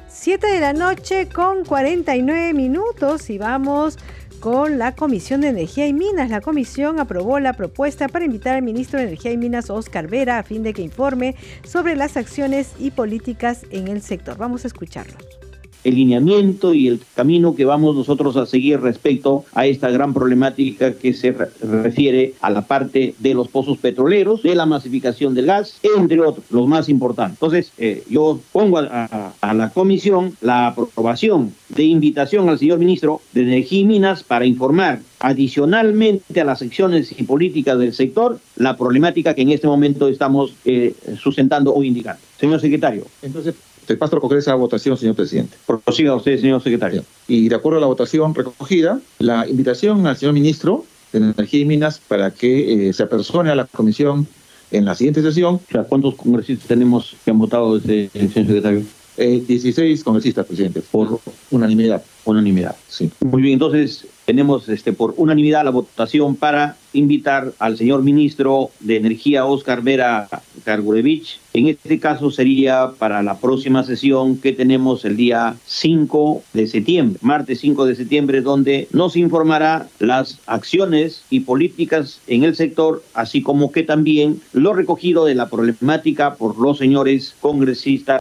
7 0.07 0.47
de 0.47 0.61
la 0.61 0.73
noche 0.73 1.29
con 1.29 1.65
49 1.65 2.55
minutos 2.55 3.29
y 3.29 3.39
vamos 3.39 3.99
con 4.41 4.79
la 4.79 4.95
Comisión 4.95 5.43
de 5.43 5.49
Energía 5.49 5.87
y 5.87 5.93
Minas. 5.93 6.31
La 6.31 6.41
comisión 6.41 6.99
aprobó 6.99 7.39
la 7.39 7.53
propuesta 7.53 8.09
para 8.09 8.25
invitar 8.25 8.57
al 8.57 8.63
ministro 8.63 8.99
de 8.99 9.07
Energía 9.07 9.33
y 9.33 9.37
Minas, 9.37 9.71
Oscar 9.71 10.09
Vera, 10.09 10.39
a 10.39 10.43
fin 10.43 10.63
de 10.63 10.73
que 10.73 10.83
informe 10.83 11.37
sobre 11.63 11.95
las 11.95 12.17
acciones 12.17 12.73
y 12.79 12.91
políticas 12.91 13.67
en 13.71 13.89
el 13.89 14.03
sector. 14.03 14.37
Vamos 14.39 14.65
a 14.65 14.69
escucharlos 14.69 15.40
el 15.85 15.95
lineamiento 15.95 16.75
y 16.75 16.89
el 16.89 17.01
camino 17.15 17.55
que 17.55 17.65
vamos 17.65 17.97
nosotros 17.97 18.37
a 18.37 18.47
seguir 18.47 18.81
respecto 18.81 19.45
a 19.53 19.67
esta 19.67 19.91
gran 19.91 20.15
problemática 20.15 20.95
que 20.95 21.13
se 21.13 21.33
refiere 21.63 22.35
a 22.41 22.51
la 22.51 22.63
parte 22.63 23.15
de 23.19 23.35
los 23.35 23.49
pozos 23.49 23.79
petroleros, 23.79 24.43
de 24.43 24.55
la 24.55 24.67
masificación 24.67 25.35
del 25.35 25.47
gas, 25.47 25.79
entre 25.97 26.21
otros, 26.21 26.45
los 26.51 26.67
más 26.67 26.89
importantes. 26.89 27.37
Entonces, 27.37 27.73
eh, 27.79 28.05
yo 28.09 28.41
pongo 28.53 28.79
a, 28.79 29.35
la 29.55 29.71
comisión 29.71 30.37
la 30.41 30.69
aprobación 30.69 31.53
de 31.69 31.85
invitación 31.85 32.49
al 32.49 32.59
señor 32.59 32.79
ministro 32.79 33.21
de 33.33 33.43
Energía 33.43 33.81
y 33.81 33.85
Minas 33.85 34.23
para 34.23 34.47
informar 34.47 35.01
adicionalmente 35.19 36.41
a 36.41 36.45
las 36.45 36.63
acciones 36.63 37.13
y 37.19 37.23
políticas 37.25 37.79
del 37.79 37.93
sector 37.93 38.39
la 38.57 38.77
problemática 38.77 39.35
que 39.35 39.43
en 39.43 39.51
este 39.51 39.67
momento 39.67 40.09
estamos 40.09 40.55
eh, 40.65 40.95
sustentando 41.19 41.75
o 41.75 41.83
indicando. 41.83 42.21
Señor 42.39 42.61
secretario. 42.61 43.07
Entonces, 43.23 43.55
el 43.89 43.99
paso 43.99 44.21
con 44.21 44.37
esa 44.37 44.55
votación, 44.55 44.97
señor 44.97 45.15
presidente. 45.15 45.57
Prosiga 45.85 46.15
usted, 46.15 46.41
señor 46.41 46.63
secretario. 46.63 47.05
Y 47.27 47.49
de 47.49 47.55
acuerdo 47.55 47.79
a 47.79 47.81
la 47.81 47.87
votación 47.87 48.35
recogida, 48.35 49.01
la 49.19 49.49
invitación 49.49 50.07
al 50.07 50.17
señor 50.17 50.35
ministro 50.35 50.85
de 51.13 51.19
Energía 51.19 51.61
y 51.61 51.65
Minas 51.65 52.01
para 52.07 52.31
que 52.31 52.89
eh, 52.89 52.93
se 52.93 53.03
apersone 53.03 53.51
a 53.51 53.55
la 53.55 53.65
comisión 53.65 54.27
en 54.71 54.85
la 54.85 54.95
siguiente 54.95 55.23
sesión. 55.23 55.57
O 55.57 55.63
sea, 55.71 55.85
¿cuántos 55.85 56.15
congresistas 56.15 56.69
tenemos 56.69 57.17
que 57.25 57.31
han 57.31 57.39
votado 57.39 57.77
ese 57.77 58.11
señor 58.13 58.33
secretario? 58.33 58.83
Eh, 59.17 59.43
16 59.47 60.05
congresistas, 60.05 60.47
presidente, 60.47 60.83
por 60.91 61.21
unanimidad. 61.51 62.03
Unanimidad. 62.25 62.77
Sí. 62.89 63.11
Muy 63.21 63.43
bien, 63.43 63.55
entonces 63.55 64.07
tenemos 64.31 64.69
este, 64.69 64.93
por 64.93 65.15
unanimidad 65.17 65.65
la 65.65 65.73
votación 65.73 66.37
para 66.37 66.77
invitar 66.93 67.53
al 67.59 67.77
señor 67.77 68.05
ministro 68.05 68.71
de 68.79 68.95
Energía, 68.95 69.45
Oscar 69.45 69.83
Vera 69.83 70.29
Kargurevich. 70.63 71.41
En 71.53 71.67
este 71.67 71.99
caso 71.99 72.31
sería 72.31 72.93
para 72.97 73.25
la 73.25 73.39
próxima 73.41 73.83
sesión 73.83 74.37
que 74.39 74.53
tenemos 74.53 75.05
el 75.05 75.17
día 75.17 75.57
5 75.67 76.45
de 76.53 76.69
septiembre, 76.69 77.19
martes 77.23 77.59
5 77.59 77.87
de 77.87 77.97
septiembre, 77.97 78.41
donde 78.41 78.87
nos 78.93 79.17
informará 79.17 79.89
las 79.99 80.39
acciones 80.47 81.25
y 81.29 81.41
políticas 81.41 82.21
en 82.29 82.45
el 82.45 82.55
sector, 82.55 83.03
así 83.15 83.43
como 83.43 83.73
que 83.73 83.83
también 83.83 84.41
lo 84.53 84.75
recogido 84.75 85.25
de 85.25 85.35
la 85.35 85.49
problemática 85.49 86.37
por 86.37 86.57
los 86.57 86.79
señores 86.79 87.35
congresistas. 87.41 88.21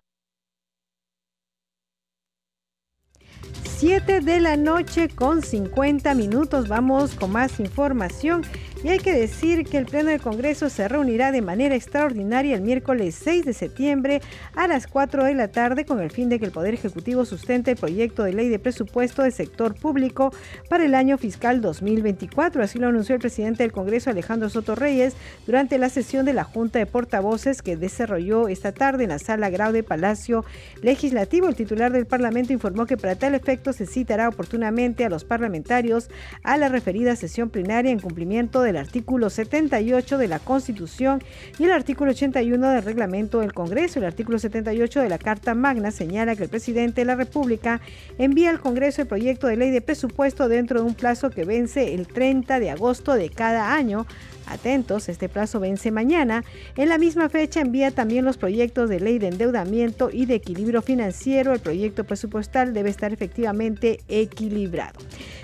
7 3.79 4.19
de 4.19 4.41
la 4.41 4.57
noche 4.57 5.07
con 5.07 5.41
50 5.41 6.13
minutos. 6.13 6.67
Vamos 6.67 7.15
con 7.15 7.31
más 7.31 7.61
información. 7.61 8.41
Y 8.81 8.87
hay 8.87 8.99
que 8.99 9.11
decir 9.11 9.65
que 9.65 9.77
el 9.77 9.85
Pleno 9.85 10.09
del 10.09 10.21
Congreso 10.21 10.69
se 10.69 10.87
reunirá 10.87 11.33
de 11.33 11.41
manera 11.41 11.75
extraordinaria 11.75 12.55
el 12.55 12.61
miércoles 12.61 13.13
6 13.21 13.43
de 13.43 13.53
septiembre 13.53 14.21
a 14.55 14.69
las 14.69 14.87
4 14.87 15.25
de 15.25 15.33
la 15.33 15.49
tarde 15.49 15.83
con 15.83 15.99
el 15.99 16.11
fin 16.11 16.29
de 16.29 16.39
que 16.39 16.45
el 16.45 16.53
Poder 16.53 16.75
Ejecutivo 16.75 17.25
sustente 17.25 17.71
el 17.71 17.77
proyecto 17.77 18.23
de 18.23 18.31
ley 18.31 18.47
de 18.47 18.57
presupuesto 18.57 19.23
del 19.23 19.33
sector 19.33 19.75
público 19.75 20.31
para 20.69 20.85
el 20.85 20.95
año 20.95 21.17
fiscal 21.17 21.59
2024. 21.59 22.63
Así 22.63 22.79
lo 22.79 22.87
anunció 22.87 23.15
el 23.15 23.21
presidente 23.21 23.63
del 23.63 23.73
Congreso, 23.73 24.11
Alejandro 24.11 24.47
Soto 24.47 24.75
Reyes, 24.75 25.13
durante 25.45 25.77
la 25.77 25.89
sesión 25.89 26.25
de 26.25 26.33
la 26.33 26.45
Junta 26.45 26.79
de 26.79 26.85
Portavoces 26.85 27.61
que 27.61 27.75
desarrolló 27.75 28.47
esta 28.47 28.71
tarde 28.71 29.03
en 29.03 29.09
la 29.09 29.19
sala 29.19 29.49
Grau 29.49 29.73
de 29.73 29.83
Palacio 29.83 30.45
Legislativo. 30.81 31.49
El 31.49 31.55
titular 31.55 31.91
del 31.91 32.05
Parlamento 32.05 32.53
informó 32.53 32.85
que 32.85 32.95
para 32.95 33.17
tal 33.17 33.35
efecto 33.35 33.73
se 33.73 33.85
citará 33.85 34.29
oportunamente 34.29 35.03
a 35.03 35.09
los 35.09 35.25
parlamentarios 35.25 36.09
a 36.43 36.55
la 36.55 36.69
referida 36.69 37.17
sesión 37.17 37.49
plenaria 37.49 37.91
en 37.91 37.99
cumplimiento 37.99 38.68
del 38.69 38.77
artículo 38.77 39.29
78 39.29 40.17
de 40.19 40.27
la 40.27 40.39
Constitución 40.39 41.23
y 41.57 41.65
el 41.65 41.71
artículo 41.71 42.11
81 42.11 42.69
del 42.69 42.83
reglamento 42.83 43.39
del 43.39 43.53
Congreso. 43.53 43.97
El 43.97 44.05
artículo 44.05 44.37
78 44.37 45.01
de 45.01 45.09
la 45.09 45.17
Carta 45.17 45.55
Magna 45.55 45.89
señala 45.89 46.35
que 46.35 46.43
el 46.43 46.49
presidente 46.49 47.01
de 47.01 47.05
la 47.05 47.15
República 47.15 47.81
envía 48.19 48.51
al 48.51 48.59
Congreso 48.59 49.01
el 49.01 49.07
proyecto 49.07 49.47
de 49.47 49.57
ley 49.57 49.71
de 49.71 49.81
presupuesto 49.81 50.47
dentro 50.47 50.81
de 50.81 50.85
un 50.85 50.93
plazo 50.93 51.31
que 51.31 51.45
vence 51.45 51.95
el 51.95 52.07
30 52.07 52.59
de 52.59 52.69
agosto 52.69 53.15
de 53.15 53.29
cada 53.29 53.73
año 53.73 54.05
Atentos, 54.49 55.09
este 55.09 55.29
plazo 55.29 55.59
vence 55.59 55.91
mañana. 55.91 56.43
En 56.75 56.89
la 56.89 56.97
misma 56.97 57.29
fecha 57.29 57.61
envía 57.61 57.91
también 57.91 58.25
los 58.25 58.37
proyectos 58.37 58.89
de 58.89 58.99
ley 58.99 59.19
de 59.19 59.27
endeudamiento 59.27 60.09
y 60.11 60.25
de 60.25 60.35
equilibrio 60.35 60.81
financiero. 60.81 61.53
El 61.53 61.59
proyecto 61.59 62.03
presupuestal 62.03 62.73
debe 62.73 62.89
estar 62.89 63.13
efectivamente 63.13 63.99
equilibrado. 64.07 64.99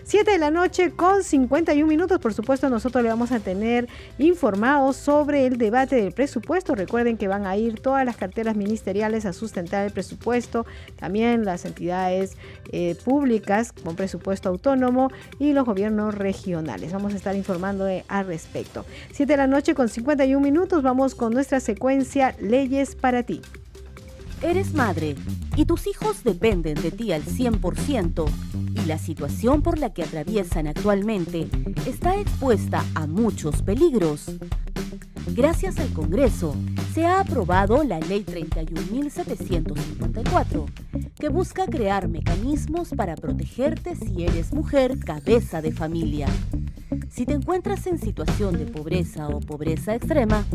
7 0.05 0.29
de 0.29 0.37
la 0.37 0.51
noche 0.51 0.91
con 0.91 1.23
51 1.23 1.87
minutos. 1.87 2.19
Por 2.19 2.31
supuesto, 2.31 2.69
nosotros 2.69 3.03
le 3.03 3.09
vamos 3.09 3.31
a 3.31 3.39
tener 3.39 3.89
informados 4.19 4.97
sobre 4.97 5.47
el 5.47 5.57
debate 5.57 5.95
del 5.95 6.11
presupuesto. 6.11 6.75
Recuerden 6.75 7.17
que 7.17 7.27
van 7.27 7.47
a 7.47 7.57
ir 7.57 7.79
todas 7.79 8.05
las 8.05 8.15
carteras 8.15 8.55
ministeriales 8.55 9.25
a 9.25 9.33
sustentar 9.33 9.83
el 9.83 9.91
presupuesto, 9.91 10.67
también 10.95 11.43
las 11.43 11.65
entidades 11.65 12.37
eh, 12.71 12.95
públicas 13.03 13.71
con 13.71 13.95
presupuesto 13.95 14.49
autónomo 14.49 15.09
y 15.39 15.53
los 15.53 15.65
gobiernos 15.65 16.13
regionales. 16.13 16.93
Vamos 16.93 17.13
a 17.13 17.17
estar 17.17 17.35
informando 17.35 17.83
de, 17.83 18.05
al 18.07 18.27
respecto. 18.27 18.85
7 19.11 19.33
de 19.33 19.37
la 19.37 19.47
noche 19.47 19.73
con 19.73 19.89
51 19.89 20.39
minutos. 20.39 20.83
Vamos 20.83 21.15
con 21.15 21.33
nuestra 21.33 21.59
secuencia 21.59 22.35
Leyes 22.39 22.95
para 22.95 23.23
ti. 23.23 23.41
Eres 24.45 24.75
madre 24.75 25.15
y 25.55 25.65
tus 25.65 25.87
hijos 25.87 26.23
dependen 26.23 26.75
de 26.79 26.91
ti 26.91 27.11
al 27.11 27.23
100% 27.23 28.29
y 28.75 28.85
la 28.85 28.99
situación 28.99 29.63
por 29.63 29.79
la 29.79 29.91
que 29.91 30.03
atraviesan 30.03 30.67
actualmente 30.67 31.47
está 31.87 32.19
expuesta 32.19 32.85
a 32.93 33.07
muchos 33.07 33.63
peligros. 33.63 34.25
Gracias 35.33 35.79
al 35.79 35.91
Congreso, 35.93 36.55
se 36.95 37.05
ha 37.05 37.19
aprobado 37.19 37.83
la 37.83 37.99
Ley 37.99 38.23
31.754, 38.23 40.65
que 41.19 41.27
busca 41.27 41.65
crear 41.65 42.07
mecanismos 42.07 42.93
para 42.95 43.17
protegerte 43.17 43.97
si 43.97 44.23
eres 44.23 44.53
mujer 44.53 44.97
cabeza 44.99 45.61
de 45.61 45.73
familia. 45.73 46.29
Si 47.09 47.25
te 47.25 47.33
encuentras 47.33 47.85
en 47.87 47.99
situación 47.99 48.57
de 48.57 48.65
pobreza 48.65 49.27
o 49.27 49.41
pobreza 49.41 49.93
extrema, 49.93 50.45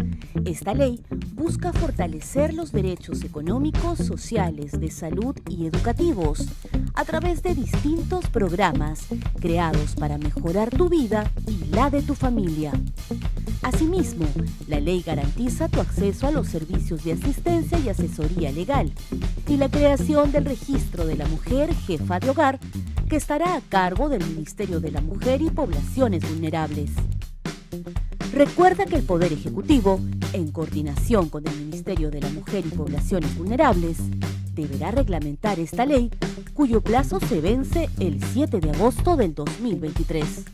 esta 0.46 0.72
ley 0.72 1.02
busca 1.34 1.74
fortalecer 1.74 2.54
los 2.54 2.72
derechos 2.72 3.22
económicos, 3.22 3.98
sociales, 3.98 4.80
de 4.80 4.90
salud 4.90 5.36
y 5.46 5.66
educativos 5.66 6.46
a 6.94 7.04
través 7.04 7.42
de 7.42 7.54
distintos 7.54 8.28
programas 8.28 9.08
creados 9.40 9.94
para 9.94 10.16
mejorar 10.16 10.70
tu 10.70 10.88
vida 10.88 11.30
y 11.46 11.66
la 11.74 11.90
de 11.90 12.00
tu 12.00 12.14
familia. 12.14 12.72
Asimismo, 13.62 14.26
la 14.68 14.80
ley 14.80 15.02
garantiza 15.02 15.68
tu 15.68 15.80
acceso 15.80 16.26
a 16.26 16.29
los 16.30 16.48
servicios 16.48 17.04
de 17.04 17.12
asistencia 17.12 17.78
y 17.78 17.88
asesoría 17.88 18.52
legal 18.52 18.92
y 19.48 19.56
la 19.56 19.68
creación 19.68 20.32
del 20.32 20.44
registro 20.44 21.06
de 21.06 21.16
la 21.16 21.26
mujer 21.26 21.74
jefa 21.74 22.20
de 22.20 22.30
hogar 22.30 22.58
que 23.08 23.16
estará 23.16 23.56
a 23.56 23.60
cargo 23.60 24.08
del 24.08 24.24
Ministerio 24.24 24.80
de 24.80 24.90
la 24.90 25.00
Mujer 25.00 25.42
y 25.42 25.50
Poblaciones 25.50 26.28
Vulnerables. 26.28 26.90
Recuerda 28.32 28.86
que 28.86 28.96
el 28.96 29.02
Poder 29.02 29.32
Ejecutivo, 29.32 30.00
en 30.32 30.52
coordinación 30.52 31.28
con 31.28 31.46
el 31.46 31.56
Ministerio 31.56 32.10
de 32.10 32.20
la 32.20 32.30
Mujer 32.30 32.64
y 32.64 32.70
Poblaciones 32.70 33.36
Vulnerables, 33.36 33.98
deberá 34.54 34.90
reglamentar 34.92 35.58
esta 35.58 35.84
ley 35.86 36.10
cuyo 36.54 36.80
plazo 36.80 37.18
se 37.20 37.40
vence 37.40 37.88
el 37.98 38.22
7 38.22 38.60
de 38.60 38.70
agosto 38.70 39.16
del 39.16 39.34
2023. 39.34 40.44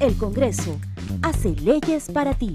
El 0.00 0.16
Congreso 0.16 0.78
hace 1.22 1.54
leyes 1.56 2.10
para 2.12 2.34
ti. 2.34 2.54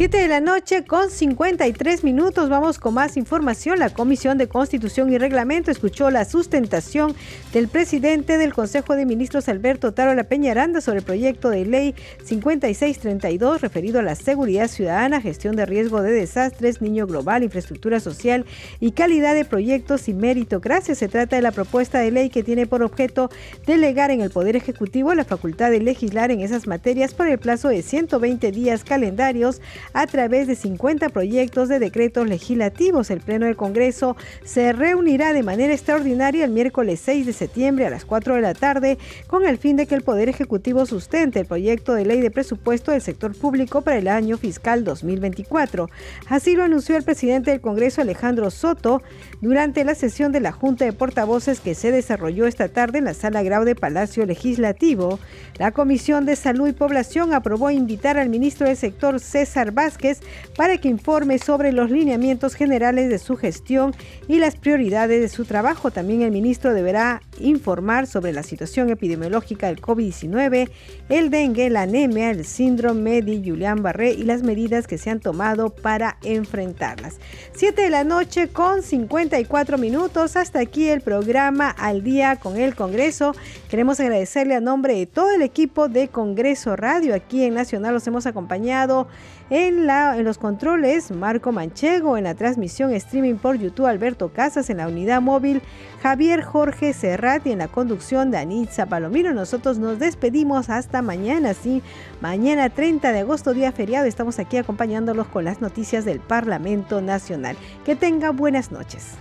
7 0.00 0.16
de 0.16 0.28
la 0.28 0.40
noche 0.40 0.86
con 0.86 1.10
53 1.10 2.04
minutos. 2.04 2.48
Vamos 2.48 2.78
con 2.78 2.94
más 2.94 3.18
información. 3.18 3.78
La 3.78 3.90
Comisión 3.90 4.38
de 4.38 4.48
Constitución 4.48 5.12
y 5.12 5.18
Reglamento 5.18 5.70
escuchó 5.70 6.10
la 6.10 6.24
sustentación 6.24 7.14
del 7.52 7.68
presidente 7.68 8.38
del 8.38 8.54
Consejo 8.54 8.96
de 8.96 9.04
Ministros, 9.04 9.50
Alberto 9.50 9.92
Tarola 9.92 10.24
Peñaranda, 10.24 10.80
sobre 10.80 11.00
el 11.00 11.04
proyecto 11.04 11.50
de 11.50 11.66
ley 11.66 11.94
5632 12.24 13.60
referido 13.60 14.00
a 14.00 14.02
la 14.02 14.14
seguridad 14.14 14.68
ciudadana, 14.68 15.20
gestión 15.20 15.54
de 15.54 15.66
riesgo 15.66 16.00
de 16.00 16.12
desastres, 16.12 16.80
niño 16.80 17.06
global, 17.06 17.42
infraestructura 17.42 18.00
social 18.00 18.46
y 18.80 18.92
calidad 18.92 19.34
de 19.34 19.44
proyectos 19.44 20.08
y 20.08 20.14
meritocracia. 20.14 20.94
Se 20.94 21.08
trata 21.08 21.36
de 21.36 21.42
la 21.42 21.52
propuesta 21.52 21.98
de 21.98 22.10
ley 22.10 22.30
que 22.30 22.42
tiene 22.42 22.66
por 22.66 22.82
objeto 22.82 23.28
delegar 23.66 24.10
en 24.10 24.22
el 24.22 24.30
Poder 24.30 24.56
Ejecutivo 24.56 25.12
la 25.12 25.26
facultad 25.26 25.70
de 25.70 25.80
legislar 25.80 26.30
en 26.30 26.40
esas 26.40 26.66
materias 26.66 27.12
por 27.12 27.28
el 27.28 27.38
plazo 27.38 27.68
de 27.68 27.82
120 27.82 28.50
días 28.50 28.82
calendarios 28.82 29.60
a 29.92 30.06
través 30.06 30.46
de 30.46 30.54
50 30.54 31.08
proyectos 31.08 31.68
de 31.68 31.78
decretos 31.78 32.28
legislativos. 32.28 33.10
El 33.10 33.20
Pleno 33.20 33.46
del 33.46 33.56
Congreso 33.56 34.16
se 34.44 34.72
reunirá 34.72 35.32
de 35.32 35.42
manera 35.42 35.72
extraordinaria 35.72 36.44
el 36.44 36.50
miércoles 36.50 37.00
6 37.04 37.26
de 37.26 37.32
septiembre 37.32 37.86
a 37.86 37.90
las 37.90 38.04
4 38.04 38.34
de 38.34 38.40
la 38.40 38.54
tarde 38.54 38.98
con 39.26 39.46
el 39.46 39.58
fin 39.58 39.76
de 39.76 39.86
que 39.86 39.94
el 39.94 40.02
Poder 40.02 40.28
Ejecutivo 40.28 40.86
sustente 40.86 41.40
el 41.40 41.46
proyecto 41.46 41.94
de 41.94 42.04
ley 42.04 42.20
de 42.20 42.30
presupuesto 42.30 42.92
del 42.92 43.02
sector 43.02 43.36
público 43.36 43.82
para 43.82 43.98
el 43.98 44.08
año 44.08 44.38
fiscal 44.38 44.84
2024. 44.84 45.88
Así 46.28 46.54
lo 46.54 46.64
anunció 46.64 46.96
el 46.96 47.02
presidente 47.02 47.50
del 47.50 47.60
Congreso 47.60 48.00
Alejandro 48.00 48.50
Soto 48.50 49.02
durante 49.40 49.84
la 49.84 49.94
sesión 49.94 50.32
de 50.32 50.40
la 50.40 50.52
Junta 50.52 50.84
de 50.84 50.92
Portavoces 50.92 51.60
que 51.60 51.74
se 51.74 51.90
desarrolló 51.90 52.46
esta 52.46 52.68
tarde 52.68 52.98
en 52.98 53.04
la 53.04 53.14
Sala 53.14 53.42
Grau 53.42 53.64
de 53.64 53.74
Palacio 53.74 54.26
Legislativo. 54.26 55.18
La 55.58 55.72
Comisión 55.72 56.26
de 56.26 56.36
Salud 56.36 56.68
y 56.68 56.72
Población 56.72 57.34
aprobó 57.34 57.70
invitar 57.70 58.18
al 58.18 58.28
ministro 58.28 58.66
del 58.66 58.76
sector 58.76 59.20
César 59.20 59.72
Vázquez 59.80 60.20
para 60.56 60.76
que 60.76 60.88
informe 60.88 61.38
sobre 61.38 61.72
los 61.72 61.90
lineamientos 61.90 62.54
generales 62.54 63.08
de 63.08 63.18
su 63.18 63.36
gestión 63.36 63.94
y 64.28 64.38
las 64.38 64.56
prioridades 64.56 65.22
de 65.22 65.28
su 65.28 65.46
trabajo. 65.46 65.90
También 65.90 66.20
el 66.20 66.30
ministro 66.30 66.74
deberá 66.74 67.22
informar 67.38 68.06
sobre 68.06 68.34
la 68.34 68.42
situación 68.42 68.90
epidemiológica 68.90 69.68
del 69.68 69.80
COVID-19, 69.80 70.70
el 71.08 71.30
dengue, 71.30 71.70
la 71.70 71.82
anemia, 71.82 72.30
el 72.30 72.44
síndrome 72.44 73.22
de 73.22 73.42
Julián 73.42 73.82
Barré 73.82 74.12
y 74.12 74.24
las 74.24 74.42
medidas 74.42 74.86
que 74.86 74.98
se 74.98 75.08
han 75.08 75.20
tomado 75.20 75.70
para 75.70 76.18
enfrentarlas. 76.22 77.18
7 77.54 77.80
de 77.80 77.90
la 77.90 78.04
noche 78.04 78.48
con 78.48 78.82
54 78.82 79.78
minutos. 79.78 80.36
Hasta 80.36 80.60
aquí 80.60 80.88
el 80.88 81.00
programa 81.00 81.70
Al 81.70 82.02
Día 82.02 82.36
con 82.36 82.58
el 82.58 82.74
Congreso. 82.74 83.34
Queremos 83.70 83.98
agradecerle 84.00 84.54
a 84.54 84.60
nombre 84.60 84.94
de 84.94 85.06
todo 85.06 85.30
el 85.30 85.40
equipo 85.40 85.88
de 85.88 86.08
Congreso 86.08 86.76
Radio. 86.76 87.14
Aquí 87.14 87.44
en 87.44 87.54
Nacional 87.54 87.94
los 87.94 88.06
hemos 88.06 88.26
acompañado 88.26 89.08
En, 89.52 89.88
los 90.24 90.38
controles, 90.38 91.10
Marco 91.10 91.50
Manchego, 91.50 92.16
en 92.16 92.22
la 92.22 92.36
transmisión 92.36 92.92
streaming 92.92 93.34
por 93.34 93.58
YouTube, 93.58 93.86
Alberto 93.86 94.28
Casas, 94.28 94.70
en 94.70 94.76
la 94.76 94.86
unidad 94.86 95.20
móvil, 95.20 95.60
Javier 96.04 96.42
Jorge 96.42 96.92
Serrat 96.92 97.44
y 97.48 97.50
en 97.50 97.58
la 97.58 97.66
conducción, 97.66 98.30
Danitza 98.30 98.86
Palomino. 98.86 99.34
Nosotros 99.34 99.78
nos 99.78 99.98
despedimos 99.98 100.70
hasta 100.70 101.02
mañana, 101.02 101.52
sí, 101.54 101.82
mañana 102.20 102.70
30 102.70 103.10
de 103.10 103.18
agosto, 103.18 103.52
día 103.52 103.72
feriado, 103.72 104.06
estamos 104.06 104.38
aquí 104.38 104.56
acompañándolos 104.56 105.26
con 105.26 105.44
las 105.44 105.60
noticias 105.60 106.04
del 106.04 106.20
Parlamento 106.20 107.00
Nacional. 107.00 107.56
Que 107.84 107.96
tenga 107.96 108.30
buenas 108.30 108.70
noches. 108.70 109.16